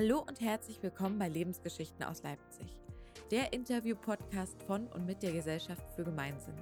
[0.00, 2.68] Hallo und herzlich willkommen bei Lebensgeschichten aus Leipzig,
[3.32, 6.54] der Interview-Podcast von und mit der Gesellschaft für Gemeinsinn.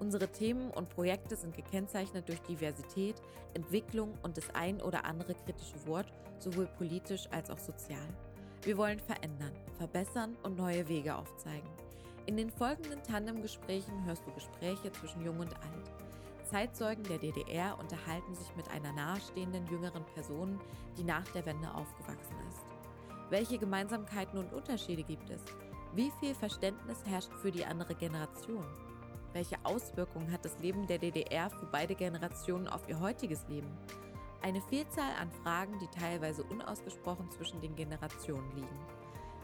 [0.00, 3.22] Unsere Themen und Projekte sind gekennzeichnet durch Diversität,
[3.54, 8.08] Entwicklung und das ein oder andere kritische Wort, sowohl politisch als auch sozial.
[8.62, 11.70] Wir wollen verändern, verbessern und neue Wege aufzeigen.
[12.26, 15.92] In den folgenden Tandemgesprächen hörst du Gespräche zwischen Jung und Alt.
[16.50, 20.60] Zeitzeugen der DDR unterhalten sich mit einer nahestehenden jüngeren Person,
[20.98, 22.71] die nach der Wende aufgewachsen ist.
[23.32, 25.40] Welche Gemeinsamkeiten und Unterschiede gibt es?
[25.94, 28.66] Wie viel Verständnis herrscht für die andere Generation?
[29.32, 33.70] Welche Auswirkungen hat das Leben der DDR für beide Generationen auf ihr heutiges Leben?
[34.42, 38.86] Eine Vielzahl an Fragen, die teilweise unausgesprochen zwischen den Generationen liegen.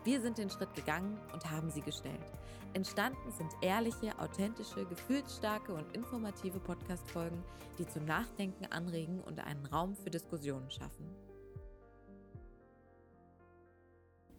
[0.04, 2.30] Wir sind den Schritt gegangen und haben sie gestellt.
[2.74, 7.42] Entstanden sind ehrliche, authentische, gefühlsstarke und informative Podcast-Folgen,
[7.78, 11.27] die zum Nachdenken anregen und einen Raum für Diskussionen schaffen.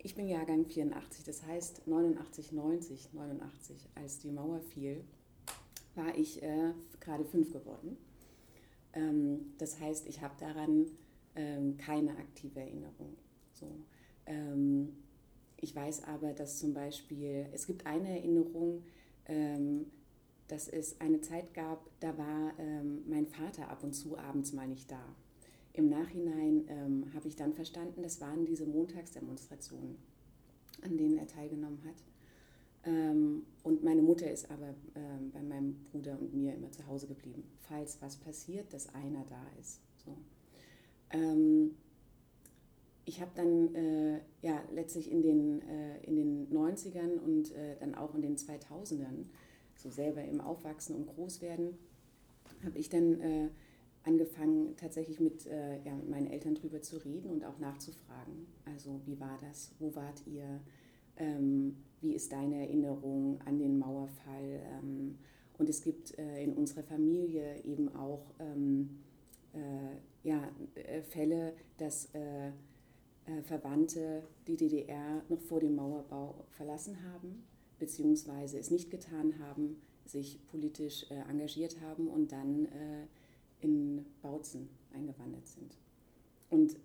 [0.02, 5.04] Ich bin Jahrgang 84, das heißt 89, 90, 89, als die Mauer fiel,
[5.96, 7.98] war ich äh, gerade fünf geworden.
[8.94, 10.86] Ähm, das heißt, ich habe daran
[11.36, 13.18] ähm, keine aktive Erinnerung.
[13.52, 13.68] So.
[14.26, 14.96] Ähm,
[15.58, 18.84] ich weiß aber, dass zum Beispiel, es gibt eine Erinnerung,
[19.26, 19.88] ähm,
[20.48, 24.68] dass es eine Zeit gab, da war ähm, mein Vater ab und zu abends mal
[24.68, 25.04] nicht da.
[25.74, 29.98] Im Nachhinein ähm, habe ich dann verstanden, das waren diese Montagsdemonstrationen,
[30.82, 32.04] an denen er teilgenommen hat.
[32.86, 37.08] Ähm, und meine Mutter ist aber ähm, bei meinem Bruder und mir immer zu Hause
[37.08, 39.82] geblieben, falls was passiert, dass einer da ist.
[39.98, 40.18] So.
[41.12, 41.76] Ähm,
[43.06, 47.96] ich habe dann äh, ja, letztlich in den, äh, in den 90ern und äh, dann
[47.96, 49.26] auch in den 2000ern,
[49.76, 51.78] so selber im Aufwachsen und Großwerden,
[52.64, 53.50] habe ich dann äh,
[54.04, 58.48] angefangen, tatsächlich mit, äh, ja, mit meinen Eltern drüber zu reden und auch nachzufragen.
[58.66, 59.72] Also wie war das?
[59.80, 60.62] Wo wart ihr?
[61.18, 64.62] Ähm, wie ist deine Erinnerung an den Mauerfall?
[64.72, 65.18] Ähm,
[65.58, 69.00] und es gibt äh, in unserer Familie eben auch ähm,
[70.22, 70.48] ja,
[71.10, 72.52] Fälle, dass äh,
[73.44, 77.44] Verwandte die DDR noch vor dem Mauerbau verlassen haben,
[77.80, 83.08] beziehungsweise es nicht getan haben, sich politisch äh, engagiert haben und dann äh,
[83.62, 85.78] in Bautzen eingewandert sind.
[86.50, 86.78] Und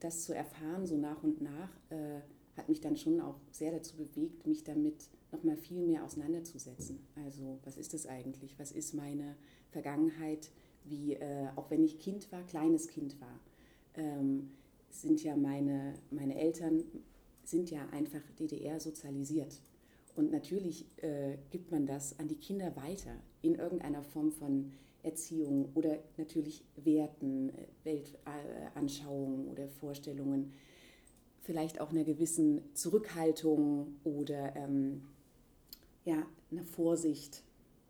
[0.00, 2.20] das zu erfahren, so nach und nach, äh,
[2.56, 6.98] hat mich dann schon auch sehr dazu bewegt, mich damit noch mal viel mehr auseinanderzusetzen.
[7.24, 8.58] Also was ist das eigentlich?
[8.58, 9.36] Was ist meine
[9.70, 10.50] Vergangenheit?
[10.84, 13.40] Wie, äh, auch wenn ich Kind war, kleines Kind war,
[13.94, 14.50] ähm,
[14.90, 16.82] sind ja meine, meine Eltern
[17.44, 19.60] sind ja einfach DDR sozialisiert.
[20.16, 24.72] Und natürlich äh, gibt man das an die Kinder weiter in irgendeiner Form von
[25.08, 30.52] Erziehung oder natürlich Werten, äh, Weltanschauungen oder Vorstellungen,
[31.40, 35.02] vielleicht auch einer gewissen Zurückhaltung oder ähm,
[36.04, 37.42] ja, einer Vorsicht.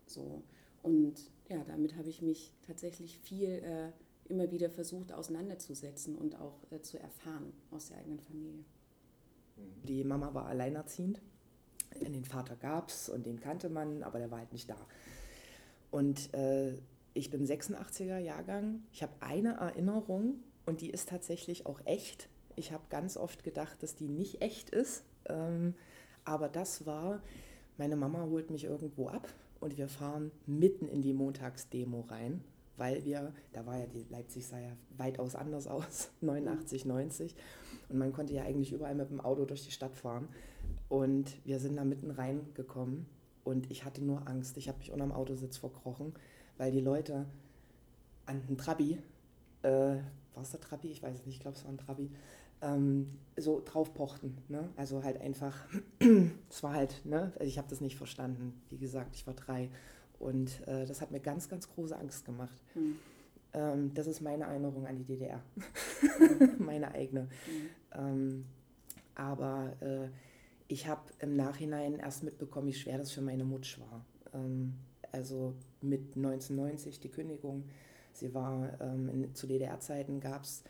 [0.07, 0.43] So.
[0.83, 1.15] Und
[1.49, 3.91] ja, damit habe ich mich tatsächlich viel äh,
[4.29, 8.65] immer wieder versucht auseinanderzusetzen und auch äh, zu erfahren aus der eigenen Familie.
[9.85, 11.21] Die Mama war alleinerziehend.
[12.01, 14.77] Den Vater gab es und den kannte man, aber der war halt nicht da.
[15.91, 16.75] Und äh,
[17.19, 18.83] ich bin 86er Jahrgang.
[18.93, 20.37] Ich habe eine Erinnerung
[20.67, 22.29] und die ist tatsächlich auch echt.
[22.57, 25.05] Ich habe ganz oft gedacht, dass die nicht echt ist.
[25.27, 25.75] Ähm,
[26.25, 27.21] aber das war,
[27.77, 29.29] meine Mama holt mich irgendwo ab
[29.61, 32.45] und wir fahren mitten in die Montagsdemo rein
[32.79, 37.35] weil wir, da war ja die Leipzig sah ja weitaus anders aus, 89, 90
[37.89, 40.29] und man konnte ja eigentlich überall mit dem Auto durch die Stadt fahren
[40.89, 43.07] und wir sind da mitten reingekommen
[43.43, 46.15] und ich hatte nur Angst, ich habe mich unterm Autositz verkrochen,
[46.59, 47.25] weil die Leute
[48.27, 48.99] an den Trabi,
[49.63, 50.89] äh, war es der Trabi?
[50.89, 52.11] Ich weiß es nicht, ich glaube es war ein Trabi,
[52.61, 54.37] ähm, so drauf pochten.
[54.49, 54.69] Ne?
[54.77, 55.57] Also halt einfach,
[56.51, 57.33] es war halt, ne?
[57.41, 58.61] ich habe das nicht verstanden.
[58.69, 59.71] Wie gesagt, ich war drei
[60.19, 62.63] und äh, das hat mir ganz, ganz große Angst gemacht.
[62.75, 62.97] Mhm.
[63.53, 65.41] Ähm, das ist meine Erinnerung an die DDR.
[66.19, 66.55] Mhm.
[66.65, 67.23] meine eigene.
[67.23, 67.69] Mhm.
[67.93, 68.45] Ähm,
[69.15, 70.09] aber äh,
[70.69, 74.05] ich habe im Nachhinein erst mitbekommen, wie schwer das für meine Mutter war.
[74.35, 74.75] Ähm,
[75.19, 77.65] also mit 1990 die Kündigung.
[78.13, 80.63] Sie war ähm, in, zu DDR-Zeiten gab es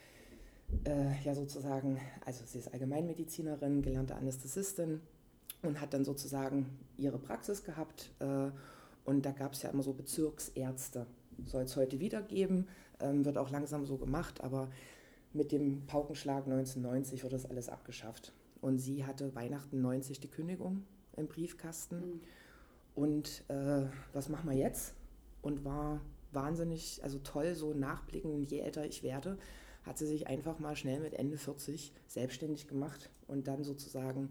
[0.85, 5.01] äh, ja sozusagen, also sie ist Allgemeinmedizinerin, gelernte Anästhesistin
[5.63, 6.67] und hat dann sozusagen
[6.97, 8.51] ihre Praxis gehabt äh,
[9.05, 11.07] und da gab es ja immer so Bezirksärzte.
[11.45, 12.67] Soll es heute wieder geben,
[13.01, 14.71] ähm, wird auch langsam so gemacht, aber
[15.33, 18.33] mit dem Paukenschlag 1990 wurde das alles abgeschafft.
[18.61, 20.85] Und sie hatte Weihnachten 90 die Kündigung
[21.17, 21.97] im Briefkasten.
[21.97, 22.21] Mhm.
[22.99, 24.93] Und äh, was machen wir jetzt?
[25.41, 26.01] Und war
[26.33, 29.39] wahnsinnig, also toll, so nachblickend, je älter ich werde,
[29.85, 34.31] hat sie sich einfach mal schnell mit Ende 40 selbstständig gemacht und dann sozusagen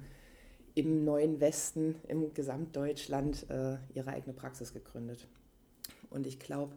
[0.75, 5.29] im neuen Westen, im Gesamtdeutschland, äh, ihre eigene Praxis gegründet.
[6.09, 6.75] Und ich glaube,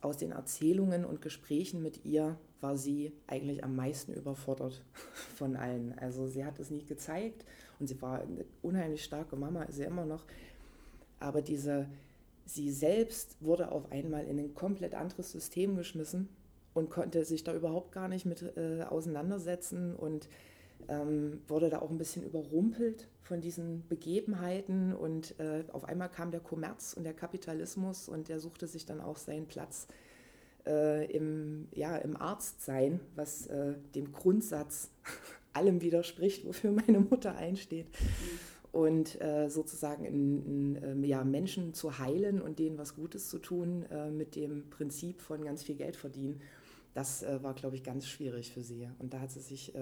[0.00, 4.82] aus den Erzählungen und Gesprächen mit ihr war sie eigentlich am meisten überfordert
[5.36, 5.98] von allen.
[5.98, 7.44] Also sie hat es nie gezeigt
[7.78, 10.24] und sie war eine unheimlich starke Mama, ist sie immer noch.
[11.22, 11.86] Aber diese,
[12.44, 16.28] sie selbst wurde auf einmal in ein komplett anderes System geschmissen
[16.74, 20.28] und konnte sich da überhaupt gar nicht mit äh, auseinandersetzen und
[20.88, 26.30] ähm, wurde da auch ein bisschen überrumpelt von diesen Begebenheiten und äh, auf einmal kam
[26.30, 29.86] der Kommerz und der Kapitalismus und der suchte sich dann auch seinen Platz
[30.66, 34.90] äh, im, ja, im Arztsein, was äh, dem Grundsatz
[35.52, 37.86] allem widerspricht, wofür meine Mutter einsteht.
[38.72, 43.38] Und äh, sozusagen in, in, ähm, ja, Menschen zu heilen und denen was Gutes zu
[43.38, 46.40] tun äh, mit dem Prinzip von ganz viel Geld verdienen,
[46.94, 48.88] das äh, war, glaube ich, ganz schwierig für sie.
[48.98, 49.74] Und da hat sie sich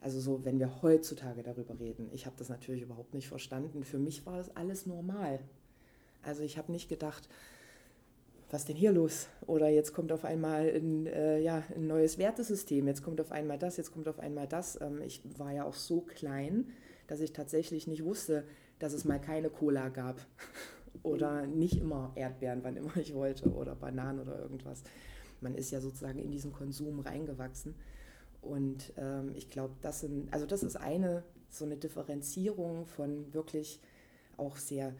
[0.00, 3.84] also so, wenn wir heutzutage darüber reden, ich habe das natürlich überhaupt nicht verstanden.
[3.84, 5.40] Für mich war das alles normal.
[6.22, 7.28] Also ich habe nicht gedacht,
[8.50, 9.28] was denn hier los?
[9.46, 13.58] Oder jetzt kommt auf einmal ein, äh, ja, ein neues Wertesystem, jetzt kommt auf einmal
[13.58, 14.80] das, jetzt kommt auf einmal das.
[14.80, 16.66] Ähm, ich war ja auch so klein,
[17.08, 18.44] dass ich tatsächlich nicht wusste,
[18.78, 20.24] dass es mal keine Cola gab.
[21.02, 24.82] oder nicht immer Erdbeeren, wann immer ich wollte, oder Bananen oder irgendwas.
[25.40, 27.74] Man ist ja sozusagen in diesen Konsum reingewachsen.
[28.40, 33.80] Und ähm, ich glaube, das sind, also das ist eine so eine Differenzierung von wirklich
[34.36, 34.94] auch sehr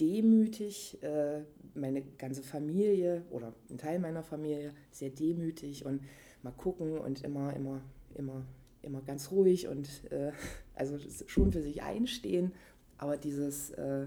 [0.00, 1.42] demütig, äh,
[1.74, 6.02] meine ganze Familie oder ein Teil meiner Familie sehr demütig und
[6.42, 7.82] mal gucken und immer, immer,
[8.14, 8.44] immer,
[8.82, 10.32] immer ganz ruhig und äh,
[10.74, 12.52] also schon für sich einstehen,
[12.98, 14.06] aber dieses äh,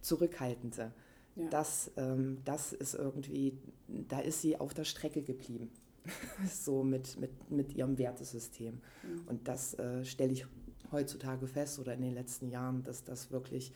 [0.00, 0.92] Zurückhaltende,
[1.36, 1.48] ja.
[1.50, 5.70] das, ähm, das ist irgendwie, da ist sie auf der Strecke geblieben.
[6.50, 8.74] so mit, mit, mit ihrem Wertesystem.
[8.74, 9.28] Mhm.
[9.28, 10.46] Und das äh, stelle ich
[10.92, 13.72] heutzutage fest oder in den letzten Jahren, dass das wirklich,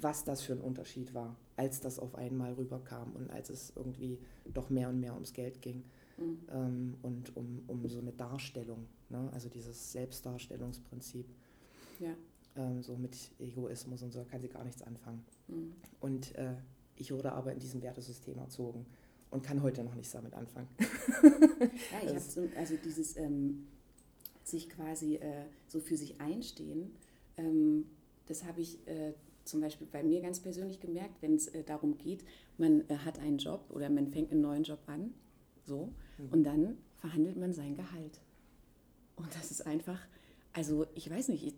[0.00, 4.18] was das für ein Unterschied war, als das auf einmal rüberkam und als es irgendwie
[4.52, 5.82] doch mehr und mehr ums Geld ging
[6.18, 6.38] mhm.
[6.52, 9.30] ähm, und um, um so eine Darstellung, ne?
[9.32, 11.26] also dieses Selbstdarstellungsprinzip.
[11.98, 12.14] Ja.
[12.56, 15.24] Ähm, so mit Egoismus und so kann sie gar nichts anfangen.
[15.48, 15.72] Mhm.
[16.00, 16.54] Und äh,
[16.96, 18.86] ich wurde aber in diesem Wertesystem erzogen
[19.30, 20.68] und kann heute noch nichts damit anfangen.
[22.04, 23.68] ja, so, also dieses ähm,
[24.42, 26.90] sich quasi äh, so für sich einstehen,
[27.36, 27.86] ähm,
[28.26, 29.14] das habe ich äh,
[29.44, 32.24] zum Beispiel bei mir ganz persönlich gemerkt, wenn es äh, darum geht,
[32.58, 35.14] man äh, hat einen Job oder man fängt einen neuen Job an,
[35.64, 36.28] so, mhm.
[36.30, 38.20] und dann verhandelt man sein Gehalt.
[39.22, 39.98] Und das ist einfach,
[40.52, 41.54] also ich weiß nicht,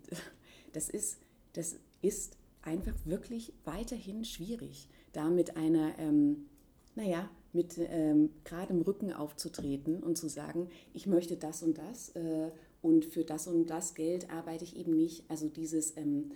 [0.73, 1.19] das ist,
[1.53, 6.47] das ist einfach wirklich weiterhin schwierig, da mit einer, ähm,
[6.95, 12.51] naja, mit ähm, geradem Rücken aufzutreten und zu sagen, ich möchte das und das äh,
[12.81, 15.25] und für das und das Geld arbeite ich eben nicht.
[15.29, 16.33] Also dieses, ähm,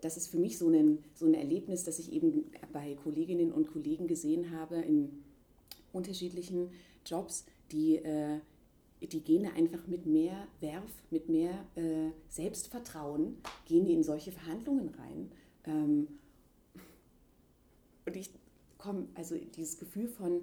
[0.00, 3.70] das ist für mich so ein, so ein Erlebnis, das ich eben bei Kolleginnen und
[3.70, 5.22] Kollegen gesehen habe in
[5.92, 6.70] unterschiedlichen
[7.04, 8.38] Jobs, die, äh,
[9.00, 14.90] die gehen einfach mit mehr Werf, mit mehr äh, Selbstvertrauen, gehen die in solche Verhandlungen
[14.90, 15.30] rein.
[15.64, 16.08] Ähm,
[18.06, 18.30] und ich
[18.78, 20.42] komme, also dieses Gefühl von,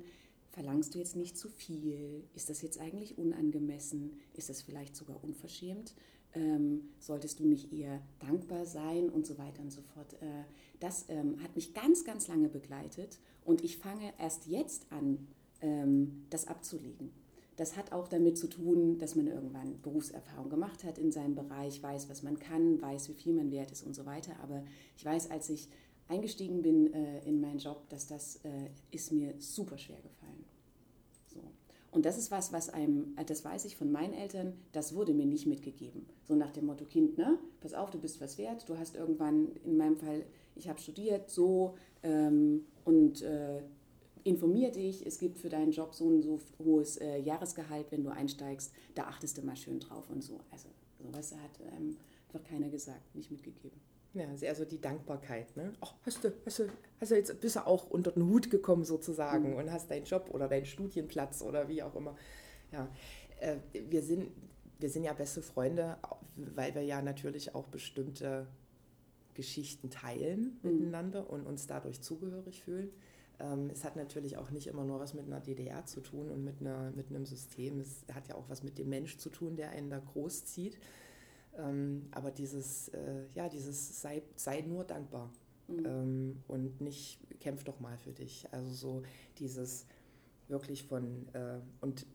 [0.51, 2.23] verlangst du jetzt nicht zu viel?
[2.33, 4.13] Ist das jetzt eigentlich unangemessen?
[4.33, 5.93] Ist das vielleicht sogar unverschämt?
[6.33, 10.13] Ähm, solltest du nicht eher dankbar sein und so weiter und so fort?
[10.21, 10.43] Äh,
[10.79, 15.27] das ähm, hat mich ganz, ganz lange begleitet und ich fange erst jetzt an,
[15.61, 17.11] ähm, das abzulegen.
[17.57, 21.81] Das hat auch damit zu tun, dass man irgendwann Berufserfahrung gemacht hat in seinem Bereich,
[21.81, 24.31] weiß, was man kann, weiß, wie viel man wert ist und so weiter.
[24.41, 24.63] Aber
[24.95, 25.67] ich weiß, als ich
[26.07, 30.45] eingestiegen bin äh, in meinen Job, dass das äh, ist mir super schwer gefallen.
[31.33, 31.41] So.
[31.91, 35.13] Und das ist was, was einem, äh, das weiß ich von meinen Eltern, das wurde
[35.13, 36.05] mir nicht mitgegeben.
[36.27, 39.49] So nach dem Motto, Kind, ne, pass auf, du bist was wert, du hast irgendwann,
[39.65, 43.61] in meinem Fall, ich habe studiert, so ähm, und äh,
[44.27, 48.09] informier dich, es gibt für deinen Job so ein so hohes äh, Jahresgehalt, wenn du
[48.09, 50.39] einsteigst, da achtest du mal schön drauf und so.
[50.51, 50.69] Also
[50.99, 53.79] sowas hat ähm, einfach keiner gesagt, nicht mitgegeben.
[54.13, 55.55] Ja, sehr so die Dankbarkeit.
[55.55, 55.73] Ne?
[55.81, 56.69] Ach, hast du, hast du,
[56.99, 59.57] hast du jetzt bist du auch unter den Hut gekommen sozusagen mhm.
[59.57, 62.15] und hast deinen Job oder deinen Studienplatz oder wie auch immer.
[62.71, 62.89] Ja,
[63.39, 63.57] äh,
[63.89, 64.31] wir sind,
[64.79, 65.97] wir sind ja beste Freunde,
[66.35, 68.47] weil wir ja natürlich auch bestimmte
[69.35, 70.71] Geschichten teilen mhm.
[70.71, 72.89] miteinander und uns dadurch zugehörig fühlen.
[73.39, 76.43] Ähm, es hat natürlich auch nicht immer nur was mit einer DDR zu tun und
[76.43, 77.79] mit, einer, mit einem System.
[77.79, 80.79] Es hat ja auch was mit dem Mensch zu tun, der einen da großzieht.
[81.57, 85.31] Ähm, aber dieses, äh, ja, dieses sei, sei nur dankbar
[85.67, 85.85] mhm.
[85.85, 88.47] ähm, und nicht kämpf doch mal für dich.
[88.51, 89.03] Also so
[89.39, 89.85] dieses
[90.47, 92.05] wirklich von, äh, und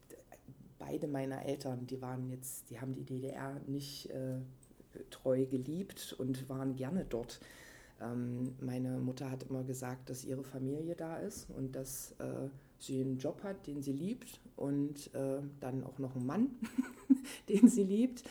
[0.79, 4.41] beide meiner Eltern, die waren jetzt, die haben die DDR nicht äh,
[5.11, 7.41] treu geliebt und waren gerne dort.
[8.03, 13.01] Ähm, meine Mutter hat immer gesagt, dass ihre Familie da ist und dass äh, sie
[13.01, 16.49] einen Job hat, den sie liebt und äh, dann auch noch einen Mann,
[17.49, 18.25] den sie liebt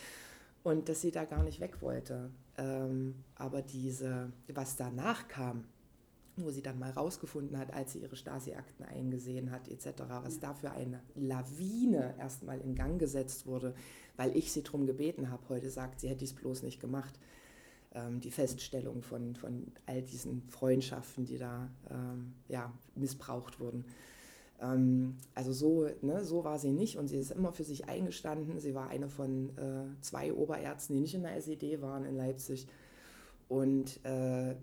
[0.62, 2.30] und dass sie da gar nicht weg wollte.
[2.58, 5.64] Ähm, aber diese, was danach kam,
[6.36, 10.54] wo sie dann mal rausgefunden hat, als sie ihre Stasi-Akten eingesehen hat, etc., was da
[10.54, 13.74] für eine Lawine erstmal in Gang gesetzt wurde,
[14.16, 15.42] weil ich sie darum gebeten habe.
[15.48, 17.18] Heute sagt sie, hätte es bloß nicht gemacht.
[17.94, 23.84] Ähm, die Feststellung von, von all diesen Freundschaften, die da ähm, ja, missbraucht wurden.
[24.60, 28.60] Ähm, also so, ne, so war sie nicht und sie ist immer für sich eingestanden.
[28.60, 32.66] Sie war eine von äh, zwei Oberärzten, die nicht in der SED waren in Leipzig
[33.48, 34.54] und äh,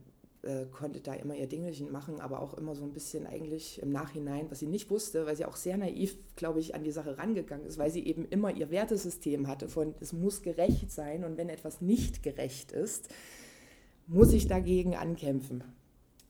[0.41, 3.91] äh, konnte da immer ihr Dingelchen machen, aber auch immer so ein bisschen eigentlich im
[3.91, 7.17] Nachhinein, was sie nicht wusste, weil sie auch sehr naiv, glaube ich, an die Sache
[7.17, 11.38] rangegangen ist, weil sie eben immer ihr Wertesystem hatte von, es muss gerecht sein und
[11.38, 13.10] wenn etwas nicht gerecht ist,
[14.08, 15.63] muss ich dagegen ankämpfen.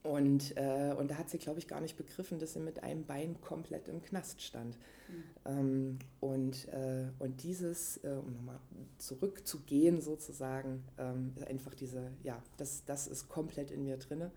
[0.02, 3.06] Und, äh, und da hat sie, glaube ich, gar nicht begriffen, dass sie mit einem
[3.06, 4.78] Bein komplett im Knast stand.
[5.10, 5.24] Mhm.
[5.46, 8.60] Ähm, und, äh, und dieses, äh, um nochmal
[8.98, 14.32] zurückzugehen sozusagen, ähm, einfach diese, ja, das, das ist komplett in mir drin.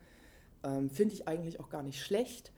[0.64, 2.52] Ähm, Finde ich eigentlich auch gar nicht schlecht,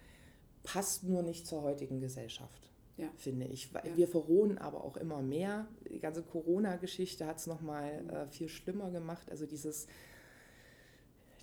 [0.62, 2.70] passt nur nicht zur heutigen Gesellschaft.
[2.96, 3.08] Ja.
[3.16, 3.72] finde ich.
[3.72, 3.96] Ja.
[3.96, 5.66] Wir verrohen aber auch immer mehr.
[5.90, 8.10] Die ganze Corona-Geschichte hat es nochmal mhm.
[8.10, 9.32] äh, viel schlimmer gemacht.
[9.32, 9.88] Also dieses,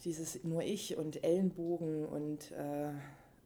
[0.04, 2.92] dieses nur ich und Ellenbogen und äh,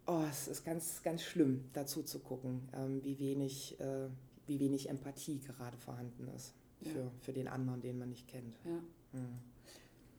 [0.08, 4.08] oh, es ist ganz, ganz schlimm, dazu zu gucken, ähm, wie, wenig, äh,
[4.48, 7.12] wie wenig Empathie gerade vorhanden ist für, ja.
[7.20, 8.58] für den anderen, den man nicht kennt.
[8.64, 9.20] Ja.
[9.20, 9.40] Mhm.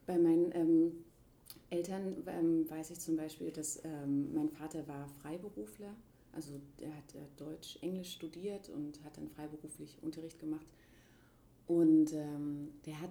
[0.06, 0.92] Bei meinen ähm,
[1.70, 5.94] Eltern ähm, weiß ich zum Beispiel, dass ähm, mein Vater war Freiberufler,
[6.32, 10.66] also er hat äh, Deutsch, Englisch studiert und hat dann freiberuflich Unterricht gemacht.
[11.66, 13.10] Und ähm, der hat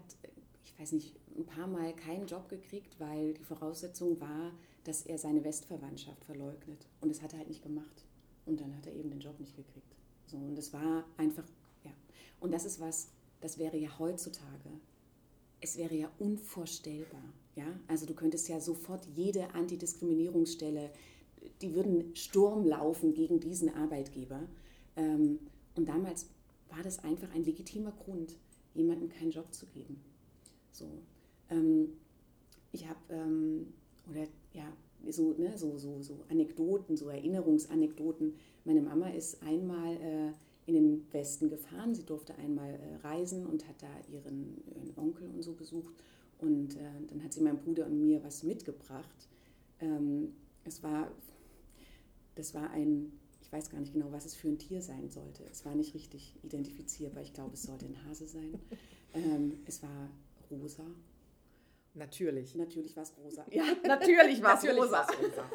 [0.65, 4.51] ich weiß nicht, ein paar Mal keinen Job gekriegt, weil die Voraussetzung war,
[4.83, 6.87] dass er seine Westverwandtschaft verleugnet.
[7.01, 8.05] Und das hat er halt nicht gemacht.
[8.45, 9.95] Und dann hat er eben den Job nicht gekriegt.
[10.27, 11.45] So, und das war einfach,
[11.83, 11.91] ja.
[12.39, 13.09] Und das ist was,
[13.41, 14.69] das wäre ja heutzutage,
[15.61, 17.23] es wäre ja unvorstellbar.
[17.55, 17.65] Ja?
[17.87, 20.91] Also du könntest ja sofort jede Antidiskriminierungsstelle,
[21.61, 24.47] die würden Sturm laufen gegen diesen Arbeitgeber.
[24.95, 25.39] Ähm,
[25.75, 26.27] und damals
[26.69, 28.35] war das einfach ein legitimer Grund,
[28.73, 30.01] jemandem keinen Job zu geben.
[30.71, 30.87] So,
[31.49, 31.93] ähm,
[32.71, 33.73] ich habe, ähm,
[34.09, 34.71] oder ja,
[35.09, 38.33] so, ne, so, so, so Anekdoten, so Erinnerungsanekdoten.
[38.63, 40.31] Meine Mama ist einmal äh,
[40.65, 41.93] in den Westen gefahren.
[41.93, 45.93] Sie durfte einmal äh, reisen und hat da ihren, ihren, Onkel und so besucht.
[46.39, 49.29] Und äh, dann hat sie meinem Bruder und mir was mitgebracht.
[49.79, 50.33] Ähm,
[50.63, 51.11] es war,
[52.35, 53.11] das war ein,
[53.41, 55.43] ich weiß gar nicht genau, was es für ein Tier sein sollte.
[55.51, 57.21] Es war nicht richtig identifizierbar.
[57.21, 58.59] Ich glaube, es sollte ein Hase sein.
[59.13, 60.09] Ähm, es war
[60.51, 60.83] rosa.
[61.95, 62.55] Natürlich.
[62.55, 63.45] Natürlich war es rosa.
[63.51, 65.01] Ja, natürlich war es rosa.
[65.01, 65.49] rosa.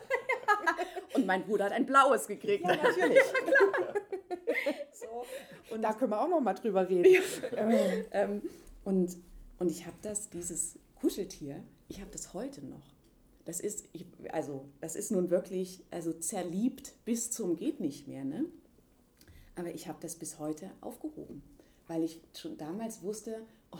[1.14, 2.64] Und mein Bruder hat ein blaues gekriegt.
[2.64, 3.18] Ja, natürlich.
[4.92, 5.24] so.
[5.74, 7.22] Und da können wir auch noch mal drüber reden.
[7.52, 7.70] Ja.
[8.12, 8.42] Ähm,
[8.84, 9.16] und,
[9.58, 12.94] und ich habe das, dieses Kuscheltier, ich habe das heute noch.
[13.44, 18.24] Das ist, ich, also, das ist nun wirklich also zerliebt bis zum geht nicht mehr.
[18.24, 18.46] Ne?
[19.56, 21.42] Aber ich habe das bis heute aufgehoben,
[21.86, 23.78] weil ich schon damals wusste, oh,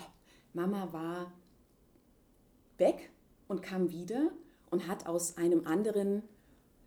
[0.53, 1.33] Mama war
[2.81, 3.11] weg
[3.47, 4.33] und kam wieder
[4.71, 6.23] und hat aus einem anderen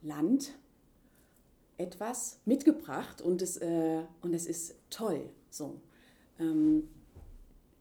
[0.01, 0.53] Land
[1.77, 5.29] etwas mitgebracht und es, äh, und es ist toll.
[5.49, 5.79] So.
[6.39, 6.89] Ähm,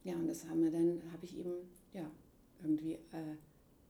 [0.05, 1.53] ja, und das haben wir dann, habe ich eben
[1.93, 2.11] ja,
[2.63, 3.37] irgendwie äh,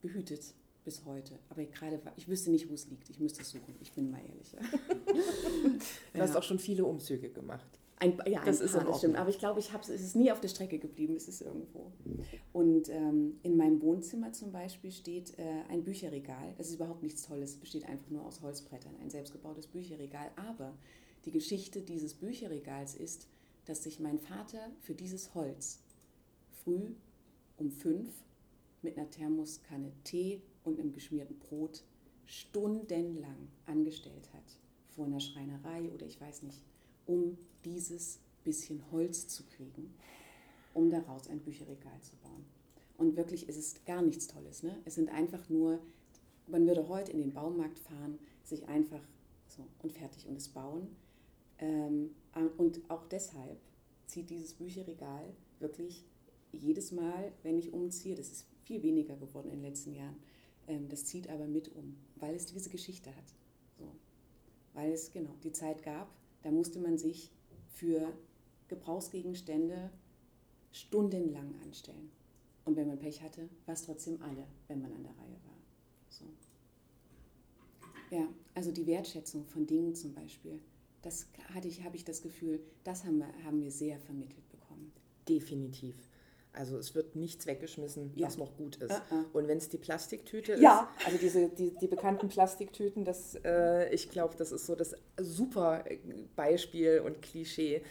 [0.00, 1.38] behütet bis heute.
[1.48, 3.08] Aber gerade, ich wüsste nicht, wo es liegt.
[3.08, 3.76] Ich müsste es suchen.
[3.80, 4.52] Ich bin mal ehrlich.
[6.12, 7.78] du hast auch schon viele Umzüge gemacht.
[8.02, 9.16] Ein, ja, das ein ist paar, das stimmt.
[9.16, 11.14] Aber ich glaube, ich es ist nie auf der Strecke geblieben.
[11.14, 11.92] Es ist irgendwo.
[12.52, 16.52] Und ähm, in meinem Wohnzimmer zum Beispiel steht äh, ein Bücherregal.
[16.58, 17.50] Das ist überhaupt nichts Tolles.
[17.50, 18.96] Es besteht einfach nur aus Holzbrettern.
[19.00, 20.32] Ein selbstgebautes Bücherregal.
[20.34, 20.76] Aber
[21.26, 23.28] die Geschichte dieses Bücherregals ist,
[23.66, 25.78] dass sich mein Vater für dieses Holz
[26.64, 26.94] früh
[27.56, 28.10] um fünf
[28.82, 31.84] mit einer Thermoskanne Tee und einem geschmierten Brot
[32.26, 34.58] stundenlang angestellt hat.
[34.88, 36.64] Vor einer Schreinerei oder ich weiß nicht
[37.12, 39.94] um dieses bisschen Holz zu kriegen,
[40.74, 42.44] um daraus ein Bücherregal zu bauen.
[42.96, 44.62] Und wirklich ist es gar nichts Tolles.
[44.62, 44.80] Ne?
[44.84, 45.78] Es sind einfach nur,
[46.46, 49.02] man würde heute in den Baumarkt fahren, sich einfach
[49.48, 50.88] so und fertig und es bauen.
[51.58, 52.10] Ähm,
[52.56, 53.58] und auch deshalb
[54.06, 55.24] zieht dieses Bücherregal
[55.60, 56.04] wirklich
[56.52, 60.16] jedes Mal, wenn ich umziehe, das ist viel weniger geworden in den letzten Jahren,
[60.66, 63.34] ähm, das zieht aber mit um, weil es diese Geschichte hat.
[63.78, 63.84] So.
[64.74, 66.08] Weil es genau die Zeit gab,
[66.42, 67.30] da musste man sich
[67.68, 68.12] für
[68.68, 69.90] Gebrauchsgegenstände
[70.72, 72.10] stundenlang anstellen.
[72.64, 75.58] Und wenn man Pech hatte, war es trotzdem alle, wenn man an der Reihe war.
[76.08, 76.24] So.
[78.10, 80.60] Ja, also die Wertschätzung von Dingen zum Beispiel,
[81.02, 84.92] das hatte ich, habe ich das Gefühl, das haben wir, haben wir sehr vermittelt bekommen.
[85.28, 85.96] Definitiv.
[86.54, 88.26] Also es wird nichts weggeschmissen, ja.
[88.26, 88.90] was noch gut ist.
[88.90, 89.24] Uh -uh.
[89.32, 90.90] Und wenn es die Plastiktüte ja.
[90.98, 94.94] ist, also diese, die, die bekannten Plastiktüten, das, äh, ich glaube, das ist so das
[95.18, 95.84] super
[96.36, 97.82] Beispiel und Klischee.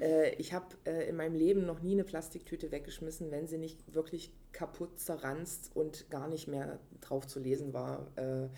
[0.00, 3.94] Äh, ich habe äh, in meinem Leben noch nie eine Plastiktüte weggeschmissen, wenn sie nicht
[3.94, 8.48] wirklich kaputt zerranzt und gar nicht mehr drauf zu lesen war äh,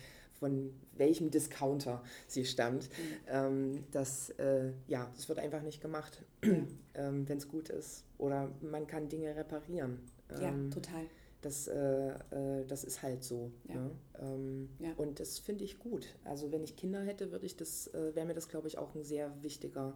[0.41, 2.89] von welchem Discounter sie stammt.
[2.89, 3.15] Mhm.
[3.27, 8.03] Ähm, das, äh, ja, das wird einfach nicht gemacht, ähm, wenn es gut ist.
[8.17, 9.99] Oder man kann Dinge reparieren.
[10.31, 11.03] Ähm, ja, total.
[11.41, 13.51] Das, äh, äh, das ist halt so.
[13.69, 13.75] Ja.
[13.75, 13.91] Ne?
[14.19, 14.89] Ähm, ja.
[14.97, 16.07] Und das finde ich gut.
[16.25, 19.03] Also wenn ich Kinder hätte, würde ich das, wäre mir das, glaube ich, auch ein
[19.03, 19.93] sehr wichtiger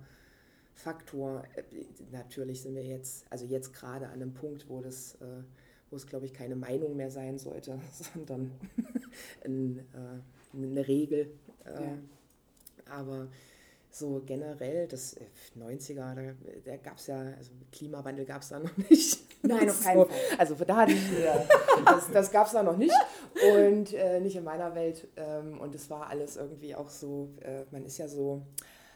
[0.76, 1.44] Faktor.
[2.12, 5.18] Natürlich sind wir jetzt, also jetzt gerade an einem Punkt, wo das
[5.90, 7.80] wo es, glaube ich, keine Meinung mehr sein sollte,
[8.14, 8.52] sondern
[9.46, 10.20] ein, äh,
[10.56, 11.32] eine Regel.
[11.66, 11.98] Äh, ja.
[12.90, 13.28] Aber
[13.90, 15.16] so generell, das
[15.58, 19.20] 90er, äh, da, da gab es ja, also Klimawandel gab es da noch nicht.
[19.42, 20.38] Nein, auf keinen so, Fall.
[20.38, 21.02] Also da hatte ich,
[21.86, 22.96] das, das gab es da noch nicht
[23.58, 25.08] und äh, nicht in meiner Welt.
[25.16, 28.42] Ähm, und es war alles irgendwie auch so, äh, man ist ja so,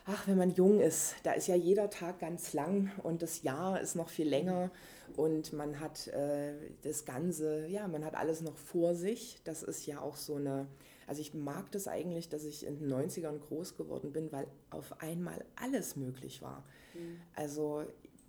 [0.06, 3.80] ach, wenn man jung ist, da ist ja jeder Tag ganz lang und das Jahr
[3.80, 4.72] ist noch viel länger
[5.16, 9.38] und man hat äh, das Ganze, ja, man hat alles noch vor sich.
[9.44, 10.68] Das ist ja auch so eine,
[11.10, 15.02] also ich mag das eigentlich, dass ich in den 90ern groß geworden bin, weil auf
[15.02, 16.64] einmal alles möglich war.
[16.94, 17.20] Mhm.
[17.36, 17.84] Also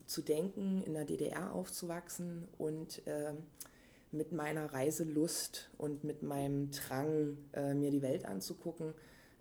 [0.06, 3.34] zu denken, in der DDR aufzuwachsen und äh,
[4.12, 8.94] mit meiner Reiselust und mit meinem Drang, äh, mir die Welt anzugucken,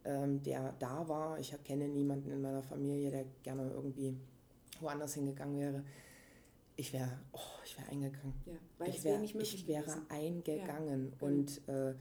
[0.03, 1.39] ähm, der da war.
[1.39, 4.17] Ich kenne niemanden in meiner Familie, der gerne irgendwie
[4.81, 5.85] woanders hingegangen wäre.
[6.75, 8.33] Ich wäre oh, ich wär eingegangen.
[8.45, 11.13] Ja, ich, wär, ich wäre eingegangen.
[11.13, 11.93] Ja, und äh,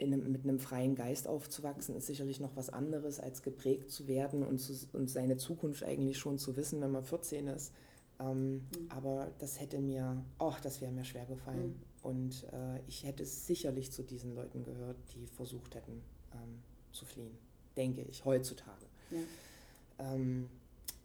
[0.00, 4.42] einem, mit einem freien Geist aufzuwachsen, ist sicherlich noch was anderes, als geprägt zu werden
[4.42, 7.72] und, zu, und seine Zukunft eigentlich schon zu wissen, wenn man 14 ist.
[8.20, 8.62] Ähm, mhm.
[8.90, 11.68] Aber das hätte mir, oh, das wäre mir schwer gefallen.
[11.68, 11.82] Mhm.
[12.02, 17.36] Und äh, ich hätte sicherlich zu diesen Leuten gehört, die versucht hätten, ähm, zu fliehen,
[17.76, 18.86] denke ich, heutzutage.
[19.10, 20.14] Ja.
[20.14, 20.48] Ähm,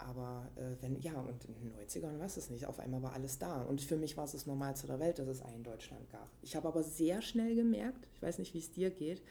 [0.04, 2.66] aber äh, wenn, ja, und in den 90ern war es nicht.
[2.66, 3.62] Auf einmal war alles da.
[3.64, 6.30] Und für mich war es das Normalste der Welt, dass es einen Deutschland gab.
[6.42, 9.22] Ich habe aber sehr schnell gemerkt, ich weiß nicht, wie es dir geht,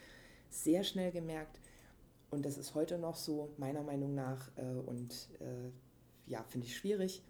[0.50, 1.60] sehr schnell gemerkt,
[2.30, 5.70] und das ist heute noch so, meiner Meinung nach, äh, und äh,
[6.26, 7.22] ja, finde ich schwierig,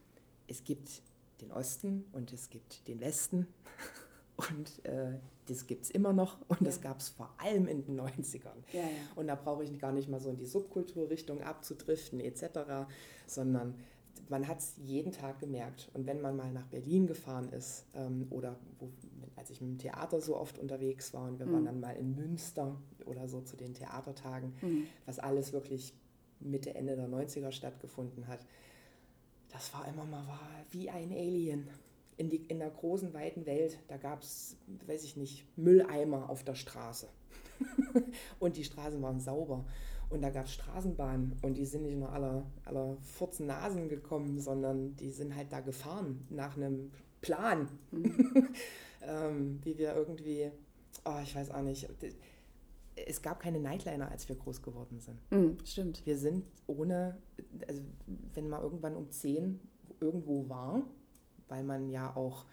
[0.46, 1.02] es gibt
[1.40, 3.48] den Osten und es gibt den Westen.
[4.50, 6.66] Und äh, das gibt es immer noch und ja.
[6.66, 8.62] das gab es vor allem in den 90ern.
[8.72, 8.86] Ja, ja.
[9.16, 12.86] Und da brauche ich gar nicht mal so in die Subkulturrichtung abzudriften etc.,
[13.26, 13.74] sondern
[14.28, 15.90] man hat es jeden Tag gemerkt.
[15.94, 18.88] Und wenn man mal nach Berlin gefahren ist ähm, oder wo,
[19.36, 21.52] als ich mit dem Theater so oft unterwegs war und wir mhm.
[21.52, 24.86] waren dann mal in Münster oder so zu den Theatertagen, mhm.
[25.06, 25.94] was alles wirklich
[26.40, 28.40] Mitte, Ende der 90er stattgefunden hat,
[29.50, 31.68] das war immer mal war wie ein Alien
[32.22, 34.56] in, die, in der großen, weiten Welt, da gab es,
[34.86, 37.08] weiß ich nicht, Mülleimer auf der Straße.
[38.38, 39.64] und die Straßen waren sauber.
[40.08, 44.38] Und da gab es Straßenbahnen und die sind nicht nur aller, aller Furzen Nasen gekommen,
[44.38, 47.68] sondern die sind halt da gefahren nach einem Plan.
[47.90, 48.48] Mhm.
[49.02, 50.52] ähm, wie wir irgendwie,
[51.04, 51.88] oh, ich weiß auch nicht.
[52.94, 55.18] Es gab keine Nightliner, als wir groß geworden sind.
[55.30, 56.06] Mhm, stimmt.
[56.06, 57.18] Wir sind ohne,
[57.66, 57.82] also
[58.34, 59.58] wenn man irgendwann um 10
[59.98, 60.84] irgendwo war,
[61.52, 62.46] weil man ja auch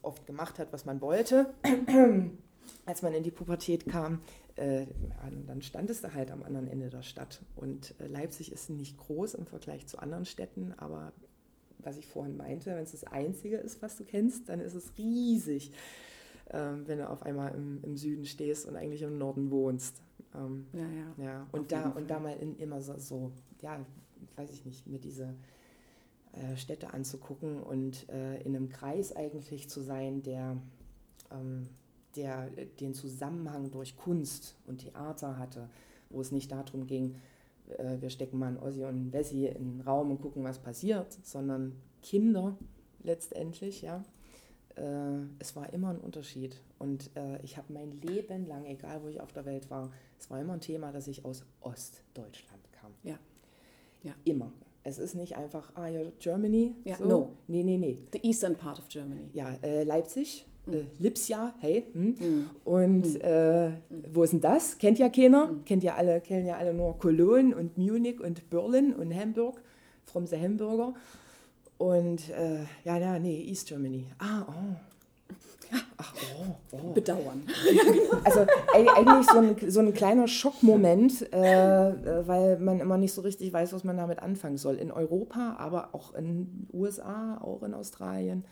[0.00, 1.52] oft gemacht hat, was man wollte.
[2.86, 4.20] Als man in die Pubertät kam,
[4.56, 4.86] äh,
[5.46, 7.42] dann stand es da halt am anderen Ende der Stadt.
[7.56, 11.12] Und äh, Leipzig ist nicht groß im Vergleich zu anderen Städten, aber
[11.78, 14.96] was ich vorhin meinte, wenn es das Einzige ist, was du kennst, dann ist es
[14.96, 15.72] riesig,
[16.50, 20.00] ähm, wenn du auf einmal im, im, Süden stehst und eigentlich im Norden wohnst.
[20.34, 21.24] Ähm, ja, ja.
[21.24, 21.46] ja.
[21.52, 23.84] Und, da, und da mal in, immer so, so, ja,
[24.36, 25.34] weiß ich nicht, mit dieser
[26.36, 30.56] äh, Städte anzugucken und äh, in einem Kreis eigentlich zu sein, der,
[31.30, 31.68] ähm,
[32.16, 32.48] der
[32.80, 35.68] den Zusammenhang durch Kunst und Theater hatte,
[36.10, 37.16] wo es nicht darum ging,
[37.78, 40.58] äh, wir stecken mal einen Ossi und einen Wessi in den Raum und gucken, was
[40.58, 42.56] passiert, sondern Kinder
[43.02, 44.02] letztendlich, ja.
[44.76, 46.60] Äh, es war immer ein Unterschied.
[46.78, 50.30] Und äh, ich habe mein Leben lang, egal wo ich auf der Welt war, es
[50.30, 52.92] war immer ein Thema, dass ich aus Ostdeutschland kam.
[53.02, 53.18] Ja.
[54.02, 54.12] ja.
[54.24, 54.52] Immer.
[54.84, 56.74] Es ist nicht einfach, ah ja, Germany.
[56.84, 57.06] Ja, so.
[57.06, 57.28] no.
[57.48, 57.98] Nee, nee, nee.
[58.12, 59.30] The eastern part of Germany.
[59.32, 61.86] Ja, äh, Leipzig äh, Lipsia, hey.
[61.92, 62.14] Hm?
[62.18, 62.50] Mhm.
[62.64, 63.70] Und äh,
[64.12, 64.78] wo ist denn das?
[64.78, 65.46] Kennt ja keiner.
[65.46, 65.64] Mhm.
[65.64, 69.60] Kennt ja alle, kennen ja alle nur Cologne und Munich und Berlin und Hamburg,
[70.04, 70.94] from the Hamburger.
[71.78, 74.06] Und äh, ja, ja, nee, East Germany.
[74.18, 74.93] Ah, oh.
[75.96, 76.92] Ach, oh, oh.
[76.92, 77.46] Bedauern.
[78.24, 83.20] Also eigentlich so ein, so ein kleiner Schockmoment, äh, äh, weil man immer nicht so
[83.20, 84.76] richtig weiß, was man damit anfangen soll.
[84.76, 88.44] In Europa, aber auch in den USA, auch in Australien.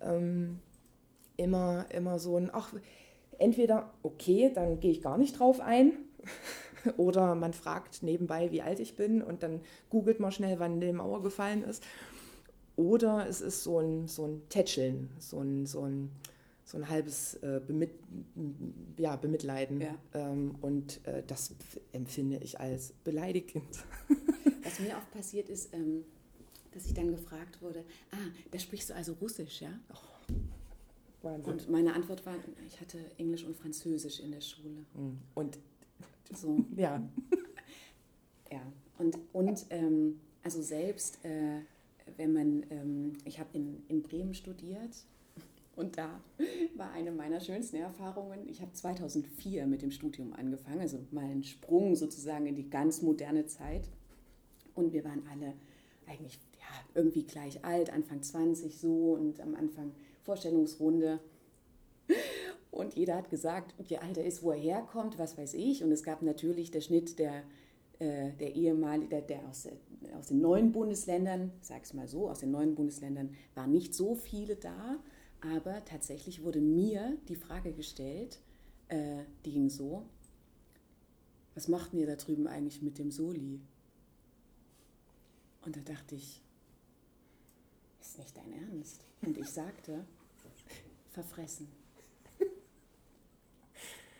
[0.00, 0.58] Ähm,
[1.36, 2.72] immer, immer so ein, ach,
[3.38, 5.92] entweder, okay, dann gehe ich gar nicht drauf ein.
[6.96, 10.92] Oder man fragt nebenbei, wie alt ich bin und dann googelt man schnell, wann die
[10.92, 11.82] Mauer gefallen ist.
[12.76, 16.10] Oder es ist so ein, so ein Tätscheln, so ein, so ein,
[16.66, 17.90] so ein halbes äh, Bemit,
[18.98, 19.80] ja, Bemitleiden.
[19.80, 19.94] Ja.
[20.14, 21.54] Ähm, und äh, das
[21.92, 23.84] empfinde ich als beleidigend.
[24.64, 26.04] Was mir auch passiert ist, ähm,
[26.72, 28.16] dass ich dann gefragt wurde, ah,
[28.50, 29.70] da sprichst du also Russisch, ja?
[29.94, 30.34] Oh.
[31.22, 31.52] Wahnsinn.
[31.52, 32.34] Und meine Antwort war,
[32.66, 34.84] ich hatte Englisch und Französisch in der Schule.
[34.94, 35.18] Hm.
[35.34, 35.58] Und
[36.32, 36.64] so.
[36.76, 37.02] ja.
[38.52, 38.60] Ja.
[38.98, 41.62] Und, und ähm, also selbst, äh,
[42.16, 45.04] wenn man, ähm, ich habe in, in Bremen studiert
[45.76, 46.20] und da
[46.74, 48.48] war eine meiner schönsten Erfahrungen.
[48.48, 53.02] Ich habe 2004 mit dem Studium angefangen, also mal ein Sprung sozusagen in die ganz
[53.02, 53.88] moderne Zeit.
[54.74, 55.52] Und wir waren alle
[56.06, 61.20] eigentlich ja, irgendwie gleich alt, Anfang 20 so und am Anfang Vorstellungsrunde.
[62.70, 65.84] Und jeder hat gesagt, wie alt er ist, wo er herkommt, was weiß ich.
[65.84, 67.42] Und es gab natürlich der Schnitt der,
[67.98, 69.68] äh, der ehemalige, der, der aus,
[70.18, 74.14] aus den neuen Bundesländern, sag es mal so, aus den neuen Bundesländern waren nicht so
[74.14, 74.98] viele da.
[75.54, 78.40] Aber tatsächlich wurde mir die Frage gestellt,
[78.88, 80.06] äh, die ging so,
[81.54, 83.60] was macht ihr da drüben eigentlich mit dem Soli?
[85.64, 86.42] Und da dachte ich,
[88.00, 89.04] ist nicht dein Ernst.
[89.22, 90.04] Und ich sagte,
[91.10, 91.68] verfressen.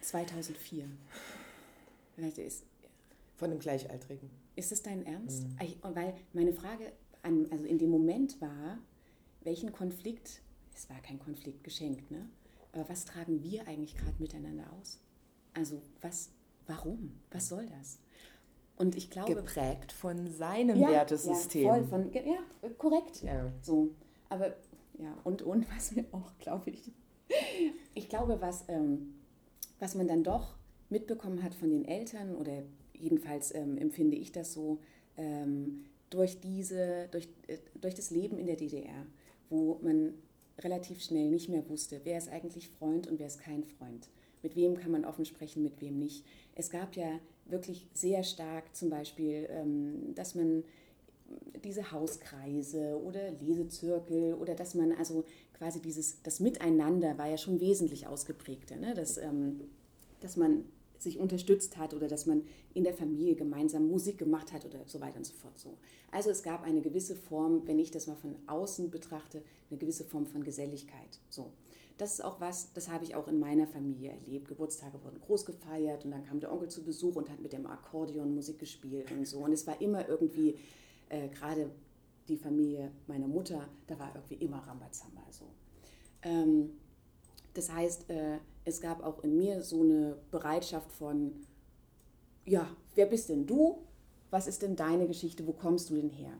[0.01, 0.89] 2004.
[2.37, 2.65] Ist,
[3.37, 4.31] Von einem Gleichaltrigen.
[4.55, 5.45] Ist es dein Ernst?
[5.45, 5.59] Mhm.
[5.95, 8.79] Weil meine Frage an, also in dem Moment war,
[9.43, 10.41] welchen Konflikt,
[10.77, 12.29] es war kein Konflikt geschenkt, ne?
[12.73, 15.01] aber was tragen wir eigentlich gerade miteinander aus?
[15.55, 16.31] Also was,
[16.67, 17.19] warum?
[17.31, 17.99] Was soll das?
[18.77, 19.35] Und ich glaube.
[19.35, 21.62] Geprägt von seinem ja, Wertesystem.
[21.62, 23.23] Ja, voll von, ja, korrekt.
[23.23, 23.51] Ja.
[23.62, 23.95] So.
[24.29, 24.55] Aber
[24.99, 26.93] ja, und, und was mir auch, glaube ich,
[27.95, 29.15] ich glaube, was, ähm,
[29.79, 30.57] was man dann doch
[30.91, 32.62] mitbekommen hat von den Eltern, oder
[32.93, 34.79] jedenfalls ähm, empfinde ich das so,
[35.17, 39.07] ähm, durch, diese, durch, äh, durch das Leben in der DDR,
[39.49, 40.15] wo man
[40.61, 44.09] relativ schnell nicht mehr wusste, wer ist eigentlich Freund und wer ist kein Freund.
[44.42, 46.25] Mit wem kann man offen sprechen, mit wem nicht.
[46.55, 50.64] Es gab ja wirklich sehr stark zum Beispiel, ähm, dass man
[51.64, 57.61] diese Hauskreise oder Lesezirkel oder dass man also quasi dieses, das Miteinander war ja schon
[57.61, 58.95] wesentlich ausgeprägter, ne?
[58.95, 59.62] dass, ähm,
[60.21, 60.64] dass man
[60.99, 62.43] sich unterstützt hat oder dass man
[62.75, 65.59] in der Familie gemeinsam Musik gemacht hat oder so weiter und so fort.
[65.59, 65.77] So.
[66.11, 70.05] Also es gab eine gewisse Form, wenn ich das mal von außen betrachte, eine gewisse
[70.05, 71.21] Form von Geselligkeit.
[71.29, 71.53] So.
[71.99, 74.49] Das ist auch was, das habe ich auch in meiner Familie erlebt.
[74.49, 77.67] Geburtstage wurden groß gefeiert und dann kam der Onkel zu Besuch und hat mit dem
[77.67, 79.39] Akkordeon Musik gespielt und so.
[79.39, 80.59] Und es war immer irgendwie
[81.09, 81.71] äh, gerade
[82.29, 85.47] die Familie meiner Mutter, da war irgendwie immer Rambazamba so.
[86.23, 86.71] Ähm,
[87.55, 91.33] das heißt, äh, es gab auch in mir so eine Bereitschaft von,
[92.45, 93.79] ja, wer bist denn du?
[94.31, 95.47] Was ist denn deine Geschichte?
[95.47, 96.33] Wo kommst du denn her?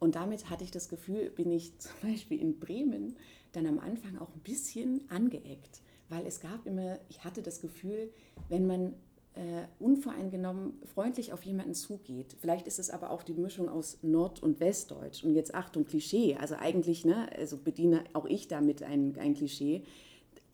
[0.00, 3.16] Und damit hatte ich das Gefühl, bin ich zum Beispiel in Bremen
[3.52, 8.10] dann am Anfang auch ein bisschen angeeckt, weil es gab immer, ich hatte das Gefühl,
[8.48, 8.94] wenn man
[9.34, 12.36] äh, unvoreingenommen freundlich auf jemanden zugeht.
[12.40, 15.22] Vielleicht ist es aber auch die Mischung aus Nord- und Westdeutsch.
[15.22, 16.36] Und jetzt Achtung, Klischee.
[16.36, 19.84] Also eigentlich, ne, also bediene auch ich damit ein, ein Klischee.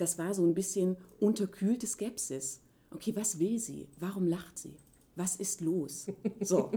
[0.01, 2.63] Das war so ein bisschen unterkühlte Skepsis.
[2.91, 3.87] Okay, was will sie?
[3.99, 4.77] Warum lacht sie?
[5.15, 6.07] Was ist los?
[6.41, 6.71] So.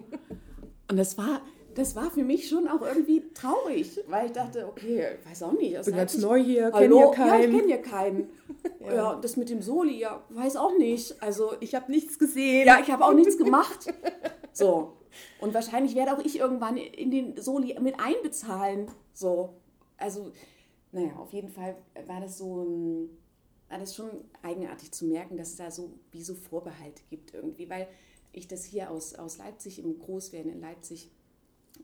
[0.89, 1.41] Und das war,
[1.73, 5.53] das war für mich schon auch irgendwie traurig, weil ich dachte, okay, ich weiß auch
[5.53, 5.73] nicht.
[5.73, 7.29] Ich bin ganz neu hier, kenne hier keinen.
[7.29, 8.29] Ja, ich kenne hier keinen.
[8.81, 8.93] ja.
[8.93, 9.15] ja.
[9.15, 11.21] das mit dem Soli, ja, weiß auch nicht.
[11.23, 12.67] Also ich habe nichts gesehen.
[12.67, 13.87] Ja, ich habe auch nichts gemacht.
[14.51, 14.97] So.
[15.39, 18.91] Und wahrscheinlich werde auch ich irgendwann in den Soli mit einbezahlen.
[19.13, 19.53] So.
[19.97, 20.31] Also,
[20.93, 21.75] naja, auf jeden Fall
[22.07, 23.09] war das so
[23.73, 24.09] war das schon
[24.43, 27.87] eigenartig zu merken, dass es da so wie so Vorbehalte gibt irgendwie, weil
[28.31, 31.09] ich das hier aus, aus Leipzig, im Großwerden in Leipzig,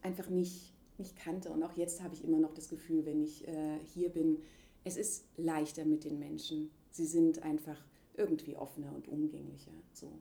[0.03, 1.49] einfach nicht, nicht kannte.
[1.49, 4.37] Und auch jetzt habe ich immer noch das Gefühl, wenn ich äh, hier bin,
[4.83, 6.69] es ist leichter mit den Menschen.
[6.91, 7.83] Sie sind einfach
[8.15, 9.71] irgendwie offener und umgänglicher.
[9.91, 10.11] So.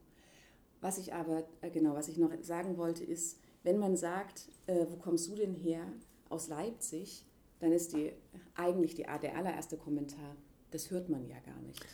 [0.81, 4.87] Was ich aber, äh, genau, was ich noch sagen wollte, ist, wenn man sagt, äh,
[4.89, 5.85] wo kommst du denn her?
[6.29, 7.25] Aus Leipzig,
[7.59, 8.13] dann ist die,
[8.55, 10.35] eigentlich die, der allererste Kommentar,
[10.71, 11.85] das hört man ja gar nicht.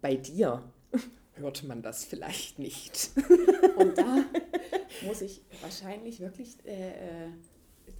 [0.00, 0.62] Bei dir
[1.34, 3.10] hört man das vielleicht nicht.
[3.76, 4.24] Und da
[5.06, 7.30] muss ich wahrscheinlich wirklich äh, äh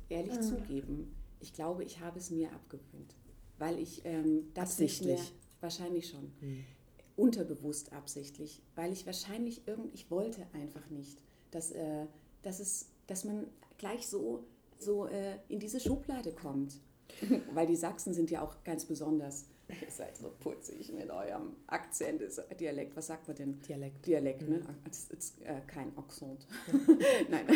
[0.08, 0.42] ehrlich ah.
[0.42, 3.14] zugeben, ich glaube, ich habe es mir abgewöhnt,
[3.58, 6.64] weil ich ähm, das absichtlich mehr, wahrscheinlich schon hm.
[7.16, 12.06] unterbewusst absichtlich, weil ich wahrscheinlich irgend ich wollte einfach nicht, dass äh,
[12.42, 14.44] dass es dass man gleich so
[14.82, 16.80] so äh, in diese Schublade kommt,
[17.54, 19.46] weil die Sachsen sind ja auch ganz besonders
[19.82, 22.22] Ihr seid so putzig mit eurem Akzent,
[22.58, 22.96] Dialekt.
[22.96, 23.60] Was sagt man denn?
[23.62, 24.06] Dialekt.
[24.06, 24.58] Dialekt, ne?
[24.58, 24.66] Mhm.
[24.90, 26.46] Es ist äh, kein Akzent.
[27.28, 27.46] Nein.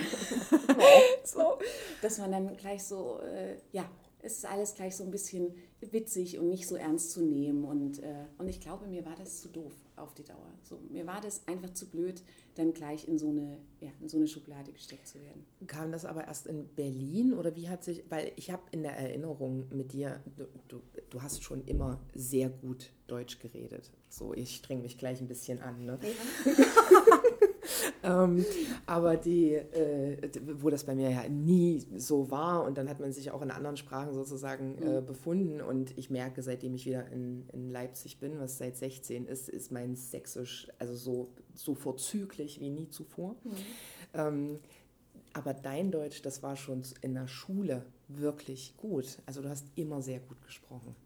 [1.25, 1.59] so,
[2.03, 3.89] dass man dann gleich so, äh, ja,
[4.27, 7.65] es ist alles gleich so ein bisschen witzig und nicht so ernst zu nehmen.
[7.65, 10.53] Und, äh, und ich glaube, mir war das zu doof auf die Dauer.
[10.65, 12.23] So, mir war das einfach zu blöd,
[12.57, 15.47] dann gleich in so eine, ja, in so eine Schublade gesteckt zu werden.
[15.69, 18.97] Kam das aber erst in Berlin oder wie hat sich, weil ich habe in der
[18.97, 23.93] Erinnerung mit dir, du, du, du, hast schon immer sehr gut Deutsch geredet.
[24.09, 25.85] So, ich streng mich gleich ein bisschen an.
[25.85, 25.99] Ne?
[26.03, 26.53] Ja.
[28.03, 28.45] ähm,
[28.87, 33.13] aber die, äh, wo das bei mir ja nie so war und dann hat man
[33.13, 35.07] sich auch in anderen Sprachen sozusagen äh, mhm.
[35.07, 39.49] befunden und ich merke, seitdem ich wieder in, in Leipzig bin, was seit 16 ist,
[39.49, 43.37] ist mein Sächsisch also so, so vorzüglich wie nie zuvor.
[43.45, 43.51] Mhm.
[44.15, 44.59] Ähm,
[45.33, 49.19] aber dein Deutsch, das war schon in der Schule wirklich gut.
[49.27, 50.97] Also du hast immer sehr gut gesprochen.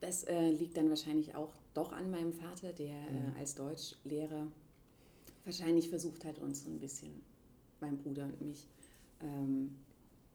[0.00, 3.36] Das äh, liegt dann wahrscheinlich auch doch an meinem Vater, der äh, mhm.
[3.38, 4.48] als Deutschlehrer
[5.44, 7.22] wahrscheinlich versucht hat, uns so ein bisschen,
[7.80, 8.68] mein Bruder und mich,
[9.20, 9.76] ähm,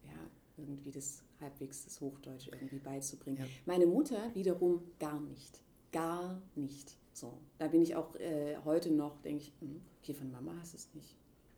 [0.04, 0.18] ja,
[0.58, 3.40] irgendwie das halbwegs das Hochdeutsch irgendwie beizubringen.
[3.40, 3.46] Ja.
[3.66, 5.60] Meine Mutter wiederum gar nicht.
[5.92, 6.98] Gar nicht.
[7.14, 10.54] So, da bin ich auch äh, heute noch, denke ich, mh, hm, okay, von Mama
[10.60, 11.16] hast du es nicht.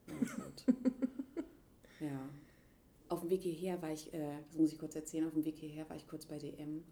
[2.00, 2.30] ja.
[3.10, 5.58] Auf dem Weg hierher war ich, äh, das muss ich kurz erzählen, auf dem Weg
[5.58, 6.84] hierher war ich kurz bei DM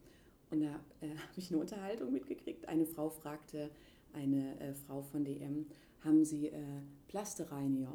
[0.50, 2.67] und da äh, habe ich eine Unterhaltung mitgekriegt.
[2.67, 3.70] Eine Frau fragte
[4.13, 5.67] eine äh, Frau von DM,
[6.08, 7.93] haben Sie äh, Plastereiniger.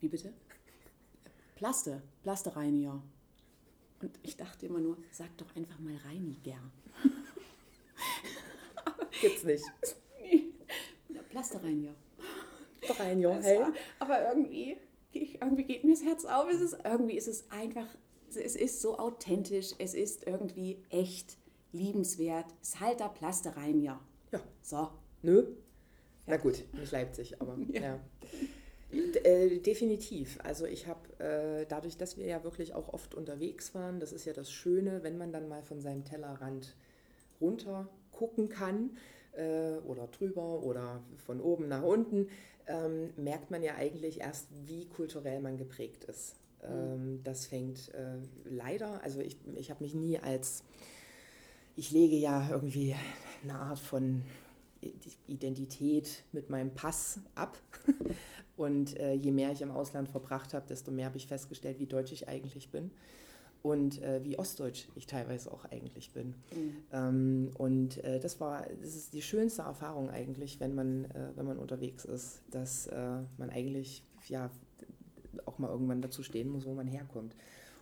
[0.00, 0.32] Wie bitte?
[1.56, 3.02] Plaste, Plastereiniger.
[4.00, 6.58] Und ich dachte immer nur, sag doch einfach mal Reiniger.
[9.20, 9.64] Gibt's nicht.
[10.20, 10.52] Nee.
[11.30, 11.94] Plastereiniger.
[12.98, 13.64] Reiniger, hey.
[13.98, 14.76] Aber irgendwie,
[15.12, 16.50] irgendwie geht mir das Herz auf.
[16.50, 17.86] Es ist, irgendwie ist es einfach,
[18.28, 21.38] es ist so authentisch, es ist irgendwie echt
[21.72, 22.46] liebenswert.
[22.80, 24.00] Halt der Plastereiniger.
[24.32, 24.40] Ja.
[24.60, 24.90] So.
[25.22, 25.46] Nö,
[26.26, 27.80] na gut, nicht Leipzig, aber ja.
[27.80, 28.00] ja.
[29.24, 30.38] Äh, definitiv.
[30.42, 34.24] Also ich habe äh, dadurch, dass wir ja wirklich auch oft unterwegs waren, das ist
[34.24, 36.76] ja das Schöne, wenn man dann mal von seinem Tellerrand
[37.40, 38.90] runter gucken kann
[39.32, 42.28] äh, oder drüber oder von oben nach unten,
[42.66, 46.36] ähm, merkt man ja eigentlich erst, wie kulturell man geprägt ist.
[46.62, 46.68] Mhm.
[46.68, 50.62] Ähm, das fängt äh, leider, also ich, ich habe mich nie als,
[51.76, 52.94] ich lege ja irgendwie
[53.42, 54.22] eine Art von
[55.26, 57.58] Identität mit meinem Pass ab.
[58.56, 61.86] Und äh, je mehr ich im Ausland verbracht habe, desto mehr habe ich festgestellt, wie
[61.86, 62.92] deutsch ich eigentlich bin
[63.64, 66.34] und äh, wie ostdeutsch ich teilweise auch eigentlich bin.
[66.54, 66.76] Mhm.
[66.92, 71.46] Ähm, und äh, das war, das ist die schönste Erfahrung eigentlich, wenn man, äh, wenn
[71.46, 74.50] man unterwegs ist, dass äh, man eigentlich ja
[75.46, 77.34] auch mal irgendwann dazu stehen muss, wo man herkommt.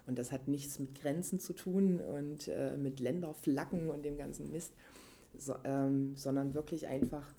[0.07, 4.53] Und das hat nichts mit Grenzen zu tun und äh, mit Länderflaggen und dem ganzen
[4.53, 4.73] Mist,
[5.37, 7.35] so, ähm, sondern wirklich einfach,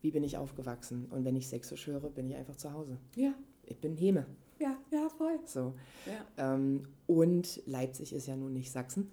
[0.00, 1.06] wie bin ich aufgewachsen?
[1.10, 2.98] Und wenn ich Sächsisch höre, bin ich einfach zu Hause.
[3.16, 3.34] Ja.
[3.64, 4.26] Ich bin Heme.
[4.58, 5.38] Ja, ja, voll.
[5.44, 5.74] So.
[6.06, 6.54] Ja.
[6.54, 9.10] Ähm, und Leipzig ist ja nun nicht Sachsen.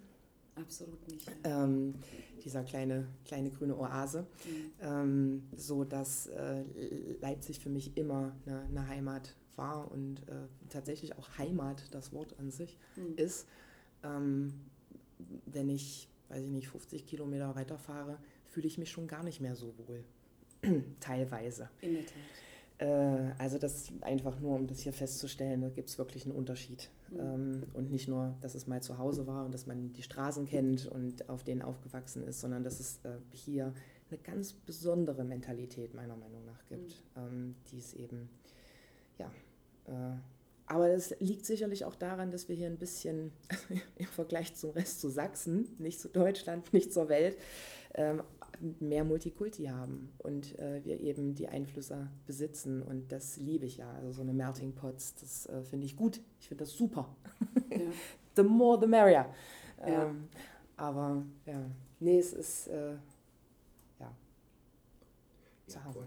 [0.55, 1.29] Absolut nicht.
[1.43, 1.95] Ähm,
[2.43, 4.21] dieser kleine, kleine grüne Oase.
[4.21, 4.71] Mhm.
[4.81, 6.63] Ähm, so dass äh,
[7.19, 12.39] Leipzig für mich immer eine, eine Heimat war und äh, tatsächlich auch Heimat das Wort
[12.39, 13.17] an sich mhm.
[13.17, 13.47] ist.
[14.03, 14.53] Ähm,
[15.45, 19.55] wenn ich weiß ich nicht, 50 Kilometer weiterfahre, fühle ich mich schon gar nicht mehr
[19.55, 20.03] so wohl.
[20.99, 21.69] Teilweise.
[21.81, 22.13] In der Tat.
[22.77, 26.89] Äh, also das einfach nur, um das hier festzustellen, da gibt es wirklich einen Unterschied.
[27.09, 27.19] Mhm.
[27.19, 30.45] Ähm, und nicht nur, dass es mal zu Hause war und dass man die Straßen
[30.45, 33.73] kennt und auf denen aufgewachsen ist, sondern dass es äh, hier
[34.09, 37.21] eine ganz besondere Mentalität meiner Meinung nach gibt, mhm.
[37.21, 38.29] ähm, die es eben,
[39.17, 39.31] ja,
[39.87, 40.17] äh,
[40.67, 43.31] aber das liegt sicherlich auch daran, dass wir hier ein bisschen
[43.97, 47.37] im Vergleich zum Rest zu Sachsen, nicht zu Deutschland, nicht zur Welt,
[47.93, 48.23] ähm,
[48.79, 53.91] mehr Multikulti haben und äh, wir eben die Einflüsse besitzen und das liebe ich ja.
[53.93, 56.21] Also so eine Melting Pots, das äh, finde ich gut.
[56.39, 57.15] Ich finde das super.
[57.69, 57.79] Ja.
[58.35, 59.27] the more, the merrier.
[59.79, 60.05] Ja.
[60.05, 60.27] Ähm,
[60.77, 62.93] aber ja, nee, es ist äh,
[63.99, 64.15] ja.
[65.67, 65.97] Ihr habt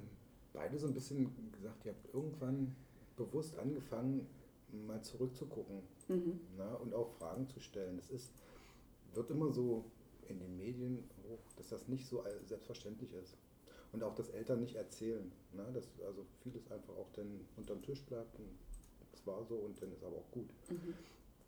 [0.52, 2.74] beide so ein bisschen gesagt, ihr habt irgendwann
[3.16, 4.26] bewusst angefangen,
[4.72, 6.40] mal zurückzugucken mhm.
[6.57, 7.98] na, und auch Fragen zu stellen.
[7.98, 8.33] Es ist,
[9.14, 9.85] wird immer so
[10.28, 13.37] in den Medien hoch, dass das nicht so selbstverständlich ist.
[13.92, 15.33] Und auch, dass Eltern nicht erzählen.
[15.54, 15.66] Ne?
[15.72, 18.48] Dass also vieles einfach auch dann unterm Tisch bleibt und
[19.14, 20.48] es war so und dann ist aber auch gut.
[20.68, 20.94] Mhm.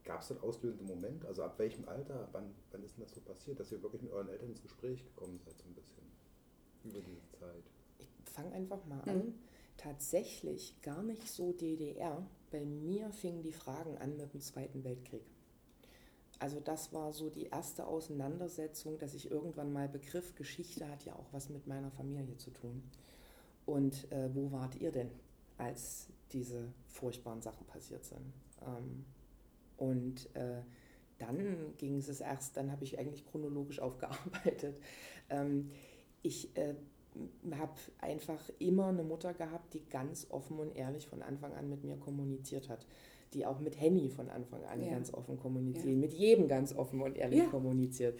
[0.05, 1.27] Gab es dann auslösende Moment?
[1.27, 4.13] Also ab welchem Alter, wann, wann ist denn das so passiert, dass ihr wirklich mit
[4.13, 6.05] euren Eltern ins Gespräch gekommen seid, so ein bisschen
[6.85, 7.65] über diese Zeit?
[7.99, 9.19] Ich fange einfach mal an.
[9.19, 9.35] Mhm.
[9.81, 12.23] Tatsächlich gar nicht so DDR.
[12.51, 15.25] Bei mir fingen die Fragen an mit dem Zweiten Weltkrieg.
[16.39, 21.15] Also das war so die erste Auseinandersetzung, dass ich irgendwann mal begriff, Geschichte hat ja
[21.15, 22.83] auch was mit meiner Familie zu tun.
[23.65, 25.11] Und äh, wo wart ihr denn,
[25.57, 28.35] als diese furchtbaren Sachen passiert sind?
[28.61, 29.07] Ähm,
[29.79, 30.61] und äh,
[31.17, 34.79] dann ging es erst, dann habe ich eigentlich chronologisch aufgearbeitet.
[35.31, 35.71] Ähm,
[36.21, 36.75] ich äh,
[37.59, 41.85] habe einfach immer eine Mutter gehabt, die ganz offen und ehrlich von Anfang an mit
[41.85, 42.87] mir kommuniziert hat
[43.35, 44.91] die auch mit Henny von Anfang an ja.
[44.91, 46.01] ganz offen kommunizieren, ja.
[46.01, 47.47] mit jedem ganz offen und ehrlich ja.
[47.47, 48.19] kommuniziert.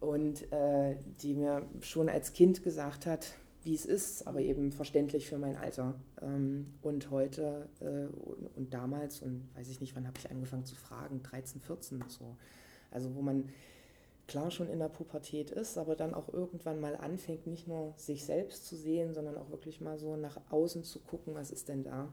[0.00, 5.26] Und äh, die mir schon als Kind gesagt hat, wie es ist, aber eben verständlich
[5.26, 5.94] für mein Alter.
[6.20, 10.66] Ähm, und heute äh, und, und, damals, und weiß ich nicht, wann habe ich angefangen
[10.66, 12.36] zu fragen, 13, 14 so.
[12.90, 13.48] Also wo man
[14.26, 18.24] klar schon in der Pubertät ist, aber dann auch irgendwann mal anfängt, nicht nur sich
[18.24, 21.84] selbst zu sehen, sondern auch wirklich mal so nach außen zu gucken, was ist denn
[21.84, 22.12] da.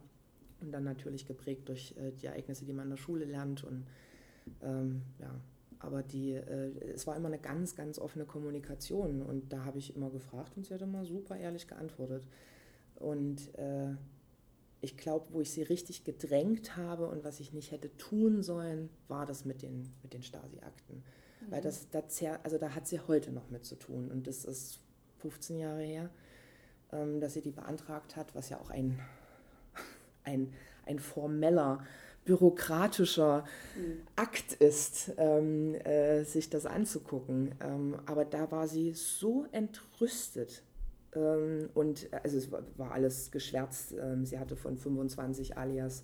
[0.60, 3.64] Und dann natürlich geprägt durch äh, die Ereignisse, die man in der Schule lernt.
[3.64, 3.86] Und
[4.62, 5.34] ähm, ja,
[5.80, 9.22] aber die, äh, es war immer eine ganz, ganz offene Kommunikation.
[9.22, 12.28] Und da habe ich immer gefragt und sie hat immer super ehrlich geantwortet.
[12.96, 13.96] Und äh,
[14.82, 18.90] ich glaube, wo ich sie richtig gedrängt habe und was ich nicht hätte tun sollen,
[19.08, 21.04] war das mit den, mit den Stasi-Akten.
[21.42, 21.52] Mhm.
[21.52, 24.12] Weil das, das, also da hat sie heute noch mit zu tun.
[24.12, 24.80] Und das ist
[25.20, 26.10] 15 Jahre her,
[26.92, 29.00] ähm, dass sie die beantragt hat, was ja auch ein
[30.24, 30.54] ein,
[30.86, 31.84] ein formeller,
[32.26, 34.02] bürokratischer mhm.
[34.16, 37.56] Akt ist, ähm, äh, sich das anzugucken.
[37.62, 40.64] Ähm, aber da war sie so entrüstet.
[41.16, 43.96] Ähm, und also es war, war alles geschwärzt.
[44.00, 46.04] Ähm, sie hatte von 25 alias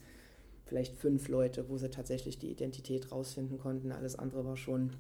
[0.66, 3.92] vielleicht fünf Leute, wo sie tatsächlich die Identität rausfinden konnten.
[3.92, 4.94] Alles andere war schon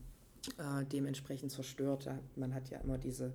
[0.57, 2.09] äh, dementsprechend zerstört.
[2.35, 3.33] Man hat ja immer diese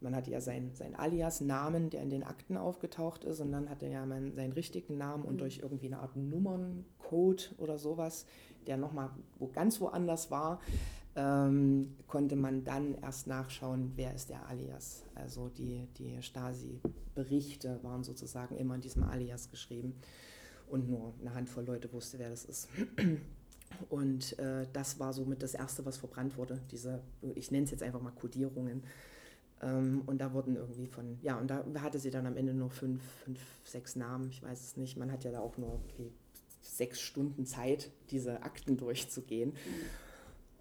[0.00, 3.86] man hatte ja seinen sein Alias-Namen, der in den Akten aufgetaucht ist, und dann hatte
[3.86, 5.38] er ja man, seinen richtigen Namen und mhm.
[5.38, 8.26] durch irgendwie eine Art Nummerncode oder sowas,
[8.66, 10.60] der nochmal wo ganz woanders war,
[11.16, 15.04] ähm, konnte man dann erst nachschauen, wer ist der Alias.
[15.14, 19.94] Also die, die Stasi-Berichte waren sozusagen immer in diesem Alias geschrieben
[20.68, 22.68] und nur eine Handvoll Leute wusste, wer das ist.
[23.88, 27.00] Und äh, das war somit das Erste, was verbrannt wurde, diese,
[27.34, 28.82] ich nenne es jetzt einfach mal Kodierungen.
[29.62, 32.70] Ähm, und da wurden irgendwie von, ja, und da hatte sie dann am Ende nur
[32.70, 34.96] fünf, fünf, sechs Namen, ich weiß es nicht.
[34.96, 35.80] Man hat ja da auch nur
[36.62, 39.54] sechs Stunden Zeit, diese Akten durchzugehen.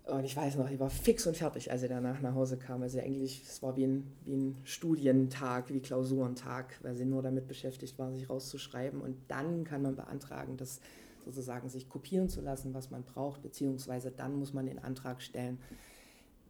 [0.05, 2.81] Und ich weiß noch, ich war fix und fertig, als sie danach nach Hause kam.
[2.81, 7.47] Also eigentlich, es war wie ein, wie ein Studientag, wie Klausurentag, weil sie nur damit
[7.49, 9.01] beschäftigt war, sich rauszuschreiben.
[9.01, 10.79] Und dann kann man beantragen, das
[11.27, 15.59] sozusagen sich kopieren zu lassen, was man braucht, beziehungsweise dann muss man den Antrag stellen,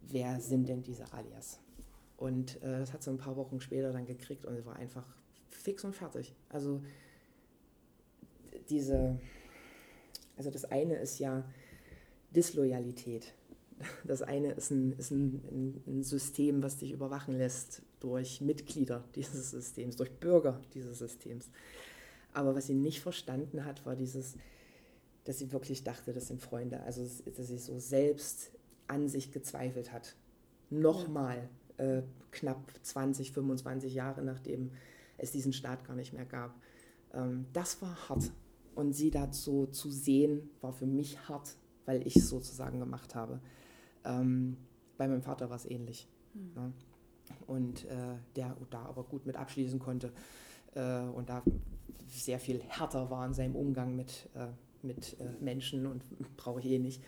[0.02, 1.58] wer sind denn diese Alias?
[2.16, 5.04] Und äh, das hat sie ein paar Wochen später dann gekriegt und sie war einfach
[5.48, 6.34] fix und fertig.
[6.48, 6.82] Also
[8.70, 9.18] diese,
[10.36, 11.44] also das eine ist ja
[12.34, 13.34] Disloyalität.
[14.04, 19.52] Das eine ist, ein, ist ein, ein, System, was dich überwachen lässt durch Mitglieder dieses
[19.52, 21.48] Systems, durch Bürger dieses Systems.
[22.32, 24.34] Aber was sie nicht verstanden hat, war dieses,
[25.28, 26.82] dass sie wirklich dachte, das sind Freunde.
[26.84, 28.50] Also, dass sie so selbst
[28.86, 30.16] an sich gezweifelt hat.
[30.70, 34.70] Nochmal äh, knapp 20, 25 Jahre nachdem
[35.18, 36.58] es diesen Staat gar nicht mehr gab.
[37.12, 38.32] Ähm, das war hart.
[38.74, 43.42] Und sie dazu zu sehen, war für mich hart, weil ich es sozusagen gemacht habe.
[44.06, 44.56] Ähm,
[44.96, 46.08] bei meinem Vater war es ähnlich.
[46.32, 46.52] Mhm.
[46.54, 46.72] Ne?
[47.46, 50.10] Und äh, der da aber gut mit abschließen konnte
[50.74, 51.42] äh, und da
[52.08, 54.46] sehr viel härter war in seinem Umgang mit, äh,
[54.82, 56.02] mit äh, Menschen und
[56.36, 57.02] brauche ich eh nicht.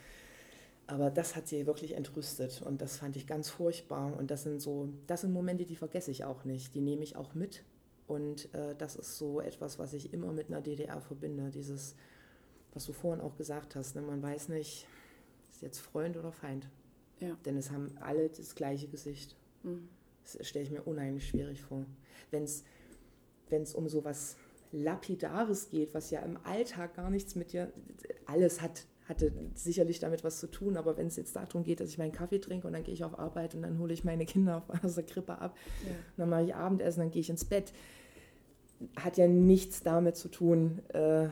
[0.87, 4.16] Aber das hat sie wirklich entrüstet und das fand ich ganz furchtbar.
[4.18, 6.75] Und das sind so, das sind Momente, die vergesse ich auch nicht.
[6.75, 7.62] Die nehme ich auch mit.
[8.08, 11.50] Und äh, das ist so etwas, was ich immer mit einer DDR verbinde.
[11.50, 11.94] Dieses,
[12.75, 14.02] was du vorhin auch gesagt hast, ne?
[14.02, 14.88] man weiß nicht,
[15.48, 16.68] ist jetzt Freund oder Feind.
[17.21, 17.37] Ja.
[17.44, 19.37] Denn es haben alle das gleiche Gesicht.
[19.62, 19.88] Mhm.
[20.25, 21.87] Das stelle ich mir unheimlich schwierig vor.
[22.33, 24.37] Wenn es um so was
[24.73, 27.73] Lapidares geht, was ja im Alltag gar nichts mit dir,
[28.27, 31.90] alles hat hatte sicherlich damit was zu tun, aber wenn es jetzt darum geht, dass
[31.90, 34.25] ich meinen Kaffee trinke und dann gehe ich auf Arbeit und dann hole ich meine
[34.25, 35.94] Kinder aus der Krippe ab, ja.
[36.16, 37.73] dann mache ich Abendessen, dann gehe ich ins Bett,
[38.96, 41.29] hat ja nichts damit zu tun, äh,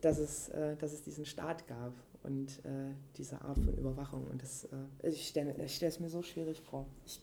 [0.00, 1.92] dass, es, äh, dass es diesen Staat gab.
[2.22, 4.26] und äh, diese Art von Überwachung.
[4.26, 4.66] Und das,
[5.02, 6.86] ich stelle ich es mir so schwierig vor.
[7.04, 7.20] Ich,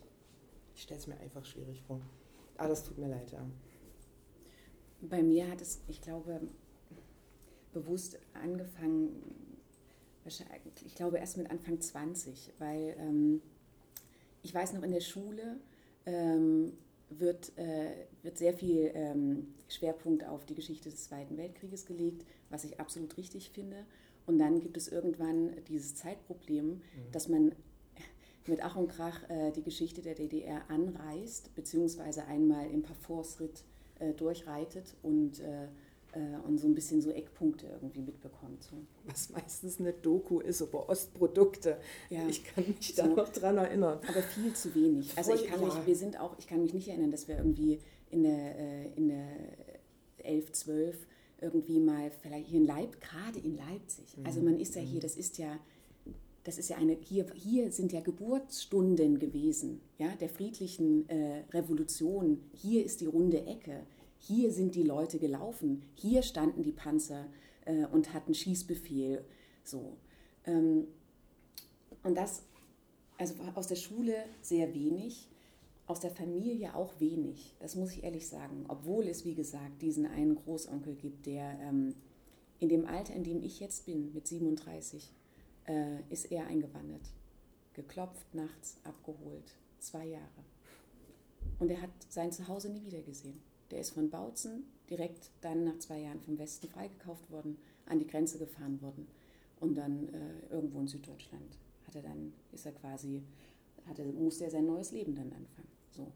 [0.75, 1.99] ich stelle es mir einfach schwierig vor.
[2.55, 3.43] Aber das tut mir leid, ja.
[5.01, 6.41] Bei mir hat es, ich glaube,
[7.73, 9.11] bewusst angefangen,
[10.85, 13.41] ich glaube erst mit Anfang 20, weil ähm,
[14.43, 15.59] ich weiß noch in der Schule
[16.05, 16.73] ähm,
[17.09, 22.63] wird, äh, wird sehr viel ähm, Schwerpunkt auf die Geschichte des Zweiten Weltkrieges gelegt, was
[22.63, 23.85] ich absolut richtig finde.
[24.25, 26.81] Und dann gibt es irgendwann dieses Zeitproblem, mhm.
[27.11, 27.53] dass man
[28.47, 33.63] mit Ach und Krach äh, die Geschichte der DDR anreißt, beziehungsweise einmal im Parforce-Ritt
[34.01, 35.67] äh, durchreitet und äh,
[36.13, 38.63] äh, und so ein bisschen so Eckpunkte irgendwie mitbekommt.
[38.63, 38.75] So.
[39.05, 41.77] Was meistens eine Doku ist über Ostprodukte.
[42.09, 42.27] Ja.
[42.27, 43.15] Ich kann mich da so.
[43.15, 43.99] noch dran erinnern.
[44.07, 45.17] Aber viel zu wenig.
[45.17, 47.79] Also ich kann mich, wir sind auch, ich kann mich nicht erinnern, dass wir irgendwie
[48.09, 49.27] in der, äh, in der
[50.17, 51.07] 11, 12
[51.39, 54.17] irgendwie mal vielleicht hier in Leipzig, gerade in Leipzig.
[54.17, 54.25] Mhm.
[54.25, 55.01] Also man ist ja hier, mhm.
[55.01, 55.57] das ist ja
[56.43, 62.41] das ist ja eine, hier, hier sind ja Geburtsstunden gewesen, ja, der friedlichen äh, Revolution.
[62.53, 63.85] Hier ist die runde Ecke.
[64.17, 67.25] Hier sind die Leute gelaufen, hier standen die Panzer
[67.65, 69.25] äh, und hatten Schießbefehl.
[69.63, 69.97] So.
[70.45, 70.87] Ähm,
[72.03, 72.43] und das,
[73.17, 75.27] also aus der Schule sehr wenig,
[75.87, 78.65] aus der Familie auch wenig, das muss ich ehrlich sagen.
[78.67, 81.95] Obwohl es, wie gesagt, diesen einen Großonkel gibt, der ähm,
[82.59, 85.11] in dem Alter, in dem ich jetzt bin, mit 37,
[85.67, 87.13] äh, ist er eingewandert.
[87.73, 90.43] Geklopft, nachts, abgeholt, zwei Jahre.
[91.59, 93.41] Und er hat sein Zuhause nie wieder gesehen.
[93.71, 98.07] Der ist von Bautzen direkt dann nach zwei Jahren vom Westen freigekauft worden, an die
[98.07, 99.07] Grenze gefahren worden
[99.61, 101.57] und dann äh, irgendwo in Süddeutschland
[101.87, 103.21] hat er dann, ist er quasi,
[103.85, 105.67] hat er, musste er sein neues Leben dann anfangen.
[105.91, 106.11] So.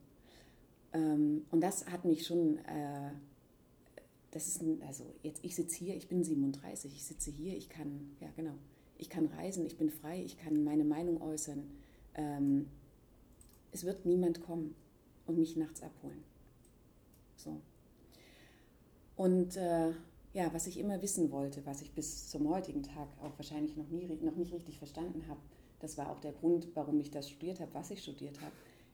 [0.94, 3.12] Ähm, und das hat mich schon, äh,
[4.32, 7.70] das ist ein, also jetzt, ich sitze hier, ich bin 37, ich sitze hier, ich
[7.70, 8.56] kann, ja genau,
[8.98, 11.64] ich kann reisen, ich bin frei, ich kann meine Meinung äußern.
[12.16, 12.68] Ähm,
[13.72, 14.76] es wird niemand kommen
[15.26, 16.24] und mich nachts abholen.
[17.36, 17.60] So.
[19.16, 19.92] Und äh,
[20.34, 23.88] ja, was ich immer wissen wollte, was ich bis zum heutigen Tag auch wahrscheinlich noch,
[23.90, 25.40] nie, noch nicht richtig verstanden habe,
[25.80, 28.52] das war auch der Grund, warum ich das studiert habe, was ich studiert habe.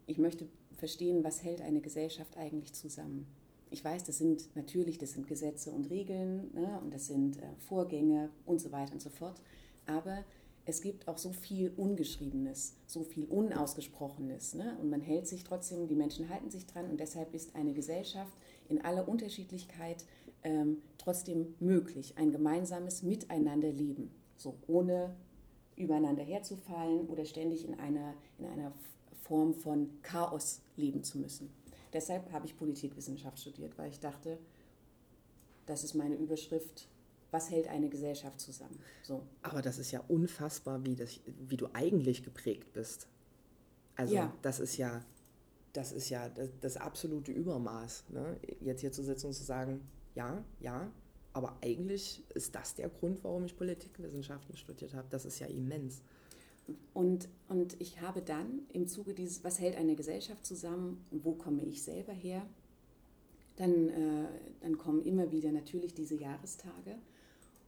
[0.08, 0.47] Ich möchte
[0.78, 3.28] verstehen, was hält eine Gesellschaft eigentlich zusammen.
[3.70, 7.56] Ich weiß, das sind natürlich, das sind Gesetze und Regeln ne, und das sind äh,
[7.60, 9.41] Vorgänge und so weiter und so fort.
[9.86, 10.23] Aber
[10.65, 14.53] es gibt auch so viel Ungeschriebenes, so viel Unausgesprochenes.
[14.53, 14.77] Ne?
[14.79, 18.34] Und man hält sich trotzdem, die Menschen halten sich dran und deshalb ist eine Gesellschaft
[18.69, 20.05] in aller Unterschiedlichkeit
[20.43, 25.15] ähm, trotzdem möglich, ein gemeinsames Miteinanderleben, so ohne
[25.75, 28.71] übereinander herzufallen oder ständig in einer, in einer
[29.23, 31.49] Form von Chaos leben zu müssen.
[31.93, 34.38] Deshalb habe ich Politikwissenschaft studiert, weil ich dachte,
[35.65, 36.88] das ist meine Überschrift
[37.32, 38.77] was hält eine Gesellschaft zusammen.
[39.03, 39.23] So.
[39.41, 43.07] Aber das ist ja unfassbar, wie, das, wie du eigentlich geprägt bist.
[43.95, 44.34] Also ja.
[44.41, 45.03] das ist ja,
[45.73, 48.05] das ist ja das, das absolute Übermaß.
[48.09, 48.38] Ne?
[48.59, 49.82] Jetzt hier zu sitzen und zu sagen,
[50.13, 50.91] ja, ja,
[51.34, 55.07] aber eigentlich ist das der Grund, warum ich Politikwissenschaften studiert habe.
[55.09, 56.01] Das ist ja immens.
[56.93, 61.34] Und, und ich habe dann im Zuge dieses, was hält eine Gesellschaft zusammen und wo
[61.34, 62.45] komme ich selber her,
[63.55, 64.27] dann, äh,
[64.61, 66.97] dann kommen immer wieder natürlich diese Jahrestage.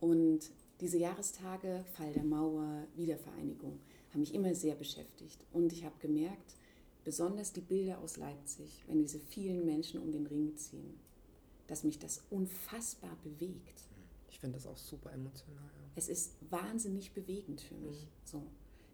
[0.04, 0.52] Und
[0.82, 3.80] diese Jahrestage, Fall der Mauer, Wiedervereinigung,
[4.12, 5.46] haben mich immer sehr beschäftigt.
[5.54, 6.58] Und ich habe gemerkt,
[7.06, 11.00] besonders die Bilder aus Leipzig, wenn diese vielen Menschen um den Ring ziehen,
[11.68, 13.86] dass mich das unfassbar bewegt.
[14.30, 15.64] Ich finde das auch super emotional.
[15.64, 15.92] Ja.
[15.96, 18.10] Es ist wahnsinnig bewegend für mich, mhm.
[18.26, 18.44] so,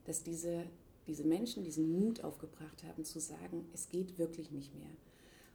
[0.06, 0.68] dass diese,
[1.08, 4.92] diese Menschen diesen Mut aufgebracht haben, zu sagen, es geht wirklich nicht mehr.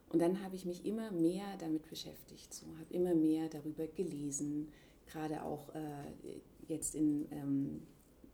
[0.09, 4.67] Und dann habe ich mich immer mehr damit beschäftigt, so, habe immer mehr darüber gelesen,
[5.05, 7.81] gerade auch äh, jetzt in, ähm,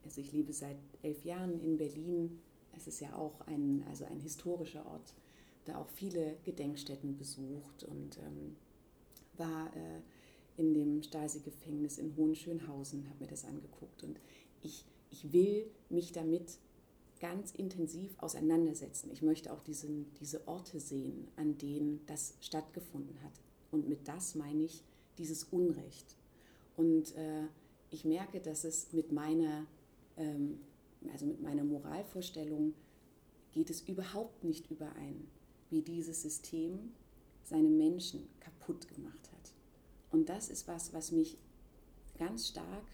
[0.03, 2.39] also ich lebe seit elf Jahren in Berlin.
[2.75, 5.13] Es ist ja auch ein, also ein historischer Ort,
[5.65, 8.55] da auch viele Gedenkstätten besucht und ähm,
[9.37, 10.01] war äh,
[10.57, 14.19] in dem Stasi-Gefängnis in Hohenschönhausen, habe mir das angeguckt und
[14.61, 16.57] ich, ich will mich damit
[17.19, 19.11] ganz intensiv auseinandersetzen.
[19.11, 23.33] Ich möchte auch diesen, diese Orte sehen, an denen das stattgefunden hat.
[23.69, 24.83] Und mit das meine ich
[25.19, 26.15] dieses Unrecht,
[26.75, 27.47] und äh,
[27.89, 29.67] ich merke, dass es mit meiner,
[30.17, 30.59] ähm,
[31.11, 32.73] also mit meiner Moralvorstellung
[33.51, 35.27] geht es überhaupt nicht überein,
[35.69, 36.93] wie dieses System
[37.43, 39.53] seine Menschen kaputt gemacht hat.
[40.11, 41.37] Und das ist was, was mich
[42.17, 42.85] ganz stark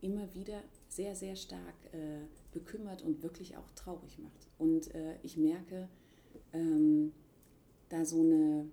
[0.00, 2.20] immer wieder sehr, sehr stark äh,
[2.52, 4.48] bekümmert und wirklich auch traurig macht.
[4.58, 5.88] Und äh, ich merke,
[6.52, 7.12] ähm,
[7.88, 8.68] da so eine,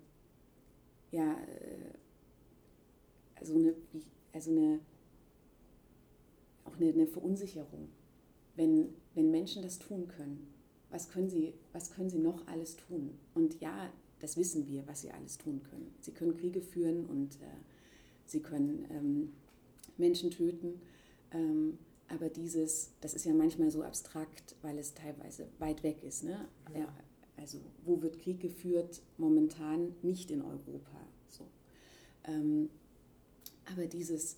[1.10, 1.94] ja, äh,
[3.44, 4.02] so eine, wie,
[4.32, 4.80] also eine,
[6.64, 7.88] auch eine, eine Verunsicherung,
[8.56, 10.52] wenn, wenn Menschen das tun können.
[10.90, 13.18] Was können, sie, was können sie noch alles tun?
[13.34, 15.94] Und ja, das wissen wir, was sie alles tun können.
[16.00, 17.46] Sie können Kriege führen und äh,
[18.26, 19.32] sie können ähm,
[19.96, 20.80] Menschen töten.
[21.32, 21.78] Ähm,
[22.08, 26.24] aber dieses, das ist ja manchmal so abstrakt, weil es teilweise weit weg ist.
[26.24, 26.46] Ne?
[26.74, 26.92] Ja.
[27.36, 29.00] Also wo wird Krieg geführt?
[29.16, 31.00] Momentan nicht in Europa.
[31.28, 31.46] So.
[32.24, 32.68] Ähm,
[33.72, 34.36] aber dieses,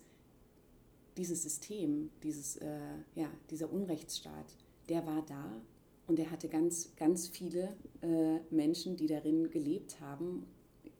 [1.17, 2.79] dieses System, dieses, äh,
[3.15, 4.55] ja, dieser Unrechtsstaat,
[4.89, 5.61] der war da
[6.07, 10.45] und er hatte ganz, ganz viele äh, Menschen, die darin gelebt haben,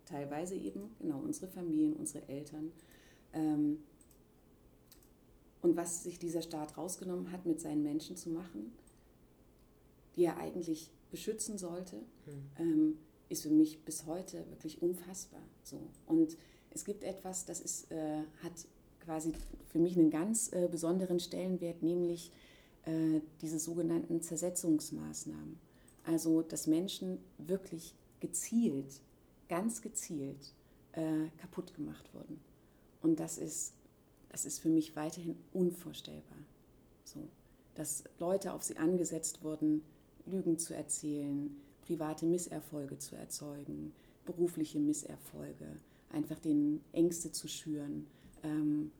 [0.05, 2.71] teilweise eben, genau, unsere Familien, unsere Eltern.
[3.33, 3.79] Ähm,
[5.61, 8.71] und was sich dieser Staat rausgenommen hat, mit seinen Menschen zu machen,
[10.15, 12.51] die er eigentlich beschützen sollte, mhm.
[12.59, 12.97] ähm,
[13.29, 15.41] ist für mich bis heute wirklich unfassbar.
[15.63, 15.79] So.
[16.05, 16.37] Und
[16.75, 18.53] es gibt etwas, das ist, äh, hat
[18.99, 19.31] quasi
[19.69, 22.31] für mich einen ganz äh, besonderen Stellenwert, nämlich
[22.83, 25.57] äh, diese sogenannten Zersetzungsmaßnahmen.
[26.03, 29.01] Also, dass Menschen wirklich gezielt,
[29.47, 30.53] ganz gezielt
[30.91, 32.39] äh, kaputt gemacht wurden.
[33.01, 33.73] Und das ist,
[34.29, 36.37] das ist für mich weiterhin unvorstellbar.
[37.05, 37.27] So,
[37.75, 39.81] dass Leute auf sie angesetzt wurden,
[40.25, 43.93] Lügen zu erzählen, private Misserfolge zu erzeugen,
[44.25, 45.79] berufliche Misserfolge,
[46.09, 48.07] einfach den Ängste zu schüren.
[48.43, 48.91] Ähm,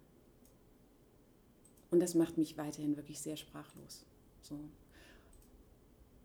[1.92, 4.06] und das macht mich weiterhin wirklich sehr sprachlos.
[4.42, 4.60] So.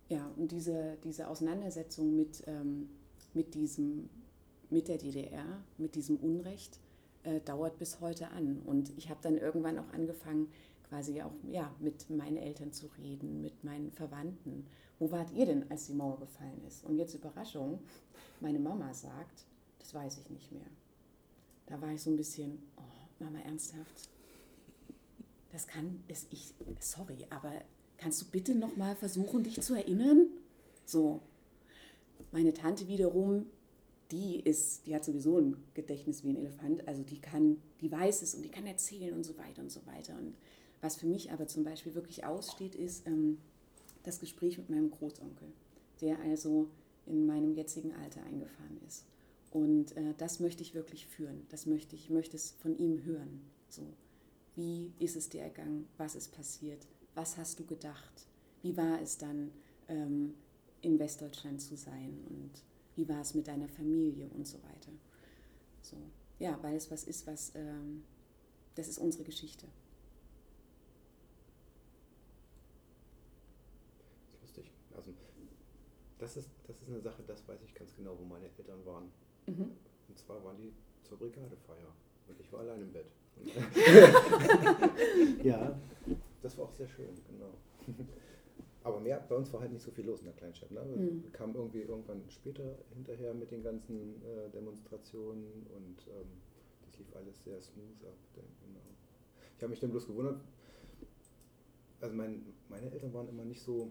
[0.08, 2.88] Ja, und diese, diese Auseinandersetzung mit, ähm,
[3.34, 4.08] mit, diesem,
[4.68, 6.80] mit der DDR, mit diesem Unrecht,
[7.22, 8.60] äh, dauert bis heute an.
[8.66, 10.48] Und ich habe dann irgendwann auch angefangen,
[10.88, 14.66] quasi auch ja, mit meinen Eltern zu reden, mit meinen Verwandten.
[14.98, 16.84] Wo wart ihr denn, als die Mauer gefallen ist?
[16.84, 17.78] Und jetzt Überraschung,
[18.40, 19.46] meine Mama sagt,
[19.90, 20.66] das weiß ich nicht mehr.
[21.66, 24.08] Da war ich so ein bisschen, oh, Mama, ernsthaft?
[25.52, 27.52] das kann, das ich, sorry, aber
[27.96, 30.28] kannst du bitte noch mal versuchen, dich zu erinnern?
[30.84, 31.20] So,
[32.30, 33.46] meine Tante wiederum,
[34.10, 38.22] die ist, die hat sowieso ein Gedächtnis wie ein Elefant, also die kann, die weiß
[38.22, 40.16] es und die kann erzählen und so weiter und so weiter.
[40.16, 40.36] Und
[40.80, 43.38] was für mich aber zum Beispiel wirklich aussteht, ist ähm,
[44.04, 45.48] das Gespräch mit meinem Großonkel,
[46.00, 46.68] der also
[47.06, 49.04] in meinem jetzigen Alter eingefahren ist.
[49.50, 51.46] Und äh, das möchte ich wirklich führen.
[51.48, 53.40] Das möchte ich, möchte es von ihm hören.
[53.68, 53.82] So.
[54.54, 55.88] Wie ist es dir ergangen?
[55.96, 56.86] Was ist passiert?
[57.14, 58.26] Was hast du gedacht?
[58.62, 59.50] Wie war es dann,
[59.88, 60.34] ähm,
[60.82, 62.18] in Westdeutschland zu sein?
[62.28, 62.50] Und
[62.96, 64.92] wie war es mit deiner Familie und so weiter?
[65.82, 65.96] So.
[66.38, 68.04] Ja, weil es was ist, was, ähm,
[68.74, 69.66] das ist unsere Geschichte.
[74.22, 74.72] Das ist lustig.
[74.96, 75.12] Also,
[76.18, 79.10] das ist, das ist eine Sache, das weiß ich ganz genau, wo meine Eltern waren.
[79.46, 79.72] Mhm.
[80.08, 80.72] Und zwar waren die
[81.02, 81.92] zur Brigadefeier.
[82.28, 83.06] Und ich war allein im Bett.
[85.42, 85.78] ja,
[86.42, 87.54] das war auch sehr schön, genau.
[88.82, 90.70] Aber mehr, bei uns war halt nicht so viel los in der Kleinstadt.
[90.70, 90.82] Ne?
[90.82, 91.32] Mhm.
[91.32, 96.28] Kam irgendwie irgendwann später hinterher mit den ganzen äh, Demonstrationen und ähm,
[96.86, 98.16] das lief alles sehr smooth ab.
[98.34, 98.80] Genau.
[99.56, 100.40] Ich habe mich dann bloß gewundert,
[102.00, 103.90] also mein, meine Eltern waren immer nicht so,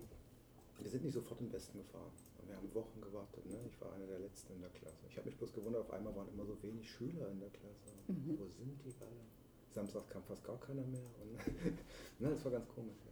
[0.79, 2.11] wir sind nicht sofort im Westen gefahren.
[2.49, 3.45] Wir haben Wochen gewartet.
[3.45, 3.59] Ne?
[3.67, 5.05] Ich war einer der Letzten in der Klasse.
[5.07, 7.91] Ich habe mich bloß gewundert, auf einmal waren immer so wenig Schüler in der Klasse.
[8.07, 8.39] Mhm.
[8.39, 9.21] Wo sind die alle?
[9.69, 11.05] Samstag kam fast gar keiner mehr.
[11.21, 11.37] Und
[12.19, 12.97] ne, das war ganz komisch.
[13.05, 13.11] Ja.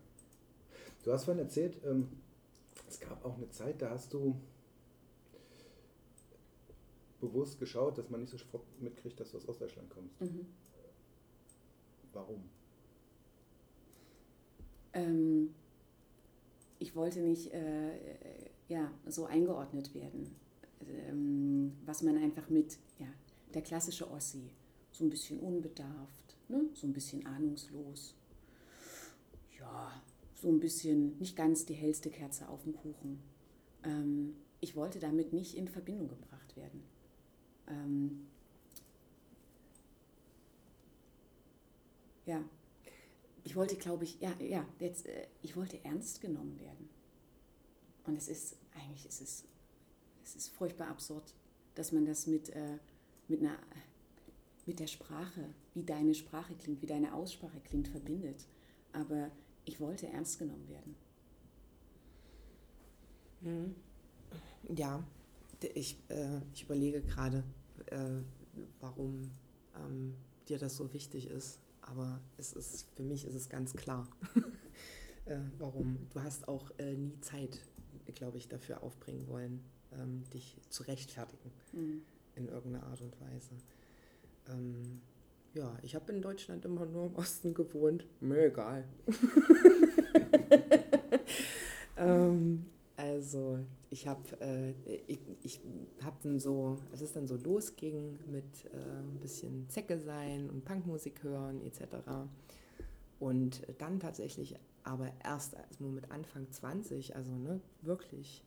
[1.03, 2.09] Du hast vorhin erzählt, ähm,
[2.87, 4.41] es gab auch eine Zeit, da hast du
[7.21, 10.19] bewusst geschaut, dass man nicht sofort mitkriegt, dass du aus Ostdeutschland kommst.
[10.19, 10.47] Mhm.
[12.13, 12.49] Warum?
[14.93, 15.53] Ähm,
[16.79, 20.35] ich wollte nicht äh, ja, so eingeordnet werden,
[20.81, 23.07] ähm, was man einfach mit, ja,
[23.53, 24.49] der klassische Ossi,
[24.91, 26.65] so ein bisschen unbedarft, ne?
[26.73, 28.15] so ein bisschen ahnungslos.
[29.59, 30.01] Ja,
[30.35, 33.19] so ein bisschen nicht ganz die hellste Kerze auf dem Kuchen.
[33.83, 36.83] Ähm, ich wollte damit nicht in Verbindung gebracht werden.
[37.67, 38.27] Ähm,
[42.25, 42.43] ja,
[43.43, 46.89] ich wollte, glaube ich, ja, ja, jetzt, äh, ich wollte ernst genommen werden.
[48.07, 49.43] Und es ist, eigentlich ist es,
[50.23, 51.35] es ist furchtbar absurd,
[51.75, 52.79] dass man das mit, äh,
[53.27, 53.59] mit einer
[54.67, 58.45] mit der Sprache, wie deine Sprache klingt, wie deine Aussprache klingt, verbindet.
[58.91, 59.31] Aber
[59.63, 60.95] ich wollte ernst genommen werden.
[63.41, 63.75] Mhm.
[64.75, 65.03] Ja,
[65.73, 67.43] ich, äh, ich überlege gerade,
[67.87, 68.21] äh,
[68.81, 69.31] warum
[69.75, 70.15] ähm,
[70.49, 71.59] dir das so wichtig ist.
[71.81, 74.09] Aber es ist, für mich ist es ganz klar,
[75.25, 75.97] äh, warum.
[76.09, 77.61] Du hast auch äh, nie Zeit,
[78.13, 82.01] glaube ich, dafür aufbringen wollen, ähm, dich zu rechtfertigen mhm.
[82.35, 83.51] in irgendeiner Art und Weise.
[84.49, 85.01] Ähm,
[85.53, 88.05] ja, ich habe in Deutschland immer nur im Osten gewohnt.
[88.19, 88.83] Mir egal.
[91.97, 94.71] ähm, also ich habe äh,
[95.07, 95.61] ich, ich
[96.03, 100.65] hab dann so, als es dann so losging mit äh, ein bisschen Zecke sein und
[100.65, 101.81] Punkmusik hören etc.
[103.19, 104.55] Und dann tatsächlich
[104.87, 108.41] aber erst also mit Anfang 20, also ne, wirklich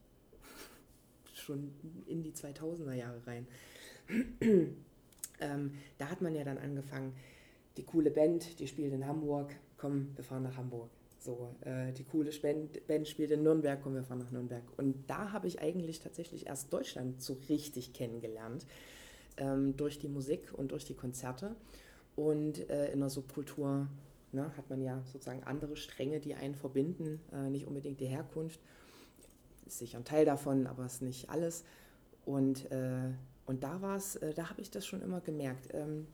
[1.35, 1.71] schon
[2.07, 3.47] in die 2000er Jahre rein.
[5.41, 7.15] ähm, da hat man ja dann angefangen,
[7.77, 10.89] die coole Band, die spielt in Hamburg, komm, wir fahren nach Hamburg.
[11.19, 14.63] So, äh, die coole Band, Band spielt in Nürnberg, komm, wir fahren nach Nürnberg.
[14.79, 18.67] Und da habe ich eigentlich tatsächlich erst Deutschland so richtig kennengelernt,
[19.37, 21.55] ähm, durch die Musik und durch die Konzerte.
[22.17, 23.89] Und äh, in der Subkultur
[24.33, 28.61] ne, hat man ja sozusagen andere Stränge, die einen verbinden, äh, nicht unbedingt die Herkunft.
[29.67, 31.65] Ist sicher ein Teil davon, aber ist nicht alles.
[32.25, 33.11] Und, äh,
[33.47, 35.69] und da war es, äh, da habe ich das schon immer gemerkt.
[35.73, 36.07] Ähm,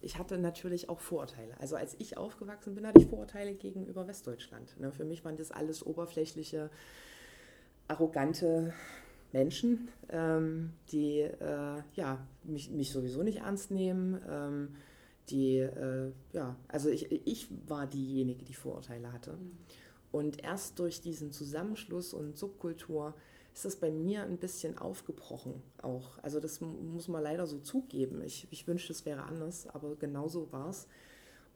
[0.00, 1.54] ich hatte natürlich auch Vorurteile.
[1.60, 4.78] Also als ich aufgewachsen bin, hatte ich Vorurteile gegenüber Westdeutschland.
[4.80, 4.90] Ne?
[4.90, 6.70] Für mich waren das alles oberflächliche,
[7.86, 8.72] arrogante
[9.32, 14.20] Menschen, ähm, die äh, ja, mich, mich sowieso nicht ernst nehmen.
[14.28, 14.76] Ähm,
[15.30, 19.32] die, äh, ja, also ich, ich war diejenige, die Vorurteile hatte.
[19.32, 19.58] Mhm.
[20.10, 23.14] Und erst durch diesen Zusammenschluss und Subkultur
[23.54, 26.18] ist das bei mir ein bisschen aufgebrochen auch.
[26.22, 28.22] Also das muss man leider so zugeben.
[28.22, 30.86] Ich, ich wünschte, es wäre anders, aber genau so war es.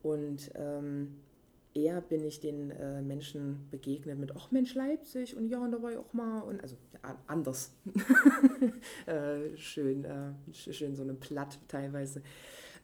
[0.03, 1.17] Und ähm,
[1.75, 5.83] eher bin ich den äh, Menschen begegnet mit, ach Mensch, Leipzig und ja, und da
[5.83, 6.41] war ich auch mal.
[6.41, 7.73] Und also ja, anders.
[9.07, 12.23] äh, schön, äh, schön so eine Platt teilweise.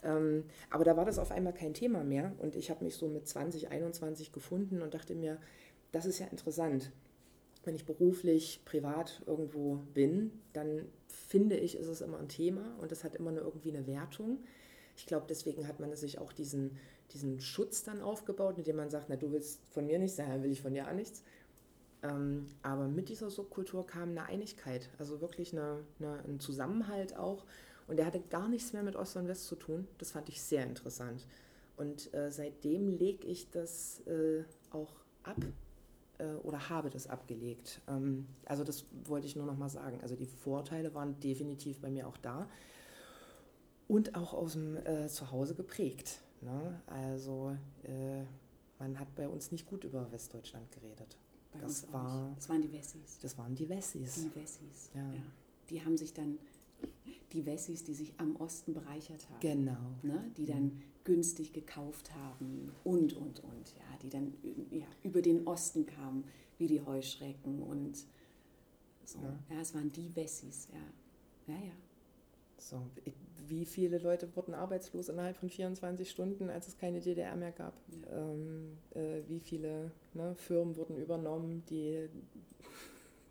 [0.03, 2.33] Ähm, aber da war das auf einmal kein Thema mehr.
[2.39, 5.39] Und ich habe mich so mit 20, 21 gefunden und dachte mir,
[5.93, 6.93] das ist ja interessant
[7.65, 12.91] wenn ich beruflich, privat irgendwo bin, dann finde ich, ist es immer ein Thema und
[12.91, 14.39] das hat immer eine, irgendwie eine Wertung.
[14.97, 16.77] Ich glaube, deswegen hat man sich auch diesen,
[17.13, 20.51] diesen Schutz dann aufgebaut, indem man sagt, na, du willst von mir nichts, daher will
[20.51, 21.23] ich von dir auch nichts.
[22.03, 27.45] Ähm, aber mit dieser Subkultur kam eine Einigkeit, also wirklich eine, eine, ein Zusammenhalt auch.
[27.93, 29.87] Und der hatte gar nichts mehr mit Ost und West zu tun.
[29.99, 31.27] Das fand ich sehr interessant.
[31.77, 35.37] Und äh, seitdem lege ich das äh, auch ab
[36.17, 37.83] äh, oder habe das abgelegt.
[37.87, 40.01] Ähm, also das wollte ich nur noch mal sagen.
[40.01, 42.49] Also die Vorteile waren definitiv bei mir auch da
[43.89, 46.23] und auch aus dem äh, Zuhause geprägt.
[46.41, 46.81] Ne?
[46.87, 48.23] Also äh,
[48.79, 51.19] man hat bei uns nicht gut über Westdeutschland geredet.
[51.53, 53.19] Bei das, war, das waren die Wessis.
[53.21, 54.15] Das waren die Wessis.
[54.15, 55.03] Die Wessis, ja.
[55.03, 55.23] ja.
[55.69, 56.39] Die haben sich dann,
[57.33, 59.41] die Wessis, die sich am Osten bereichert haben.
[59.41, 59.79] Genau.
[60.03, 60.31] Ne?
[60.37, 64.35] Die dann mhm günstig gekauft haben und, und, und, ja, die dann
[64.71, 66.25] ja, über den Osten kamen,
[66.59, 67.97] wie die Heuschrecken und
[69.05, 69.19] so.
[69.19, 71.55] Ja, ja es waren die Wessis, ja.
[71.55, 71.73] Ja, ja.
[72.59, 72.81] So,
[73.49, 77.75] wie viele Leute wurden arbeitslos innerhalb von 24 Stunden, als es keine DDR mehr gab?
[77.89, 78.19] Ja.
[78.19, 82.09] Ähm, äh, wie viele ne, Firmen wurden übernommen, die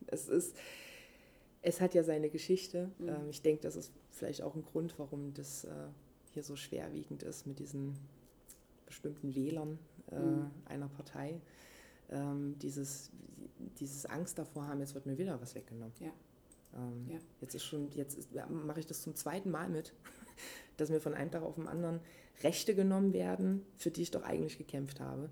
[0.08, 0.58] es ist,
[1.62, 2.92] es hat ja seine Geschichte.
[3.00, 3.10] Mhm.
[3.10, 5.70] Ähm, ich denke, das ist vielleicht auch ein Grund, warum das äh,
[6.34, 7.98] hier so schwerwiegend ist mit diesen
[8.86, 9.80] bestimmten Wählern
[10.12, 10.52] äh, mhm.
[10.66, 11.40] einer Partei.
[12.10, 13.12] Ähm, dieses,
[13.80, 15.94] dieses Angst davor haben, jetzt wird mir wieder was weggenommen.
[16.00, 16.12] Ja.
[16.76, 17.20] Ähm, ja.
[17.40, 19.94] Jetzt ist schon, jetzt mache ich das zum zweiten Mal mit,
[20.78, 22.00] dass mir von einem Tag auf den anderen
[22.44, 25.30] Rechte genommen werden, für die ich doch eigentlich gekämpft habe.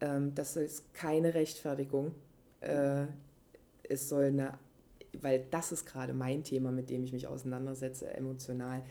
[0.00, 2.14] Ähm, das ist keine Rechtfertigung.
[2.60, 3.06] Äh,
[3.88, 4.58] es soll eine,
[5.20, 8.82] weil das ist gerade mein Thema, mit dem ich mich auseinandersetze, emotional.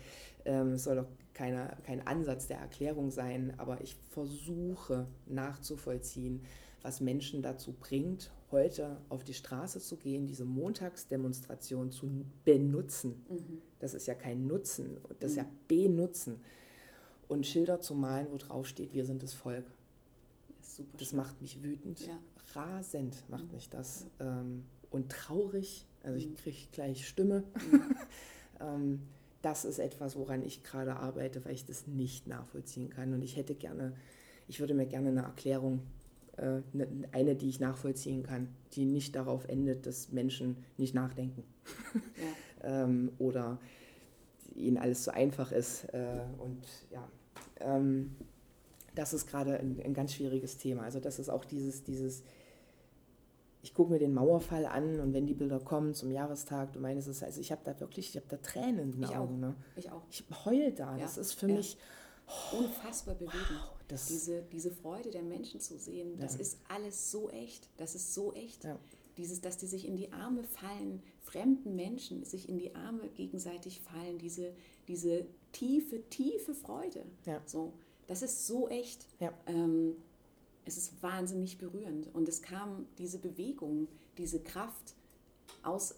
[0.44, 6.42] Ähm, es soll doch keine, kein Ansatz der Erklärung sein, aber ich versuche nachzuvollziehen,
[6.82, 13.24] was Menschen dazu bringt, heute auf die Straße zu gehen, diese Montagsdemonstration zu benutzen.
[13.28, 13.62] Mhm.
[13.78, 15.48] Das ist ja kein Nutzen, das ist ja mhm.
[15.68, 16.40] benutzen.
[17.28, 19.64] Und Schilder zu malen, wo drauf steht, wir sind das Volk.
[20.60, 22.06] Das, das macht mich wütend.
[22.06, 22.18] Ja.
[22.54, 23.52] Rasend macht mhm.
[23.52, 24.06] mich das.
[24.18, 25.86] Ähm, und traurig.
[26.02, 26.36] Also ich mhm.
[26.36, 27.44] kriege gleich Stimme.
[27.70, 27.82] Mhm.
[28.60, 29.00] ähm,
[29.42, 33.14] das ist etwas, woran ich gerade arbeite, weil ich das nicht nachvollziehen kann.
[33.14, 33.94] Und ich hätte gerne,
[34.48, 35.80] ich würde mir gerne eine Erklärung,
[36.36, 41.44] äh, ne, eine, die ich nachvollziehen kann, die nicht darauf endet, dass Menschen nicht nachdenken
[42.62, 42.84] ja.
[42.84, 43.58] ähm, oder
[44.54, 45.84] ihnen alles zu einfach ist.
[45.94, 47.08] Äh, und ja,
[47.60, 48.14] ähm,
[48.94, 50.82] das ist gerade ein, ein, ganz schwieriges Thema.
[50.82, 52.22] Also das ist auch dieses, dieses
[53.62, 57.08] ich gucke mir den Mauerfall an und wenn die Bilder kommen zum Jahrestag, du meinst
[57.08, 59.36] es, also ich habe da wirklich, ich habe da Tränen in den ich Augen.
[59.36, 59.48] Auch.
[59.48, 59.54] Ne?
[59.76, 60.02] Ich auch.
[60.10, 60.96] Ich heul da.
[60.96, 61.02] Ja.
[61.02, 61.56] Das ist für ja.
[61.56, 61.76] mich
[62.26, 63.34] oh, unfassbar bewegend.
[63.50, 66.40] Wow, diese, diese Freude der Menschen zu sehen, das ja.
[66.40, 67.68] ist alles so echt.
[67.76, 68.66] Das ist so echt.
[69.16, 73.80] Dieses, dass die sich in die Arme fallen, fremden Menschen sich in die Arme gegenseitig
[73.82, 74.54] fallen, diese,
[74.88, 77.04] diese tiefe, tiefe Freude.
[77.44, 77.74] So,
[78.06, 79.06] das ist so echt.
[79.18, 79.34] Ja.
[79.46, 79.96] Ähm,
[80.64, 82.12] es ist wahnsinnig berührend.
[82.14, 83.88] Und es kam diese Bewegung,
[84.18, 84.94] diese Kraft
[85.62, 85.94] aus,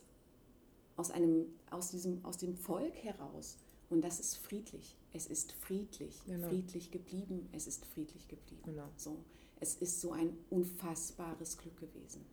[0.97, 3.57] aus, einem, aus, diesem, aus dem Volk heraus.
[3.91, 4.97] Und das ist friedlich.
[5.13, 6.49] Es ist friedlich, Genau.
[6.49, 7.49] friedlich geblieben.
[7.53, 8.63] Es ist friedlich geblieben.
[8.65, 8.89] Genau.
[8.97, 9.19] So,
[9.61, 12.25] es ist so ein unfassbares Glück gewesen.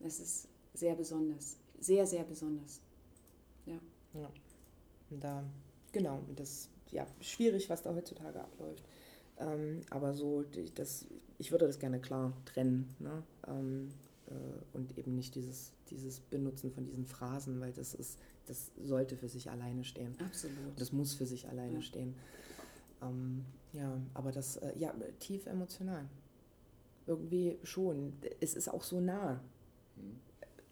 [0.00, 2.80] Das ist sehr besonders, sehr, sehr besonders.
[3.64, 3.78] Ja.
[4.12, 4.30] Ja.
[5.10, 5.42] Und da,
[5.92, 8.84] genau, und das ist ja schwierig, was da heutzutage abläuft.
[9.38, 11.06] Ähm, aber so, das,
[11.38, 12.88] ich würde das gerne klar trennen.
[12.98, 13.22] Ne?
[13.46, 13.88] Ähm,
[14.28, 14.32] äh,
[14.76, 19.28] und eben nicht dieses, dieses Benutzen von diesen Phrasen, weil das ist, das sollte für
[19.28, 20.14] sich alleine stehen.
[20.24, 20.56] Absolut.
[20.78, 21.82] Das muss für sich alleine Ja.
[21.82, 22.14] stehen.
[23.02, 26.08] Ähm, ja, aber das, äh, ja, tief emotional.
[27.06, 28.14] Irgendwie schon.
[28.40, 29.40] Es ist auch so nah.
[29.96, 30.16] Hm.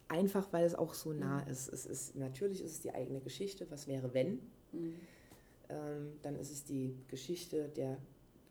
[0.09, 1.51] Einfach weil es auch so nah Mhm.
[1.51, 1.69] ist.
[1.69, 2.17] Es ist.
[2.17, 3.67] Natürlich ist es die eigene Geschichte.
[3.71, 4.41] Was wäre, wenn?
[4.73, 4.95] Mhm.
[5.69, 7.99] Ähm, dann ist es die Geschichte der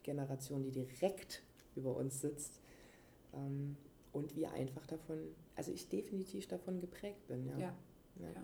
[0.04, 1.43] Generation, die direkt
[1.76, 2.60] über uns sitzt.
[3.34, 3.76] Ähm,
[4.12, 5.18] und wir einfach davon,
[5.56, 7.47] also ich definitiv davon geprägt bin.
[7.47, 7.58] Ja.
[7.58, 7.76] Ja.
[8.20, 8.30] Ja.
[8.30, 8.43] Ja.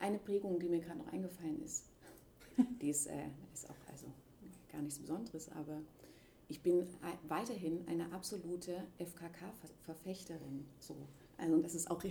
[0.00, 1.84] Eine Prägung, die mir gerade noch eingefallen ist,
[2.80, 4.06] die ist, äh, ist auch also
[4.72, 5.80] gar nichts Besonderes, aber
[6.48, 10.66] ich bin ei- weiterhin eine absolute FKK-Verfechterin.
[10.80, 10.96] So.
[11.36, 12.02] Also das ist auch,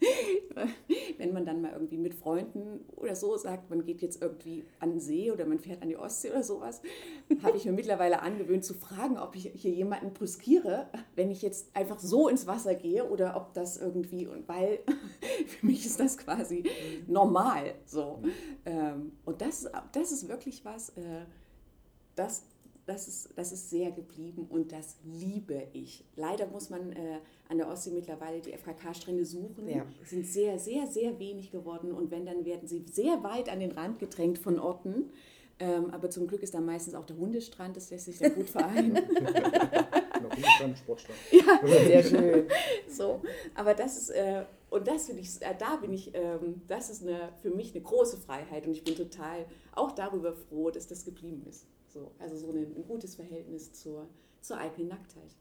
[1.18, 4.90] wenn man dann mal irgendwie mit Freunden oder so sagt, man geht jetzt irgendwie an
[4.90, 6.82] den See oder man fährt an die Ostsee oder sowas,
[7.42, 11.74] habe ich mir mittlerweile angewöhnt zu fragen, ob ich hier jemanden brüskiere, wenn ich jetzt
[11.74, 14.80] einfach so ins Wasser gehe oder ob das irgendwie, und weil
[15.46, 16.64] für mich ist das quasi
[17.06, 18.22] normal so.
[18.64, 21.24] Ähm, und das, das ist wirklich was, äh,
[22.14, 22.44] das,
[22.86, 26.04] das, ist, das ist sehr geblieben und das liebe ich.
[26.16, 29.68] Leider muss man äh, an der Ostsee mittlerweile die FKK-Strände suchen.
[29.68, 29.86] Ja.
[30.04, 33.72] sind sehr, sehr, sehr wenig geworden und wenn, dann werden sie sehr weit an den
[33.72, 35.10] Rand gedrängt von Orten.
[35.58, 38.50] Ähm, aber zum Glück ist da meistens auch der Hundestrand, das lässt sich sehr gut
[38.50, 38.96] vereinen.
[40.22, 41.18] Hundestrand, Sportstrand.
[41.64, 42.46] Sehr schön.
[42.88, 43.22] So,
[43.54, 47.02] aber das ist, äh, und das finde ich, äh, da bin ich, ähm, das ist
[47.02, 51.04] eine, für mich eine große Freiheit und ich bin total auch darüber froh, dass das
[51.04, 51.66] geblieben ist.
[51.88, 54.06] So, also so eine, ein gutes Verhältnis zur,
[54.42, 55.34] zur eigenen Nacktheit.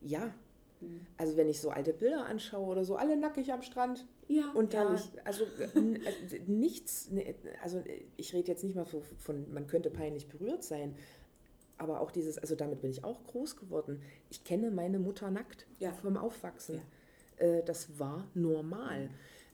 [0.00, 0.32] Ja,
[0.80, 1.00] Mhm.
[1.16, 4.74] also wenn ich so alte Bilder anschaue oder so, alle nackig am Strand Ja, und
[4.74, 5.02] dann ja.
[5.24, 7.82] also äh, nichts, ne, also
[8.16, 10.94] ich rede jetzt nicht mal von, von, man könnte peinlich berührt sein,
[11.78, 14.02] aber auch dieses, also damit bin ich auch groß geworden.
[14.30, 15.92] Ich kenne meine Mutter nackt Ja.
[15.92, 16.80] vom Aufwachsen.
[17.36, 19.10] Äh, das war normal.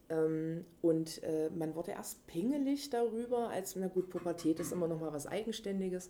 [0.08, 5.00] Ähm, und äh, man wurde erst pingelig darüber, als, na gut, Pubertät ist immer noch
[5.00, 6.08] mal was Eigenständiges.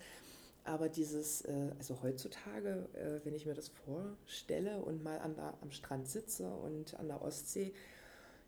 [0.65, 5.55] Aber dieses, äh, also heutzutage, äh, wenn ich mir das vorstelle und mal an der,
[5.61, 7.73] am Strand sitze und an der Ostsee,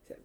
[0.09, 0.17] ja,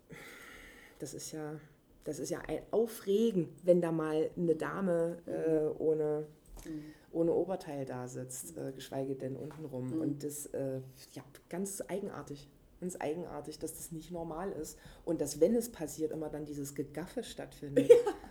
[0.99, 1.59] das ist ja,
[2.03, 6.27] das ist ja ein Aufregen, wenn da mal eine Dame äh, ohne,
[6.65, 6.83] Mhm.
[7.11, 9.95] ohne Oberteil da sitzt, äh, geschweige denn untenrum.
[9.95, 10.01] Mhm.
[10.01, 10.79] Und das, äh,
[11.13, 12.47] ja, ganz eigenartig.
[12.79, 14.77] Ganz eigenartig, dass das nicht normal ist.
[15.05, 17.91] Und dass, wenn es passiert, immer dann dieses Gegaffe stattfindet.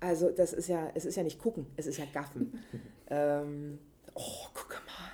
[0.00, 2.58] Also das ist ja, es ist ja nicht gucken, es ist ja gaffen.
[3.08, 3.78] ähm,
[4.14, 5.10] oh, guck mal,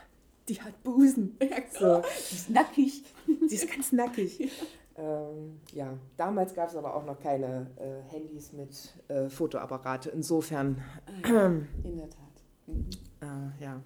[0.48, 1.36] die hat Busen.
[1.78, 3.04] So, Die ist nackig.
[3.48, 4.50] sie ist ganz nackig.
[4.98, 8.70] Ähm, ja, damals gab es aber auch noch keine äh, Handys mit
[9.08, 10.08] äh, Fotoapparate.
[10.08, 10.82] Insofern,
[11.22, 11.46] Ah, ja,
[11.84, 12.18] in der Tat.
[12.66, 12.88] Mhm.
[13.20, 13.82] äh, ja,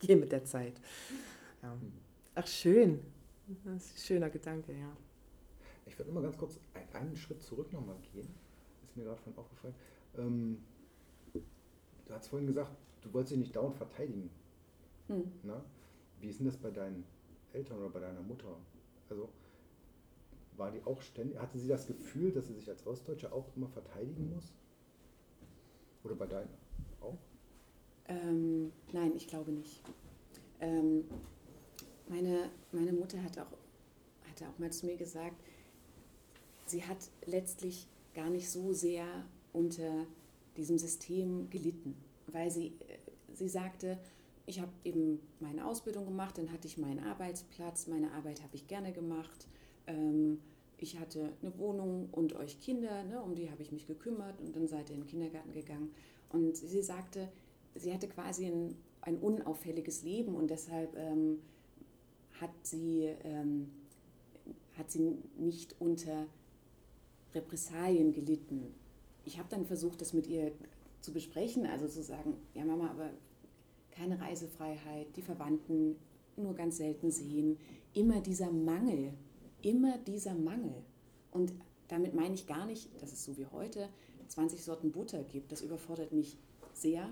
[0.00, 0.72] geh mit der Zeit.
[1.62, 1.76] Ja.
[2.34, 2.98] Ach, schön.
[3.64, 4.90] Das ist ein schöner Gedanke, ja.
[5.86, 8.26] Ich würde mal ganz kurz ein- einen Schritt zurück nochmal gehen.
[8.98, 9.74] Mir gerade vorhin aufgefallen.
[10.16, 10.58] Ähm,
[11.32, 12.72] du hast vorhin gesagt,
[13.02, 14.30] du wolltest dich nicht dauernd verteidigen.
[15.06, 15.32] Mhm.
[15.44, 15.64] Na?
[16.20, 17.04] Wie ist denn das bei deinen
[17.52, 18.56] Eltern oder bei deiner Mutter?
[19.08, 19.28] Also
[20.56, 23.68] war die auch ständig, hatte sie das Gefühl, dass sie sich als Ostdeutsche auch immer
[23.68, 24.52] verteidigen muss?
[26.02, 26.50] Oder bei deinen
[27.00, 27.18] auch?
[28.06, 29.80] Ähm, nein, ich glaube nicht.
[30.60, 31.04] Ähm,
[32.08, 33.52] meine, meine Mutter hat auch,
[34.28, 35.36] hatte auch mal zu mir gesagt,
[36.66, 37.86] sie hat letztlich
[38.18, 39.06] gar nicht so sehr
[39.52, 40.04] unter
[40.56, 41.94] diesem System gelitten,
[42.26, 42.98] weil sie, äh,
[43.32, 43.96] sie sagte,
[44.44, 48.66] ich habe eben meine Ausbildung gemacht, dann hatte ich meinen Arbeitsplatz, meine Arbeit habe ich
[48.66, 49.46] gerne gemacht.
[49.86, 50.40] Ähm,
[50.78, 54.56] ich hatte eine Wohnung und euch Kinder, ne, um die habe ich mich gekümmert und
[54.56, 55.90] dann seid ihr in den Kindergarten gegangen.
[56.30, 57.28] Und sie sagte,
[57.76, 61.38] sie hatte quasi ein, ein unauffälliges Leben und deshalb ähm,
[62.40, 63.70] hat, sie, ähm,
[64.76, 66.26] hat sie nicht unter
[67.38, 68.74] Repressalien gelitten.
[69.24, 70.52] Ich habe dann versucht, das mit ihr
[71.00, 73.10] zu besprechen, also zu sagen, ja Mama, aber
[73.90, 75.96] keine Reisefreiheit, die Verwandten
[76.36, 77.58] nur ganz selten sehen,
[77.94, 79.12] immer dieser Mangel,
[79.62, 80.74] immer dieser Mangel.
[81.30, 81.52] Und
[81.88, 83.88] damit meine ich gar nicht, dass es so wie heute
[84.28, 86.36] 20 Sorten Butter gibt, das überfordert mich
[86.72, 87.08] sehr.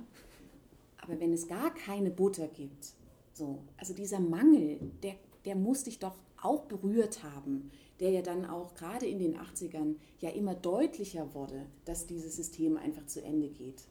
[0.99, 2.95] Aber wenn es gar keine Butter gibt,
[3.33, 5.15] so, also dieser Mangel, der,
[5.45, 7.71] der muss dich doch auch berührt haben,
[8.01, 12.77] der ja dann auch gerade in den 80ern ja immer deutlicher wurde, dass dieses System
[12.77, 13.83] einfach zu Ende geht.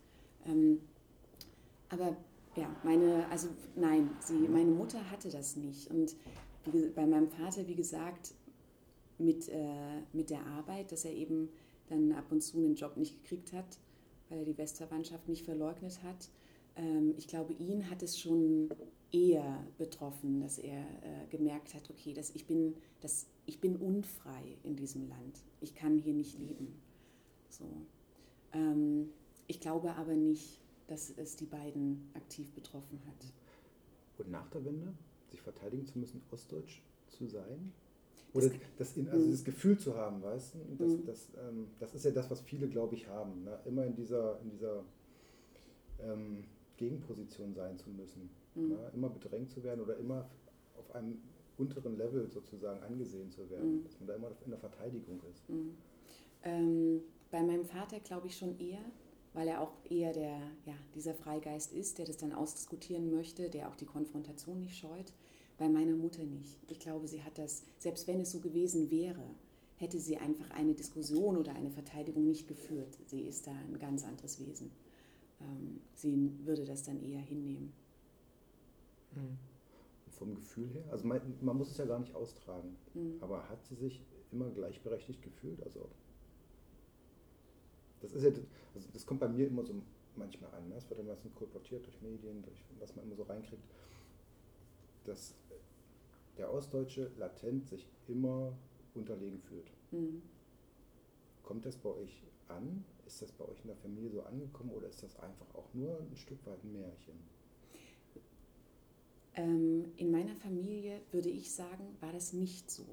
[0.45, 0.81] Ähm,
[1.89, 2.15] aber
[2.55, 5.89] ja, meine, also nein, sie, meine Mutter hatte das nicht.
[5.89, 6.15] Und
[6.71, 8.33] wie, bei meinem Vater, wie gesagt,
[9.17, 11.49] mit, äh, mit der Arbeit, dass er eben
[11.89, 13.77] dann ab und zu einen Job nicht gekriegt hat,
[14.29, 16.29] weil er die Westverwandtschaft nicht verleugnet hat.
[16.75, 18.69] Ähm, ich glaube, ihn hat es schon
[19.11, 24.57] eher betroffen, dass er äh, gemerkt hat, okay, dass ich, bin, dass ich bin unfrei
[24.63, 25.43] in diesem Land.
[25.61, 26.73] Ich kann hier nicht leben.
[27.49, 27.65] So.
[28.53, 29.09] Ähm,
[29.47, 33.33] ich glaube aber nicht, dass es die beiden aktiv betroffen hat.
[34.17, 34.93] Und nach der Wende,
[35.29, 37.73] sich verteidigen zu müssen, ostdeutsch zu sein?
[38.33, 39.31] Oder das, in, also mhm.
[39.31, 40.59] das Gefühl zu haben, weißt du?
[40.77, 41.05] Das, mhm.
[41.05, 43.43] das, ähm, das ist ja das, was viele, glaube ich, haben.
[43.43, 43.57] Ne?
[43.65, 44.83] Immer in dieser, in dieser
[46.01, 46.43] ähm,
[46.75, 48.29] Gegenposition sein zu müssen.
[48.55, 48.69] Mhm.
[48.69, 48.91] Ne?
[48.93, 50.29] Immer bedrängt zu werden oder immer
[50.77, 51.19] auf einem
[51.57, 53.77] unteren Level sozusagen angesehen zu werden.
[53.77, 53.83] Mhm.
[53.83, 55.49] Dass man da immer in der Verteidigung ist.
[55.49, 55.77] Mhm.
[56.43, 57.01] Ähm,
[57.31, 58.83] bei meinem Vater glaube ich schon eher,
[59.33, 63.69] weil er auch eher der, ja, dieser Freigeist ist, der das dann ausdiskutieren möchte, der
[63.69, 65.13] auch die Konfrontation nicht scheut.
[65.57, 66.59] Bei meiner Mutter nicht.
[66.69, 69.23] Ich glaube, sie hat das, selbst wenn es so gewesen wäre,
[69.77, 72.97] hätte sie einfach eine Diskussion oder eine Verteidigung nicht geführt.
[73.05, 74.71] Sie ist da ein ganz anderes Wesen.
[75.41, 77.73] Ähm, sie würde das dann eher hinnehmen.
[79.13, 79.37] Mhm.
[80.17, 83.17] Vom Gefühl her, also man, man, muss es ja gar nicht austragen, mhm.
[83.19, 84.01] aber hat sie sich
[84.31, 85.61] immer gleichberechtigt gefühlt?
[85.63, 85.89] Also
[88.01, 88.31] das ist ja,
[88.73, 89.73] also das kommt bei mir immer so
[90.15, 90.69] manchmal an.
[90.69, 90.75] Ne?
[90.75, 93.63] Es wird immer so kolportiert durch Medien, durch was man immer so reinkriegt,
[95.05, 95.35] dass
[96.37, 98.53] der Ostdeutsche latent sich immer
[98.93, 99.71] unterlegen fühlt.
[99.91, 100.21] Mhm.
[101.43, 102.83] Kommt das bei euch an?
[103.05, 105.99] Ist das bei euch in der Familie so angekommen oder ist das einfach auch nur
[105.99, 107.34] ein Stück weit ein Märchen?
[109.35, 112.85] Ähm, in meiner Familie würde ich sagen, war das nicht so.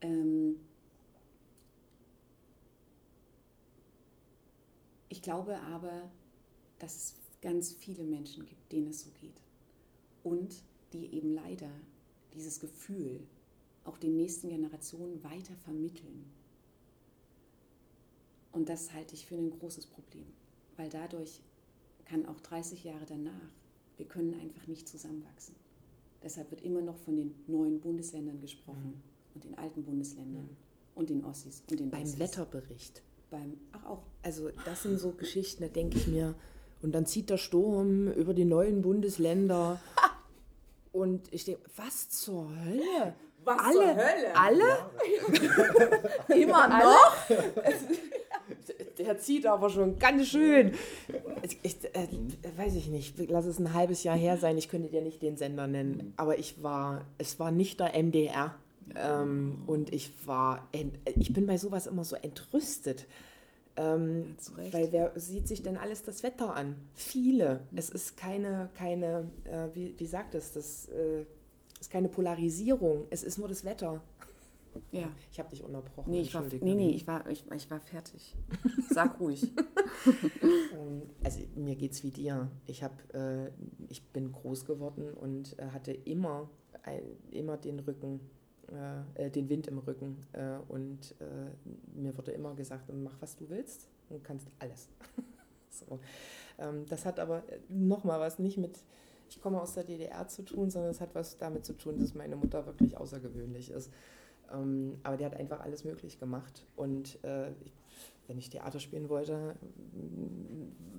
[0.00, 0.60] Ähm,
[5.08, 6.10] ich glaube aber,
[6.78, 9.42] dass es ganz viele Menschen gibt, denen es so geht.
[10.22, 10.54] Und
[10.92, 11.70] die eben leider
[12.34, 13.20] dieses Gefühl
[13.84, 16.24] auch den nächsten Generationen weiter vermitteln.
[18.52, 20.26] Und das halte ich für ein großes Problem,
[20.76, 21.40] weil dadurch
[22.04, 23.52] kann auch 30 Jahre danach,
[23.96, 25.54] wir können einfach nicht zusammenwachsen.
[26.22, 29.34] Deshalb wird immer noch von den neuen Bundesländern gesprochen mhm.
[29.34, 30.56] und den alten Bundesländern mhm.
[30.94, 32.18] und den Ossis und den Beim Wessis.
[32.18, 33.02] Wetterbericht.
[33.30, 34.02] Beim, ach auch.
[34.22, 36.34] Also das sind so Geschichten, da denke ich mir,
[36.82, 39.80] und dann zieht der Sturm über die neuen Bundesländer
[40.96, 43.14] Und ich denke, was zur Hölle?
[43.44, 44.34] Was alle, zur Hölle?
[44.34, 44.78] Alle?
[46.40, 47.16] Immer noch?
[48.98, 50.72] Der zieht aber schon ganz schön.
[51.62, 52.08] Ich, äh,
[52.56, 55.36] weiß ich nicht, lass es ein halbes Jahr her sein, ich könnte dir nicht den
[55.36, 58.54] Sender nennen, aber ich war, es war nicht der MDR.
[58.94, 60.68] Ähm, und ich war,
[61.18, 63.06] ich bin bei sowas immer so entrüstet.
[63.76, 64.36] Ähm,
[64.72, 66.76] weil wer sieht sich denn alles das Wetter an?
[66.94, 67.60] Viele.
[67.74, 71.26] Es ist keine, keine äh, wie, wie sagt es, das äh,
[71.78, 73.06] ist keine Polarisierung.
[73.10, 74.00] Es ist nur das Wetter.
[74.90, 75.10] Ja.
[75.30, 76.10] Ich habe dich unterbrochen.
[76.10, 78.36] Nee, ich war, nee, nee, ich war, ich, ich war fertig.
[78.90, 79.52] Sag ruhig.
[81.24, 82.48] Also mir geht es wie dir.
[82.66, 83.50] Ich, hab, äh,
[83.88, 86.48] ich bin groß geworden und äh, hatte immer,
[86.84, 87.02] ein,
[87.32, 88.20] immer den Rücken
[88.72, 90.16] äh, äh, den Wind im Rücken.
[90.32, 94.88] Äh, und äh, mir wurde immer gesagt, mach was du willst und kannst alles.
[95.70, 96.00] so.
[96.58, 98.78] Ähm, das hat aber nochmal was nicht mit,
[99.28, 102.14] ich komme aus der DDR zu tun, sondern es hat was damit zu tun, dass
[102.14, 103.92] meine Mutter wirklich außergewöhnlich ist.
[104.52, 106.66] Ähm, aber die hat einfach alles möglich gemacht.
[106.76, 107.72] Und äh, ich,
[108.26, 109.56] wenn ich Theater spielen wollte,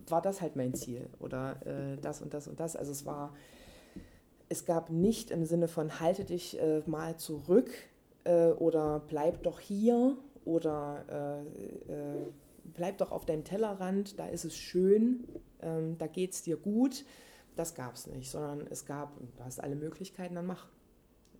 [0.07, 1.09] war das halt mein Ziel.
[1.19, 1.55] Oder
[2.01, 2.77] das und das und das.
[2.77, 3.33] Also es war
[4.49, 7.69] es gab nicht im Sinne von halte dich äh, mal zurück
[8.23, 11.43] äh, oder bleib doch hier oder
[11.89, 12.27] äh, äh
[12.73, 15.25] bleib doch auf deinem Tellerrand, da ist es schön,
[15.61, 17.05] ähm, da geht es dir gut.
[17.55, 20.67] Das gab es nicht, sondern es gab, du hast alle Möglichkeiten, dann mach.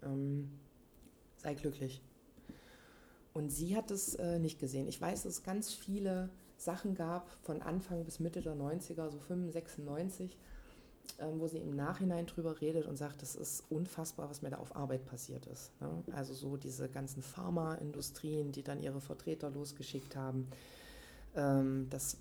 [0.03, 0.49] Ähm,
[1.47, 2.01] sei glücklich.
[3.33, 4.87] Und sie hat es äh, nicht gesehen.
[4.87, 9.19] Ich weiß, dass es ganz viele Sachen gab von Anfang bis Mitte der 90er, so
[9.19, 10.37] 95, 96,
[11.19, 14.57] ähm, wo sie im Nachhinein drüber redet und sagt, das ist unfassbar, was mir da
[14.57, 15.71] auf Arbeit passiert ist.
[15.79, 16.03] Ne?
[16.11, 20.49] Also so diese ganzen Pharmaindustrien, die dann ihre Vertreter losgeschickt haben.
[21.35, 22.17] Ähm, das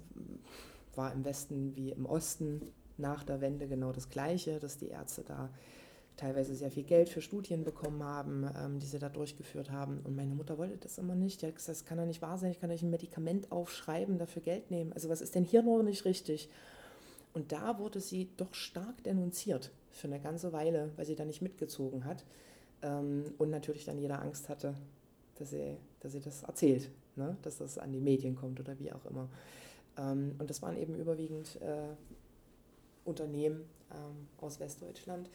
[0.94, 2.62] war im Westen wie im Osten
[2.96, 5.50] nach der Wende genau das Gleiche, dass die Ärzte da
[6.16, 10.00] teilweise sehr viel Geld für Studien bekommen haben, ähm, die sie da durchgeführt haben.
[10.04, 11.42] Und meine Mutter wollte das immer nicht.
[11.42, 14.18] Die hat gesagt, das kann doch nicht wahr sein, ich kann euch ein Medikament aufschreiben,
[14.18, 14.92] dafür Geld nehmen.
[14.92, 16.48] Also was ist denn hier noch nicht richtig?
[17.34, 21.42] Und da wurde sie doch stark denunziert für eine ganze Weile, weil sie da nicht
[21.42, 22.24] mitgezogen hat.
[22.82, 24.74] Ähm, und natürlich dann jeder Angst hatte,
[25.38, 27.36] dass sie, dass sie das erzählt, ne?
[27.42, 29.28] dass das an die Medien kommt oder wie auch immer.
[29.98, 31.94] Ähm, und das waren eben überwiegend äh,
[33.04, 35.28] Unternehmen ähm, aus Westdeutschland.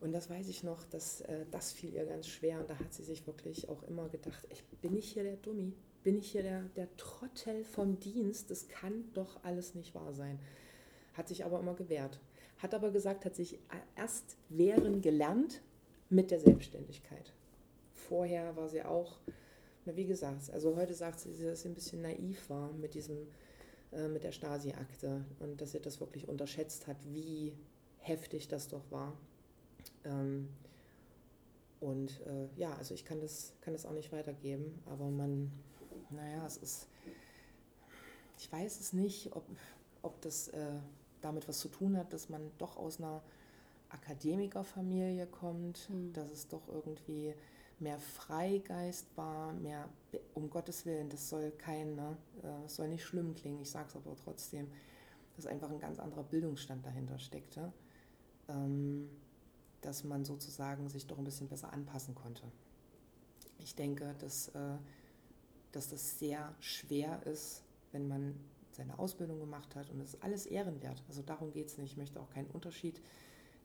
[0.00, 2.60] Und das weiß ich noch, dass äh, das fiel ihr ganz schwer.
[2.60, 5.74] Und da hat sie sich wirklich auch immer gedacht, ich, bin ich hier der Dummi?
[6.02, 8.50] Bin ich hier der, der Trottel vom Dienst?
[8.50, 10.38] Das kann doch alles nicht wahr sein.
[11.12, 12.18] Hat sich aber immer gewehrt.
[12.58, 13.58] Hat aber gesagt, hat sich
[13.94, 15.60] erst wehren gelernt
[16.08, 17.32] mit der Selbstständigkeit.
[17.92, 19.20] Vorher war sie auch,
[19.84, 23.28] na wie gesagt, also heute sagt sie, dass sie ein bisschen naiv war mit diesem,
[23.92, 27.52] äh, mit der Stasi-Akte und dass sie das wirklich unterschätzt hat, wie
[27.98, 29.16] heftig das doch war.
[30.04, 30.48] Ähm,
[31.80, 35.50] und äh, ja, also ich kann das, kann das auch nicht weitergeben, aber man,
[36.10, 36.88] naja, es ist,
[38.38, 39.44] ich weiß es nicht, ob,
[40.02, 40.72] ob das äh,
[41.22, 43.22] damit was zu tun hat, dass man doch aus einer
[43.88, 46.12] Akademikerfamilie kommt, mhm.
[46.12, 47.34] dass es doch irgendwie
[47.78, 49.88] mehr Freigeist war, mehr,
[50.34, 53.96] um Gottes Willen, das soll kein, ne, äh, soll nicht schlimm klingen, ich sage es
[53.96, 54.68] aber trotzdem,
[55.36, 57.72] dass einfach ein ganz anderer Bildungsstand dahinter steckte.
[58.48, 59.08] Ähm,
[59.80, 62.42] dass man sozusagen sich doch ein bisschen besser anpassen konnte.
[63.58, 64.76] Ich denke, dass, äh,
[65.72, 67.62] dass das sehr schwer ist,
[67.92, 68.34] wenn man
[68.72, 71.02] seine Ausbildung gemacht hat und es ist alles ehrenwert.
[71.08, 71.92] Also darum geht es nicht.
[71.92, 73.00] Ich möchte auch keinen Unterschied,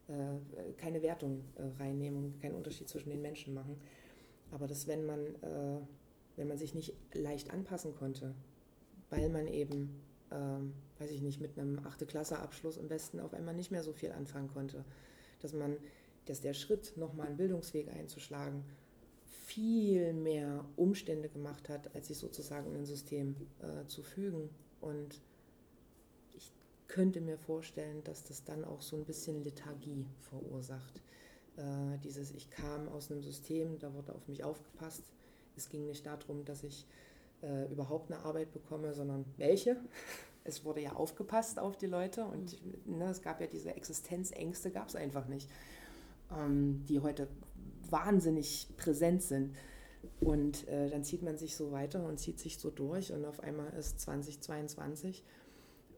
[0.08, 3.76] äh, keine Wertung äh, reinnehmen und keinen Unterschied zwischen den Menschen machen.
[4.52, 5.18] Aber dass wenn man,
[6.36, 8.32] wenn man sich nicht leicht anpassen konnte,
[9.10, 10.00] weil man eben,
[10.30, 12.06] ähm, weiß ich nicht, mit einem 8.
[12.06, 14.84] Klasse Abschluss im Westen auf einmal nicht mehr so viel anfangen konnte,
[15.40, 15.76] dass man
[16.26, 18.64] dass der Schritt, nochmal einen Bildungsweg einzuschlagen,
[19.46, 24.50] viel mehr Umstände gemacht hat, als sich sozusagen in ein System äh, zu fügen.
[24.80, 25.20] Und
[26.34, 26.52] ich
[26.88, 31.00] könnte mir vorstellen, dass das dann auch so ein bisschen Lethargie verursacht.
[31.56, 35.04] Äh, dieses, ich kam aus einem System, da wurde auf mich aufgepasst.
[35.56, 36.84] Es ging nicht darum, dass ich
[37.42, 39.76] äh, überhaupt eine Arbeit bekomme, sondern welche.
[40.48, 42.56] Es wurde ja aufgepasst auf die Leute und
[42.86, 42.98] mhm.
[42.98, 45.48] ne, es gab ja diese Existenzängste, gab es einfach nicht
[46.34, 47.28] ähm, die heute
[47.90, 49.54] wahnsinnig präsent sind.
[50.20, 53.40] Und äh, dann zieht man sich so weiter und zieht sich so durch und auf
[53.40, 55.24] einmal ist 2022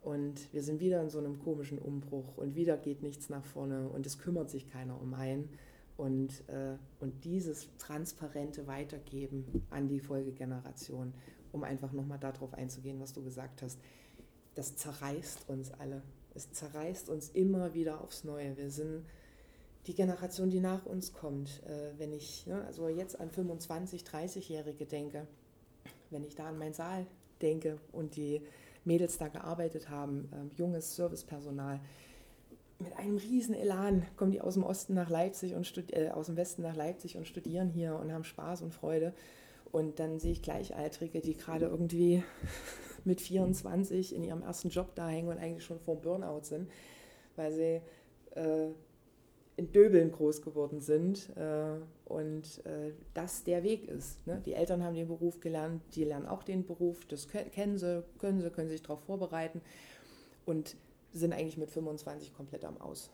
[0.03, 3.89] und wir sind wieder in so einem komischen Umbruch und wieder geht nichts nach vorne
[3.89, 5.51] und es kümmert sich keiner um einen.
[5.97, 11.13] Und, äh, und dieses transparente Weitergeben an die Folgegeneration,
[11.51, 13.81] um einfach nochmal darauf einzugehen, was du gesagt hast,
[14.55, 16.03] das zerreißt uns alle.
[16.35, 18.57] Es zerreißt uns immer wieder aufs Neue.
[18.57, 19.05] Wir sind
[19.89, 24.85] die Generation, die nach uns kommt, äh, wenn ich ne, also jetzt an 25, 30-Jährige
[24.85, 25.27] denke,
[26.11, 27.07] wenn ich da an meinen Saal
[27.41, 28.43] denke und die
[28.85, 31.81] Mädels da gearbeitet haben, äh, junges Servicepersonal,
[32.79, 36.37] mit einem riesen Elan kommen die aus dem Osten nach Leipzig und äh, aus dem
[36.37, 39.15] Westen nach Leipzig und studieren hier und haben Spaß und Freude.
[39.73, 42.23] Und dann sehe ich Gleichaltrige, die gerade irgendwie
[43.05, 46.71] mit 24 in ihrem ersten Job da hängen und eigentlich schon vor Burnout sind,
[47.37, 47.81] weil sie
[48.39, 48.69] äh,
[49.59, 54.25] in Döbeln groß geworden sind äh, und äh, das der Weg ist.
[54.25, 54.41] Ne?
[54.47, 58.41] Die Eltern haben den Beruf gelernt, die lernen auch den Beruf, das kennen sie, können
[58.41, 59.61] sie, können sich darauf vorbereiten
[60.47, 60.77] und
[61.13, 63.11] sind eigentlich mit 25 komplett am Aus.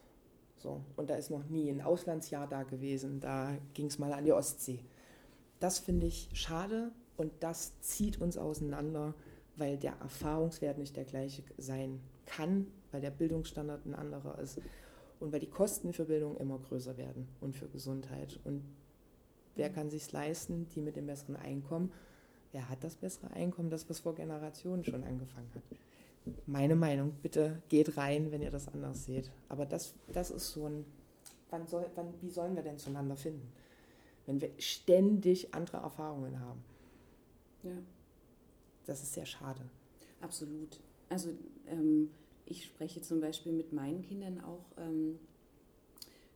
[0.58, 4.26] So, und da ist noch nie ein Auslandsjahr da gewesen, da ging es mal an
[4.26, 4.80] die Ostsee.
[5.60, 9.14] Das finde ich schade und das zieht uns auseinander,
[9.56, 14.60] weil der Erfahrungswert nicht der gleiche sein kann, weil der Bildungsstandard ein anderer ist
[15.24, 18.38] und weil die Kosten für Bildung immer größer werden und für Gesundheit.
[18.44, 18.62] Und
[19.56, 21.90] wer kann sich leisten, die mit dem besseren Einkommen?
[22.52, 25.62] Wer hat das bessere Einkommen, das was vor Generationen schon angefangen hat?
[26.46, 29.30] Meine Meinung, bitte geht rein, wenn ihr das anders seht.
[29.48, 30.84] Aber das, das ist so ein,
[31.48, 33.50] wann soll, wann, wie sollen wir denn zueinander finden,
[34.26, 36.62] wenn wir ständig andere Erfahrungen haben?
[37.62, 37.78] Ja.
[38.84, 39.62] Das ist sehr schade.
[40.20, 40.78] Absolut.
[41.08, 41.30] Also
[41.66, 42.10] ähm,
[42.46, 45.18] ich spreche zum Beispiel mit meinen Kindern auch ähm,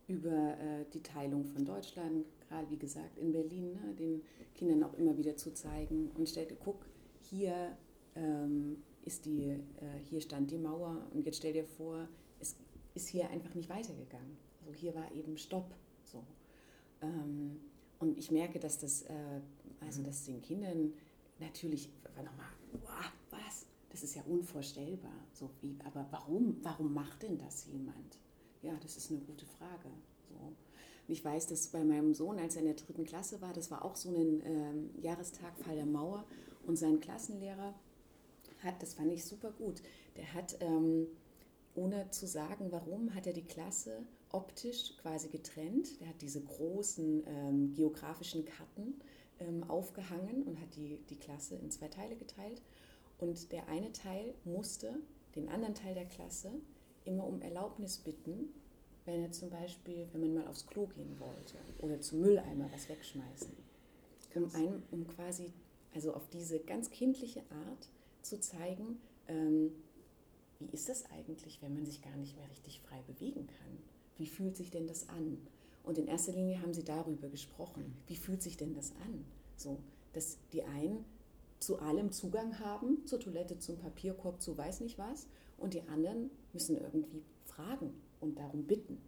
[0.06, 4.22] über äh, die Teilung von Deutschland, gerade wie gesagt in Berlin, ne, den
[4.54, 6.86] Kindern auch immer wieder zu zeigen und stell dir, guck,
[7.20, 7.76] hier
[8.14, 9.58] ähm, ist die, äh,
[10.08, 12.08] hier stand die Mauer und jetzt stell dir vor,
[12.40, 12.56] es
[12.94, 14.36] ist hier einfach nicht weitergegangen.
[14.60, 15.74] Also hier war eben Stopp.
[16.04, 16.24] So.
[17.02, 17.60] Ähm,
[17.98, 19.40] und ich merke, dass das, äh,
[19.80, 20.92] also dass den Kindern
[21.38, 22.48] natürlich, nochmal,
[22.82, 23.12] wow,
[23.98, 25.26] das ist ja unvorstellbar.
[25.32, 28.18] So wie, aber warum, warum macht denn das jemand?
[28.62, 29.90] Ja, das ist eine gute Frage.
[30.28, 30.52] So.
[31.08, 33.84] Ich weiß, dass bei meinem Sohn, als er in der dritten Klasse war, das war
[33.84, 36.24] auch so ein ähm, Jahrestag Fall der Mauer
[36.64, 37.74] und sein Klassenlehrer
[38.62, 39.82] hat, das fand ich super gut,
[40.16, 41.08] der hat ähm,
[41.74, 46.00] ohne zu sagen, warum, hat er die Klasse optisch quasi getrennt.
[46.00, 49.00] Der hat diese großen ähm, geografischen Karten
[49.40, 52.62] ähm, aufgehangen und hat die, die Klasse in zwei Teile geteilt.
[53.18, 54.94] Und der eine Teil musste
[55.34, 56.50] den anderen Teil der Klasse
[57.04, 58.50] immer um Erlaubnis bitten,
[59.04, 62.88] wenn er zum Beispiel, wenn man mal aufs Klo gehen wollte oder zum Mülleimer was
[62.88, 63.56] wegschmeißen.
[64.34, 65.52] Um, einem, um quasi,
[65.94, 67.88] also auf diese ganz kindliche Art
[68.22, 69.72] zu zeigen, ähm,
[70.60, 73.78] wie ist das eigentlich, wenn man sich gar nicht mehr richtig frei bewegen kann?
[74.18, 75.38] Wie fühlt sich denn das an?
[75.84, 77.96] Und in erster Linie haben sie darüber gesprochen.
[78.06, 79.24] Wie fühlt sich denn das an?
[79.56, 79.78] So,
[80.12, 81.04] dass die einen
[81.60, 86.30] zu allem Zugang haben, zur Toilette, zum Papierkorb, zu weiß nicht was, und die anderen
[86.52, 89.00] müssen irgendwie fragen und darum bitten.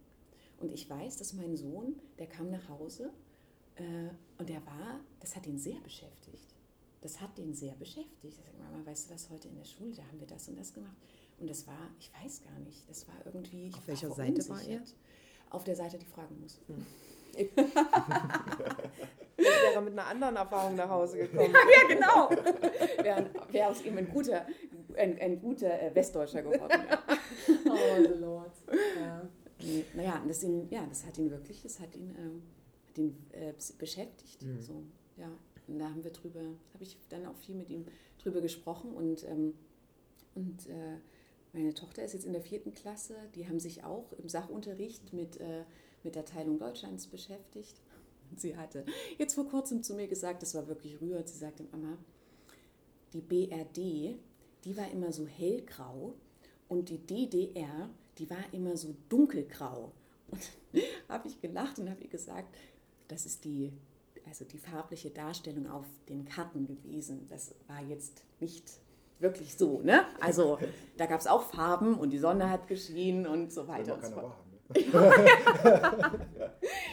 [0.57, 3.11] Und ich weiß, dass mein Sohn, der kam nach Hause
[3.75, 6.53] äh, und der war, das hat ihn sehr beschäftigt.
[7.01, 8.37] Das hat ihn sehr beschäftigt.
[8.37, 10.57] Er sagt, Mama, weißt du was, heute in der Schule, da haben wir das und
[10.57, 10.97] das gemacht.
[11.39, 13.71] Und das war, ich weiß gar nicht, das war irgendwie.
[13.73, 14.83] Auf welcher Seite war er?
[15.49, 16.59] Auf der Seite, die fragen muss.
[16.67, 16.85] Hm.
[19.37, 21.53] ich wäre mit einer anderen Erfahrung nach Hause gekommen.
[21.53, 22.29] ja, genau.
[23.03, 24.45] Wäre wär aus ihm ein guter,
[24.95, 26.79] ein, ein guter äh, Westdeutscher geworden.
[26.89, 27.03] Ja.
[27.65, 28.51] oh, the Lord.
[28.99, 29.27] Ja.
[29.63, 32.43] Nee, naja, das, ihn, ja, das hat ihn wirklich, das hat ihn, ähm,
[32.87, 34.43] hat ihn äh, beschäftigt.
[34.43, 34.61] Mhm.
[34.61, 34.83] So,
[35.17, 35.29] ja.
[35.67, 36.41] Und da haben wir drüber,
[36.73, 37.85] habe ich dann auch viel mit ihm
[38.21, 39.53] drüber gesprochen und, ähm,
[40.35, 40.97] und äh,
[41.53, 45.39] meine Tochter ist jetzt in der vierten Klasse, die haben sich auch im Sachunterricht mit,
[45.39, 45.63] äh,
[46.03, 47.81] mit der Teilung Deutschlands beschäftigt.
[48.37, 48.85] Sie hatte
[49.17, 51.97] jetzt vor kurzem zu mir gesagt, das war wirklich rührend, sie sagte, Mama,
[53.13, 54.17] die BRD,
[54.63, 56.13] die war immer so hellgrau
[56.67, 59.91] und die DDR, die war immer so dunkelgrau.
[60.29, 60.41] Und
[61.09, 62.55] habe ich gelacht und habe ihr gesagt,
[63.07, 63.73] das ist die,
[64.25, 67.27] also die farbliche Darstellung auf den Karten gewesen.
[67.29, 68.71] Das war jetzt nicht
[69.19, 70.05] wirklich so, ne?
[70.19, 70.57] Also
[70.97, 74.11] da gab es auch Farben und die Sonne hat geschienen und so weiter und so
[74.11, 74.35] fort.
[74.73, 74.81] Ne?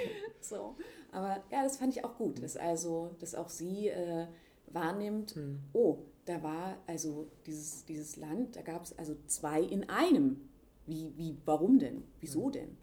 [0.41, 0.77] so,
[1.11, 4.27] aber ja, das fand ich auch gut, dass also, dass auch sie äh,
[4.67, 5.61] wahrnimmt, hm.
[5.73, 10.49] oh, da war also dieses, dieses Land, da gab es also zwei in einem.
[10.87, 12.05] Wie, wie, warum denn?
[12.21, 12.53] Wieso hm.
[12.53, 12.77] denn?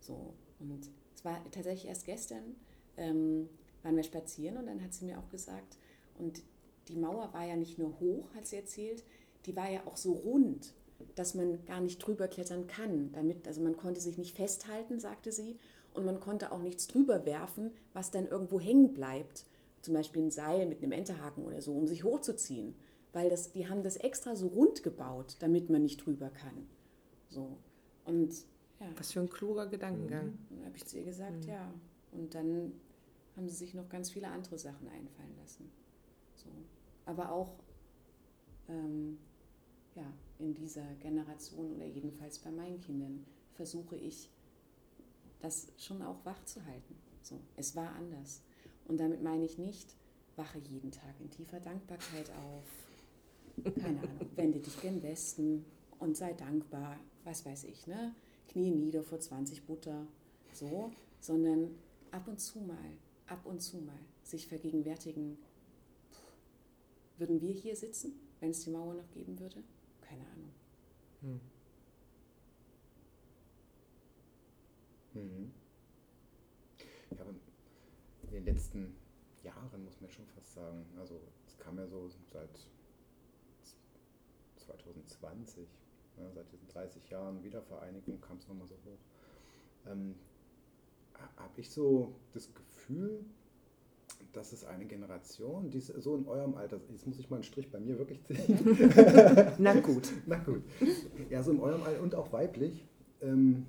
[0.00, 2.56] So, und es war tatsächlich erst gestern,
[2.96, 3.48] ähm,
[3.82, 5.78] waren wir spazieren und dann hat sie mir auch gesagt,
[6.18, 6.42] und
[6.88, 9.04] die Mauer war ja nicht nur hoch, hat sie erzählt,
[9.46, 10.74] die war ja auch so rund,
[11.14, 13.12] dass man gar nicht drüber klettern kann.
[13.12, 15.58] Damit, also man konnte sich nicht festhalten, sagte sie,
[15.94, 19.44] und man konnte auch nichts drüber werfen, was dann irgendwo hängen bleibt.
[19.82, 22.74] Zum Beispiel ein Seil mit einem Enterhaken oder so, um sich hochzuziehen.
[23.12, 26.68] Weil das, die haben das extra so rund gebaut, damit man nicht drüber kann.
[27.28, 27.56] So.
[28.04, 28.32] Und
[28.78, 28.86] ja.
[28.96, 30.26] Was für ein kluger Gedankengang.
[30.26, 30.38] Mhm.
[30.50, 31.50] Dann habe ich zu ihr gesagt, mhm.
[31.50, 31.72] ja.
[32.12, 32.72] Und dann
[33.36, 35.70] haben sie sich noch ganz viele andere Sachen einfallen lassen.
[36.34, 36.48] So
[37.10, 37.56] aber auch
[38.68, 39.18] ähm,
[39.94, 40.06] ja,
[40.38, 44.30] in dieser Generation oder jedenfalls bei meinen Kindern versuche ich,
[45.40, 46.96] das schon auch wach zu halten.
[47.22, 48.42] So, es war anders.
[48.86, 49.94] Und damit meine ich nicht,
[50.36, 53.74] wache jeden Tag in tiefer Dankbarkeit auf.
[53.74, 55.64] Keine Ahnung, wende dich gen Westen
[55.98, 58.14] und sei dankbar, was weiß ich, ne?
[58.48, 60.06] Knie nieder vor 20 Butter,
[60.52, 61.70] so, sondern
[62.10, 65.38] ab und zu mal, ab und zu mal sich vergegenwärtigen,
[67.18, 69.62] würden wir hier sitzen, wenn es die Mauer noch geben würde?
[70.00, 70.50] Keine Ahnung.
[71.20, 71.40] Hm.
[75.14, 75.52] Mhm.
[77.10, 77.34] Ja, aber
[78.22, 78.94] in den letzten
[79.42, 82.50] Jahren muss man schon fast sagen, also es kam ja so seit
[84.56, 85.68] 2020,
[86.18, 88.98] ja, seit diesen 30 Jahren Wiedervereinigung kam es nochmal so hoch.
[89.90, 90.14] Ähm,
[91.36, 93.24] Habe ich so das Gefühl,
[94.32, 97.44] das ist eine Generation, die ist so in eurem Alter, jetzt muss ich mal einen
[97.44, 98.58] Strich bei mir wirklich ziehen.
[99.58, 100.12] Na gut.
[100.26, 100.62] Na gut.
[101.30, 102.86] Ja, so in eurem Alter und auch weiblich,
[103.22, 103.66] ähm,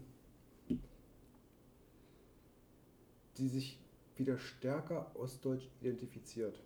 [3.42, 3.80] die sich
[4.16, 6.64] wieder stärker ostdeutsch identifiziert.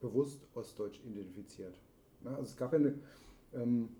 [0.00, 1.78] Bewusst ostdeutsch identifiziert.
[2.22, 2.98] Na, also es gab ja eine,
[3.52, 3.90] ähm,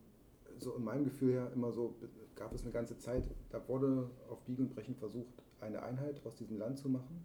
[0.59, 1.95] so in meinem Gefühl her immer so,
[2.35, 6.37] gab es eine ganze Zeit, da wurde auf Biegen und Brechen versucht, eine Einheit aus
[6.37, 7.23] diesem Land zu machen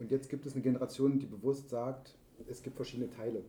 [0.00, 2.16] und jetzt gibt es eine Generation, die bewusst sagt,
[2.48, 3.44] es gibt verschiedene Teile.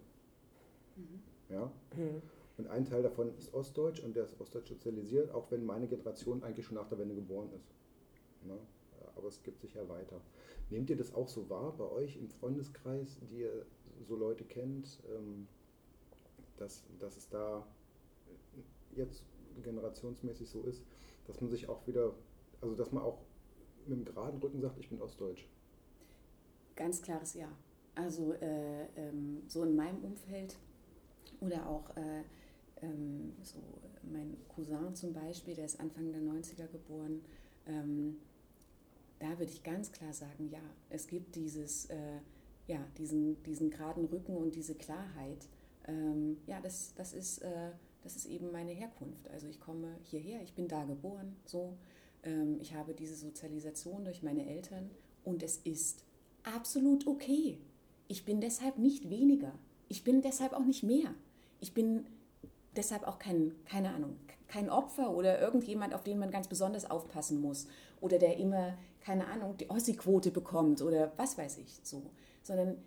[0.96, 1.20] Mhm.
[1.50, 1.72] Ja?
[1.96, 2.22] Mhm.
[2.58, 6.44] Und ein Teil davon ist Ostdeutsch und der ist Ostdeutsch sozialisiert, auch wenn meine Generation
[6.44, 7.68] eigentlich schon nach der Wende geboren ist.
[8.48, 8.58] Ja?
[9.16, 10.22] Aber es gibt sich ja weiter.
[10.70, 13.66] Nehmt ihr das auch so wahr bei euch im Freundeskreis, die ihr
[14.08, 15.48] so Leute kennt, ähm,
[16.58, 17.66] dass, dass es da
[18.96, 19.24] jetzt
[19.64, 20.84] generationsmäßig so ist,
[21.28, 22.14] dass man sich auch wieder,
[22.62, 23.20] also dass man auch
[23.88, 25.48] mit dem geraden Rücken sagt, ich bin Ostdeutsch?
[26.76, 27.50] Ganz klares Ja.
[27.96, 30.58] Also äh, ähm, so in meinem Umfeld
[31.40, 32.24] oder auch äh,
[32.82, 33.60] ähm, so
[34.04, 37.22] mein Cousin zum Beispiel, der ist Anfang der 90er geboren,
[37.66, 38.18] ähm,
[39.20, 42.20] da würde ich ganz klar sagen, ja, es gibt dieses, äh,
[42.68, 45.48] ja, diesen, diesen geraden Rücken und diese Klarheit.
[45.88, 47.72] Ähm, ja, das, das, ist, äh,
[48.04, 49.30] das ist eben meine Herkunft.
[49.30, 51.78] Also ich komme hierher, ich bin da geboren, so.
[52.24, 54.90] Ähm, ich habe diese Sozialisation durch meine Eltern
[55.24, 56.04] und es ist
[56.44, 57.60] absolut okay.
[58.08, 59.54] Ich bin deshalb nicht weniger.
[59.88, 61.14] Ich bin deshalb auch nicht mehr.
[61.60, 62.06] Ich bin
[62.76, 64.18] deshalb auch kein, keine Ahnung,
[64.48, 67.68] kein Opfer oder irgendjemand, auf den man ganz besonders aufpassen muss
[68.02, 72.04] oder der immer, keine Ahnung, die Ossi-Quote bekommt oder was weiß ich so,
[72.44, 72.78] sondern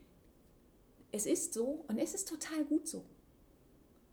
[1.13, 3.05] es ist so und es ist total gut so.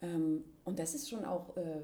[0.02, 1.82] Ähm, und das ist schon auch, äh,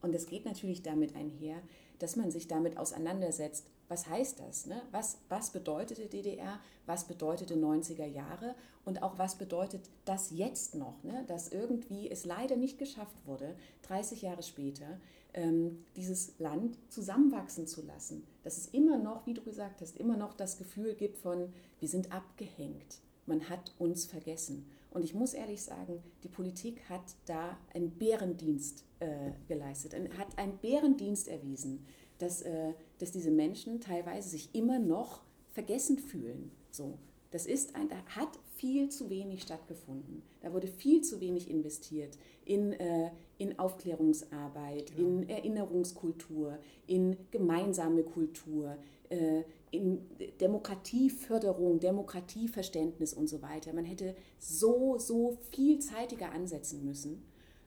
[0.00, 1.62] und es geht natürlich damit einher,
[1.98, 4.66] dass man sich damit auseinandersetzt, was heißt das?
[4.66, 4.80] Ne?
[4.90, 6.60] Was, was bedeutete DDR?
[6.86, 8.54] Was bedeutete 90er Jahre?
[8.84, 11.02] Und auch was bedeutet das jetzt noch?
[11.02, 11.24] Ne?
[11.26, 15.00] Dass irgendwie es leider nicht geschafft wurde, 30 Jahre später,
[15.34, 18.26] ähm, dieses Land zusammenwachsen zu lassen.
[18.44, 21.88] Dass es immer noch, wie du gesagt hast, immer noch das Gefühl gibt von, wir
[21.88, 23.00] sind abgehängt.
[23.26, 24.70] Man hat uns vergessen.
[24.90, 30.56] Und ich muss ehrlich sagen, die Politik hat da einen Bärendienst äh, geleistet, hat einen
[30.58, 31.86] Bärendienst erwiesen
[32.18, 36.50] dass, äh, dass diese Menschen teilweise sich immer noch vergessen fühlen.
[36.70, 36.98] So,
[37.30, 40.22] das ist ein, da hat viel zu wenig stattgefunden.
[40.40, 44.98] Da wurde viel zu wenig investiert in, äh, in Aufklärungsarbeit, ja.
[44.98, 48.76] in Erinnerungskultur, in gemeinsame Kultur,
[49.10, 50.00] äh, in
[50.40, 53.72] Demokratieförderung, Demokratieverständnis und so weiter.
[53.74, 57.22] Man hätte so, so viel zeitiger ansetzen müssen.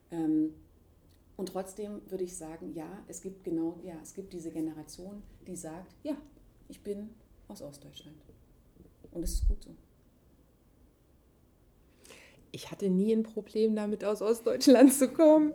[0.09, 0.55] Ähm,
[1.41, 5.55] und trotzdem würde ich sagen, ja, es gibt genau, ja, es gibt diese Generation, die
[5.55, 6.15] sagt, ja,
[6.67, 7.09] ich bin
[7.47, 8.15] aus Ostdeutschland.
[9.09, 9.71] Und es ist gut so
[12.51, 15.53] ich hatte nie ein Problem damit, aus Ostdeutschland zu kommen.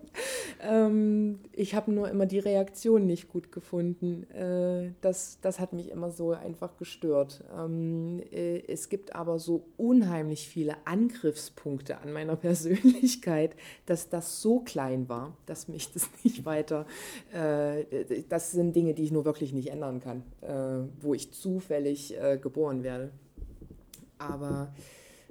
[0.63, 4.25] Ähm, ich habe nur immer die Reaktion nicht gut gefunden.
[4.31, 7.45] Äh, das, das hat mich immer so einfach gestört.
[7.57, 14.61] Ähm, äh, es gibt aber so unheimlich viele Angriffspunkte an meiner Persönlichkeit, dass das so
[14.61, 16.87] klein war, dass mich das nicht weiter,
[17.33, 22.19] äh, das sind Dinge, die ich nur wirklich nicht ändern kann, äh, wo ich zufällig
[22.19, 23.11] äh, geboren werde.
[24.19, 24.73] Aber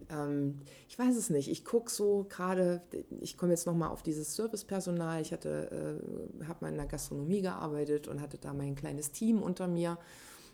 [0.09, 1.49] ähm, ich weiß es nicht.
[1.49, 2.81] Ich gucke so gerade,
[3.21, 5.21] ich komme jetzt nochmal auf dieses Servicepersonal.
[5.21, 5.99] Ich hatte,
[6.41, 9.97] äh, habe mal in der Gastronomie gearbeitet und hatte da mein kleines Team unter mir.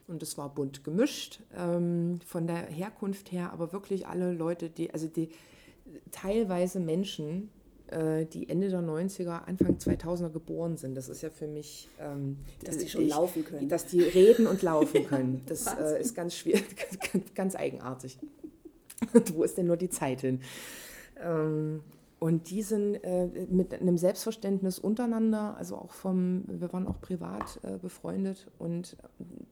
[0.07, 4.91] Und es war bunt gemischt ähm, von der Herkunft her, aber wirklich alle Leute, die,
[4.91, 5.29] also die
[6.11, 7.49] teilweise Menschen,
[7.87, 10.95] äh, die Ende der 90er, Anfang 2000er geboren sind.
[10.95, 11.89] Das ist ja für mich.
[11.99, 13.69] Ähm, dass die schon ich, laufen können.
[13.69, 15.43] Dass die reden und laufen können.
[15.45, 16.65] Das äh, ist ganz schwierig,
[17.13, 18.17] ganz, ganz eigenartig.
[19.33, 20.41] Wo ist denn nur die Zeit hin?
[21.21, 21.81] Ähm,
[22.19, 27.59] und die sind äh, mit einem Selbstverständnis untereinander, also auch vom, wir waren auch privat
[27.63, 28.95] äh, befreundet und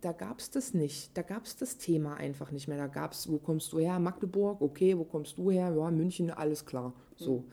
[0.01, 1.17] da gab es das nicht.
[1.17, 2.77] Da gab es das Thema einfach nicht mehr.
[2.77, 3.97] Da gab es, wo kommst du her?
[3.97, 5.73] Magdeburg, okay, wo kommst du her?
[5.76, 6.93] Ja, München, alles klar.
[7.15, 7.38] So.
[7.38, 7.43] Mhm.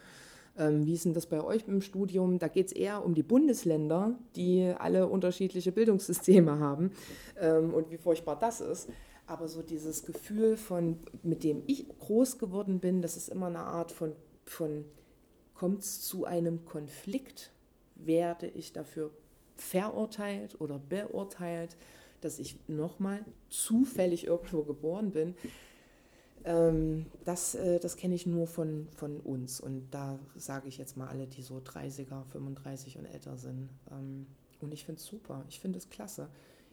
[0.58, 2.38] Ähm, wie ist denn das bei euch im Studium?
[2.38, 6.90] Da geht es eher um die Bundesländer, die alle unterschiedliche Bildungssysteme haben
[7.40, 8.90] ähm, und wie furchtbar das ist.
[9.26, 13.60] Aber so dieses Gefühl von, mit dem ich groß geworden bin, das ist immer eine
[13.60, 14.12] Art von,
[14.44, 14.84] von
[15.54, 17.50] kommt es zu einem Konflikt,
[17.96, 19.10] werde ich dafür
[19.56, 21.76] verurteilt oder beurteilt,
[22.20, 25.34] dass ich nochmal zufällig irgendwo geboren bin.
[26.44, 29.60] Ähm, das äh, das kenne ich nur von, von uns.
[29.60, 33.70] Und da sage ich jetzt mal alle, die so 30er, 35 und älter sind.
[33.90, 34.26] Ähm,
[34.60, 36.28] und ich finde es super, ich finde es klasse.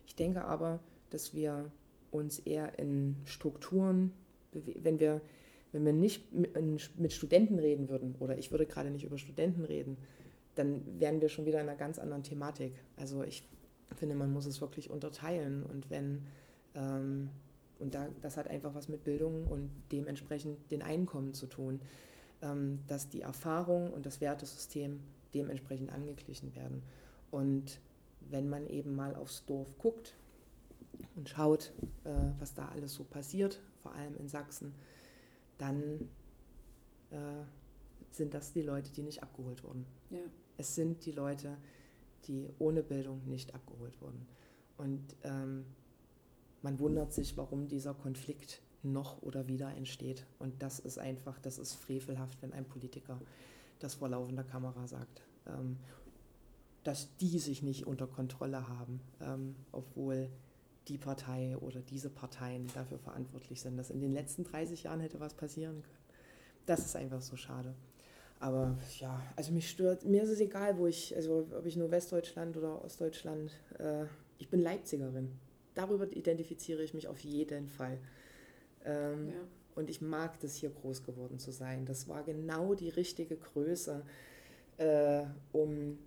[0.06, 1.72] Ich denke aber, dass wir
[2.14, 4.12] uns eher in Strukturen,
[4.52, 5.22] wenn wir,
[5.72, 6.32] wenn wir nicht
[6.98, 9.98] mit Studenten reden würden, oder ich würde gerade nicht über Studenten reden,
[10.56, 12.74] dann wären wir schon wieder in einer ganz anderen Thematik.
[12.96, 13.44] Also ich
[13.96, 16.24] finde, man muss es wirklich unterteilen und wenn,
[16.76, 17.30] ähm,
[17.80, 21.82] und da, das hat einfach was mit Bildung und dementsprechend den Einkommen zu tun,
[22.42, 25.00] ähm, dass die Erfahrung und das Wertesystem
[25.34, 26.84] dementsprechend angeglichen werden.
[27.32, 27.80] Und
[28.30, 30.16] wenn man eben mal aufs Dorf guckt,
[31.16, 31.74] und schaut,
[32.04, 32.10] äh,
[32.40, 34.74] was da alles so passiert, vor allem in Sachsen,
[35.58, 36.10] dann
[37.12, 37.44] äh,
[38.10, 39.86] sind das die Leute, die nicht abgeholt wurden.
[40.10, 40.20] Ja.
[40.58, 41.58] Es sind die Leute,
[42.28, 44.28] die ohne Bildung nicht abgeholt wurden.
[44.78, 45.66] Und ähm,
[46.62, 50.26] man wundert sich, warum dieser Konflikt noch oder wieder entsteht.
[50.40, 53.20] Und das ist einfach, das ist frevelhaft, wenn ein Politiker
[53.80, 55.24] das vor laufender Kamera sagt.
[55.48, 55.78] Ähm,
[56.84, 60.30] dass die sich nicht unter Kontrolle haben, ähm, obwohl
[60.88, 65.20] die Partei oder diese Parteien dafür verantwortlich sind, dass in den letzten 30 Jahren hätte
[65.20, 66.04] was passieren können.
[66.66, 67.74] Das ist einfach so schade.
[68.40, 71.92] Aber ja, also mich stört, mir ist es egal, wo ich, also ob ich nur
[71.92, 74.06] Westdeutschland oder Ostdeutschland, äh,
[74.38, 75.32] ich bin Leipzigerin.
[75.76, 77.98] Darüber identifiziere ich mich auf jeden Fall.
[78.84, 79.36] Ähm, ja.
[79.76, 81.86] Und ich mag das hier groß geworden zu sein.
[81.86, 84.04] Das war genau die richtige Größe,
[84.78, 85.24] äh,
[85.54, 85.98] um,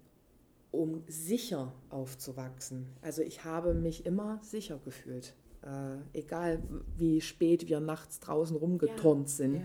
[0.77, 2.86] um sicher aufzuwachsen.
[3.03, 5.35] Also ich habe mich immer sicher gefühlt.
[5.62, 6.62] Äh, egal
[6.97, 9.35] wie spät wir nachts draußen rumgeturnt ja.
[9.35, 9.55] sind.
[9.57, 9.62] Ja.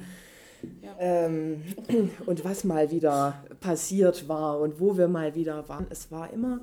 [0.81, 0.95] Ja.
[0.99, 1.63] Ähm,
[2.25, 5.88] und was mal wieder passiert war und wo wir mal wieder waren.
[5.89, 6.61] Es war immer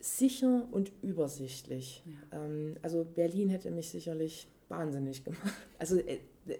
[0.00, 2.02] sicher und übersichtlich.
[2.32, 5.40] Ähm, also Berlin hätte mich sicherlich wahnsinnig gemacht.
[5.78, 6.18] Also äh,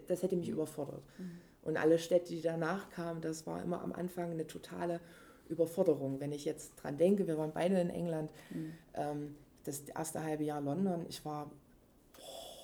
[0.08, 1.02] das hätte mich überfordert.
[1.18, 1.30] Mhm.
[1.62, 5.00] Und alle Städte, die danach kamen, das war immer am Anfang eine totale
[5.48, 6.20] Überforderung.
[6.20, 8.72] Wenn ich jetzt dran denke, wir waren beide in England, mhm.
[8.94, 11.50] ähm, das erste halbe Jahr London, ich war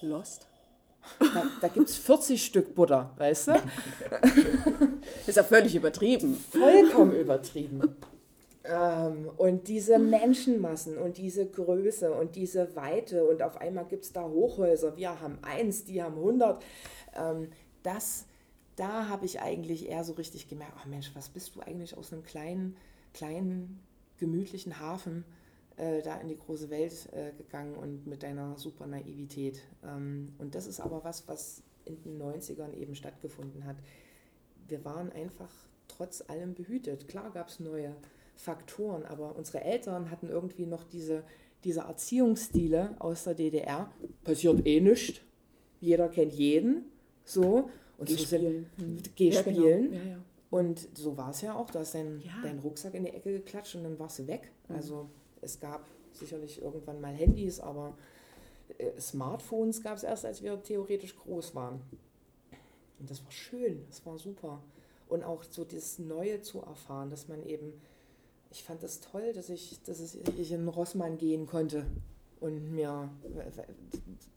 [0.01, 0.47] lost.
[1.21, 3.53] Da, da gibt es 40 Stück Butter, weißt du?
[5.27, 6.35] ist ja völlig übertrieben.
[6.51, 7.97] Vollkommen übertrieben.
[8.65, 14.13] Ähm, und diese Menschenmassen und diese Größe und diese Weite und auf einmal gibt es
[14.13, 14.97] da Hochhäuser.
[14.97, 16.63] Wir haben eins, die haben 100.
[17.17, 17.49] Ähm,
[17.83, 18.27] das,
[18.79, 22.13] da habe ich eigentlich eher so richtig gemerkt, ach Mensch, was bist du eigentlich aus
[22.13, 22.77] einem kleinen,
[23.13, 23.81] kleinen,
[24.19, 25.25] gemütlichen Hafen
[25.77, 29.63] äh, da in die große Welt äh, gegangen und mit deiner super Naivität.
[29.85, 33.77] Ähm, und das ist aber was, was in den 90ern eben stattgefunden hat.
[34.69, 35.51] Wir waren einfach
[35.89, 37.09] trotz allem behütet.
[37.09, 37.97] Klar gab es neue
[38.37, 41.25] Faktoren, aber unsere Eltern hatten irgendwie noch diese,
[41.65, 43.91] diese Erziehungsstile aus der DDR.
[44.23, 45.21] Passiert eh nichts.
[45.81, 46.85] Jeder kennt jeden.
[47.25, 47.71] So.
[47.99, 48.67] Und Gehspielen.
[48.77, 49.93] So sind, Gehspielen.
[49.93, 50.05] Ja, genau.
[50.05, 50.19] ja, ja.
[50.51, 51.71] Und so war es ja auch.
[51.71, 54.51] Du hast deinen dein Rucksack in die Ecke geklatscht und dann warst du weg.
[54.69, 54.77] Mhm.
[54.77, 55.11] Also
[55.43, 57.97] es gab sicherlich irgendwann mal Handys, aber
[58.79, 61.83] äh, Smartphones gab es erst, als wir theoretisch groß waren.
[62.99, 64.63] Und das war schön, das war super.
[65.09, 67.75] Und auch so das Neue zu erfahren, dass man eben
[68.51, 71.87] ich fand das toll, dass ich, dass ich in Rossmann gehen konnte
[72.41, 73.11] und mir,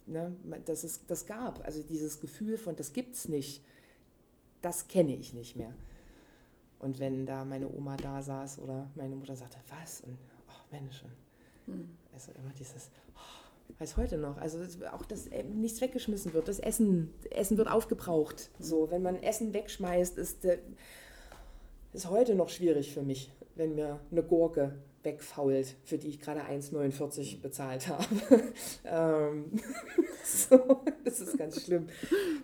[0.05, 1.63] ne, dass es das gab.
[1.65, 3.63] Also dieses Gefühl von, das gibt's nicht,
[4.61, 5.73] das kenne ich nicht mehr.
[6.79, 10.01] Und wenn da meine Oma da saß oder meine Mutter sagte, was?
[10.01, 10.17] Und
[10.49, 11.03] ach Mensch,
[11.67, 11.89] und mhm.
[12.13, 14.59] also immer dieses, oh, heute noch, also
[14.91, 18.49] auch, dass äh, nichts weggeschmissen wird, das Essen, Essen wird aufgebraucht.
[18.59, 20.45] So, wenn man Essen wegschmeißt, ist,
[21.93, 24.73] ist heute noch schwierig für mich wenn mir eine Gurke
[25.03, 28.05] wegfault, für die ich gerade 1,49 bezahlt habe.
[28.85, 29.59] ähm,
[30.23, 31.87] so, das ist ganz schlimm.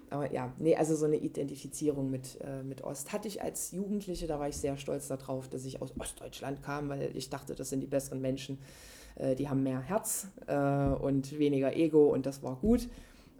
[0.09, 4.27] Aber ja, nee, also so eine Identifizierung mit, äh, mit Ost hatte ich als Jugendliche,
[4.27, 7.69] da war ich sehr stolz darauf, dass ich aus Ostdeutschland kam, weil ich dachte, das
[7.69, 8.59] sind die besseren Menschen.
[9.15, 12.87] Äh, die haben mehr Herz äh, und weniger Ego und das war gut.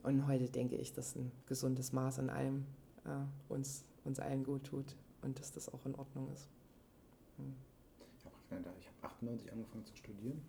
[0.04, 2.66] Und heute denke ich, dass ein gesundes Maß an allem
[3.06, 3.10] äh,
[3.52, 6.48] uns, uns allen gut tut und dass das auch in Ordnung ist.
[7.38, 7.56] Hm.
[8.80, 10.42] Ich habe 98 angefangen zu studieren,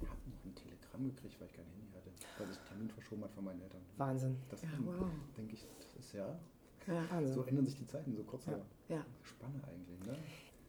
[0.00, 3.32] habe noch ein Telegramm gekriegt, weil ich kein Handy hatte, weil sich Termin verschoben hat
[3.32, 3.80] von meinen Eltern.
[3.96, 4.36] Wahnsinn.
[4.48, 5.08] Das ja, wow.
[5.36, 6.38] denke ich, das ist ja,
[6.86, 8.46] ja so ändern sich die Zeiten so kurz.
[8.46, 8.58] Ja.
[8.88, 9.06] ja.
[9.22, 10.16] Spanne eigentlich, ne?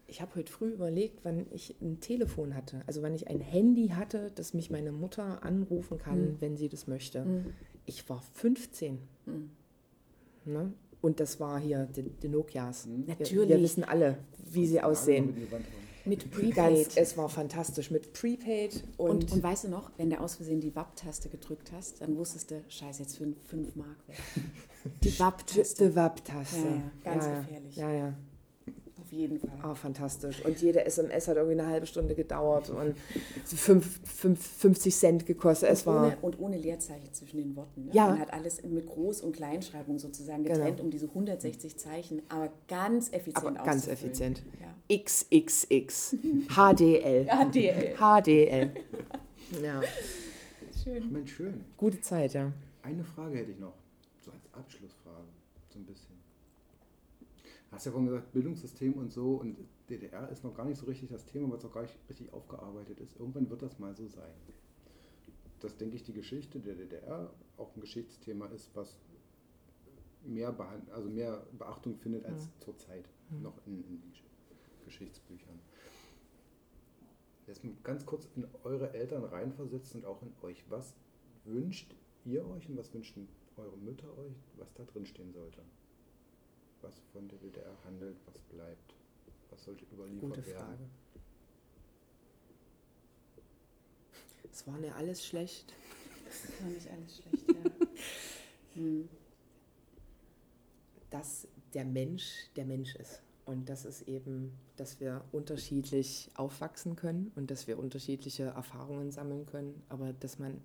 [0.07, 3.89] Ich habe heute früh überlegt, wann ich ein Telefon hatte, also wann ich ein Handy
[3.89, 6.41] hatte, das mich meine Mutter anrufen kann, mhm.
[6.41, 7.25] wenn sie das möchte.
[7.25, 7.53] Mhm.
[7.85, 8.97] Ich war 15.
[9.27, 9.51] Mhm.
[10.45, 10.73] Ne?
[11.01, 12.87] Und das war hier die, die Nokias.
[12.87, 13.31] Natürlich.
[13.33, 14.17] Wir, wir, wissen alle,
[14.51, 15.33] wie sie aussehen.
[16.09, 16.89] Mit Prepaid.
[16.95, 18.83] es war fantastisch mit Prepaid.
[18.97, 22.17] Und, und, und, weißt du noch, wenn du aus Versehen die WAP-Taste gedrückt hast, dann
[22.17, 24.17] wusstest du, scheiße, jetzt 5 Mark weg.
[25.03, 25.89] Die WAP-Taste.
[25.89, 26.57] Die WAP-Taste.
[26.57, 27.75] Ja, ja, ganz ja, gefährlich.
[27.75, 28.13] Ja, ja.
[29.09, 29.49] Auf jeden Fall.
[29.63, 30.45] Oh, fantastisch.
[30.45, 32.95] Und jede SMS hat irgendwie eine halbe Stunde gedauert und
[33.43, 35.69] fünf, fünf, 50 Cent gekostet.
[35.69, 37.85] Es und, war ohne, und ohne Leerzeichen zwischen den Worten.
[37.85, 37.91] Ne?
[37.93, 38.09] Ja.
[38.09, 40.83] Man hat alles mit Groß- und Kleinschreibung sozusagen getrennt, genau.
[40.83, 44.43] um diese 160 Zeichen, aber ganz effizient aber Ganz effizient.
[44.61, 44.95] Ja.
[44.95, 46.15] XXX.
[46.47, 47.25] HDL.
[47.51, 47.95] HDL.
[47.97, 48.71] HDL.
[49.63, 49.81] ja.
[50.83, 51.11] Schön.
[51.11, 51.65] Mensch, schön.
[51.77, 52.51] Gute Zeit, ja.
[52.83, 53.73] Eine Frage hätte ich noch,
[54.23, 54.89] so als bisschen
[57.79, 59.57] hast ja vorhin gesagt, Bildungssystem und so und
[59.89, 62.33] DDR ist noch gar nicht so richtig das Thema, weil es auch gar nicht richtig
[62.33, 63.17] aufgearbeitet ist.
[63.17, 64.33] Irgendwann wird das mal so sein.
[65.61, 68.99] Dass, denke ich, die Geschichte der DDR auch ein Geschichtsthema ist, was
[70.25, 70.53] mehr,
[70.91, 72.51] also mehr Beachtung findet als mhm.
[72.59, 73.43] zurzeit mhm.
[73.43, 74.01] noch in, in
[74.83, 75.61] Geschichtsbüchern.
[77.47, 80.65] Jetzt ganz kurz in eure Eltern reinversetzt und auch in euch.
[80.69, 80.95] Was
[81.45, 81.95] wünscht
[82.25, 85.61] ihr euch und was wünschen eure Mütter euch, was da drin stehen sollte?
[86.81, 88.93] Was von der DDR handelt, was bleibt,
[89.49, 90.55] was sollte überliefert Gute Frage.
[90.55, 90.89] werden.
[94.51, 95.73] Es war ja alles schlecht.
[96.27, 97.71] Es war nicht alles schlecht, ja.
[98.81, 99.09] hm.
[101.09, 107.31] Dass der Mensch der Mensch ist Und das ist eben, dass wir unterschiedlich aufwachsen können
[107.35, 110.61] und dass wir unterschiedliche Erfahrungen sammeln können, aber dass man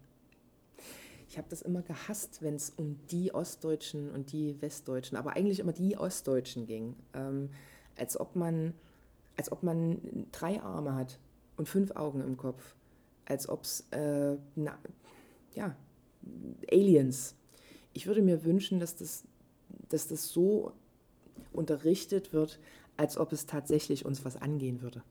[1.34, 5.58] ich habe das immer gehasst, wenn es um die Ostdeutschen und die Westdeutschen, aber eigentlich
[5.58, 6.94] immer die Ostdeutschen ging.
[7.12, 7.50] Ähm,
[7.96, 8.72] als, ob man,
[9.36, 11.18] als ob man drei Arme hat
[11.56, 12.76] und fünf Augen im Kopf.
[13.24, 14.36] Als ob es, äh,
[15.56, 15.74] ja,
[16.70, 17.34] Aliens.
[17.94, 19.24] Ich würde mir wünschen, dass das,
[19.88, 20.70] dass das so
[21.52, 22.60] unterrichtet wird,
[22.96, 25.02] als ob es tatsächlich uns was angehen würde.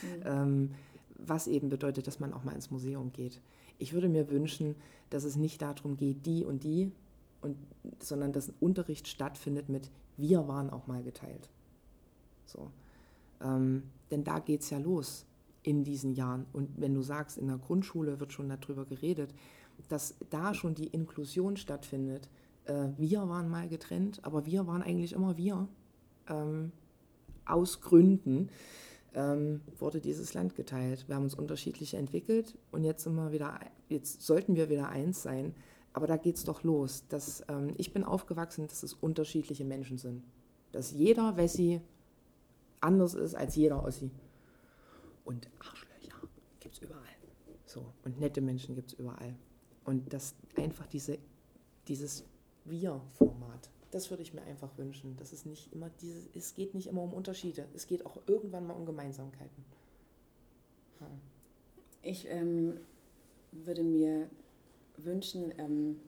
[0.00, 0.22] Mhm.
[0.24, 0.74] ähm,
[1.18, 3.42] was eben bedeutet, dass man auch mal ins Museum geht.
[3.80, 4.76] Ich würde mir wünschen,
[5.10, 6.92] dass es nicht darum geht, die und die,
[7.40, 7.56] und,
[7.98, 11.48] sondern dass ein Unterricht stattfindet mit wir waren auch mal geteilt.
[12.44, 12.70] So.
[13.40, 15.24] Ähm, denn da geht es ja los
[15.62, 16.46] in diesen Jahren.
[16.52, 19.32] Und wenn du sagst, in der Grundschule wird schon darüber geredet,
[19.88, 22.28] dass da schon die Inklusion stattfindet.
[22.66, 25.68] Äh, wir waren mal getrennt, aber wir waren eigentlich immer wir.
[26.28, 26.72] Ähm,
[27.46, 28.48] aus Gründen
[29.14, 31.08] ähm, wurde dieses Land geteilt.
[31.08, 33.58] Wir haben uns unterschiedlich entwickelt und jetzt sind wir wieder,
[33.88, 35.54] jetzt sollten wir wieder eins sein.
[35.92, 37.04] Aber da geht es doch los.
[37.08, 40.22] Dass, ähm, ich bin aufgewachsen, dass es unterschiedliche Menschen sind.
[40.72, 41.80] Dass jeder Wessi
[42.80, 44.10] anders ist als jeder Ossi.
[45.24, 46.28] Und Arschlöcher
[46.60, 47.02] gibt es überall.
[47.66, 47.92] So.
[48.04, 49.34] Und nette Menschen gibt es überall.
[49.84, 51.18] Und dass einfach diese,
[51.88, 52.24] dieses
[52.64, 55.16] Wir-Format das würde ich mir einfach wünschen.
[55.16, 57.66] Dass es nicht immer dieses, es geht nicht immer um Unterschiede.
[57.74, 59.64] Es geht auch irgendwann mal um Gemeinsamkeiten.
[61.00, 61.06] Ja.
[62.02, 62.78] Ich ähm,
[63.52, 64.28] würde mir
[64.96, 66.00] wünschen, ähm,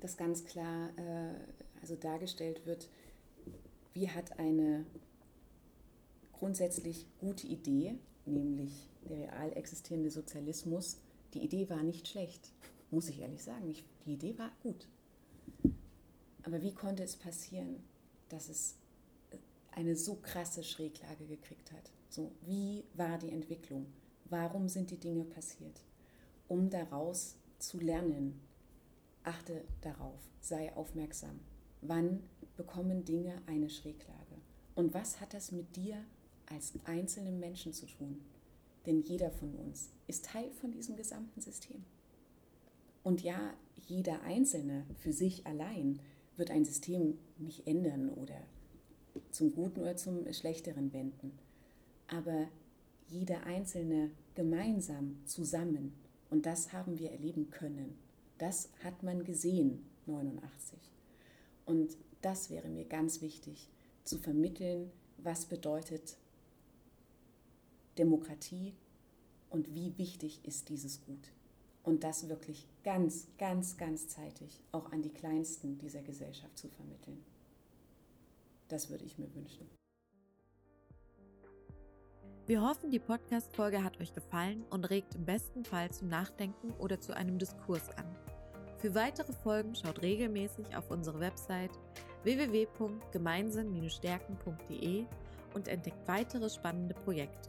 [0.00, 1.34] dass ganz klar äh,
[1.80, 2.88] also dargestellt wird,
[3.92, 4.84] wie hat eine
[6.32, 7.94] grundsätzlich gute Idee,
[8.26, 10.98] nämlich der real existierende Sozialismus,
[11.32, 12.52] die Idee war nicht schlecht,
[12.90, 13.68] muss ich ehrlich sagen.
[13.70, 14.88] Ich, die Idee war gut.
[16.44, 17.82] Aber wie konnte es passieren,
[18.28, 18.76] dass es
[19.72, 21.90] eine so krasse Schräglage gekriegt hat?
[22.08, 23.86] So, wie war die Entwicklung?
[24.26, 25.80] Warum sind die Dinge passiert?
[26.46, 28.40] Um daraus zu lernen,
[29.22, 31.40] achte darauf, sei aufmerksam.
[31.80, 32.22] Wann
[32.56, 34.36] bekommen Dinge eine Schräglage?
[34.74, 36.04] Und was hat das mit dir
[36.46, 38.20] als einzelnen Menschen zu tun?
[38.86, 41.84] Denn jeder von uns ist Teil von diesem gesamten System.
[43.02, 43.54] Und ja,
[43.86, 46.00] jeder Einzelne für sich allein
[46.36, 48.40] wird ein System nicht ändern oder
[49.30, 51.32] zum Guten oder zum Schlechteren wenden.
[52.08, 52.48] Aber
[53.08, 55.92] jeder Einzelne gemeinsam zusammen,
[56.30, 57.96] und das haben wir erleben können,
[58.38, 60.78] das hat man gesehen 89.
[61.66, 63.68] Und das wäre mir ganz wichtig,
[64.02, 66.16] zu vermitteln, was bedeutet
[67.96, 68.74] Demokratie
[69.50, 71.33] und wie wichtig ist dieses Gut
[71.84, 77.24] und das wirklich ganz, ganz, ganz zeitig auch an die Kleinsten dieser Gesellschaft zu vermitteln.
[78.68, 79.70] Das würde ich mir wünschen.
[82.46, 87.00] Wir hoffen, die Podcast-Folge hat euch gefallen und regt im besten Fall zum Nachdenken oder
[87.00, 88.04] zu einem Diskurs an.
[88.78, 91.70] Für weitere Folgen schaut regelmäßig auf unsere Website
[92.22, 95.06] www.gemeinsam-stärken.de
[95.54, 97.48] und entdeckt weitere spannende Projekte.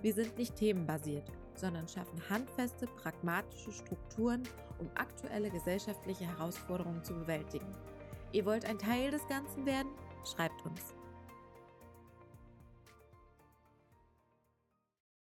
[0.00, 4.42] Wir sind nicht themenbasiert sondern schaffen handfeste, pragmatische Strukturen,
[4.78, 7.74] um aktuelle gesellschaftliche Herausforderungen zu bewältigen.
[8.32, 9.90] Ihr wollt ein Teil des Ganzen werden?
[10.24, 10.94] Schreibt uns.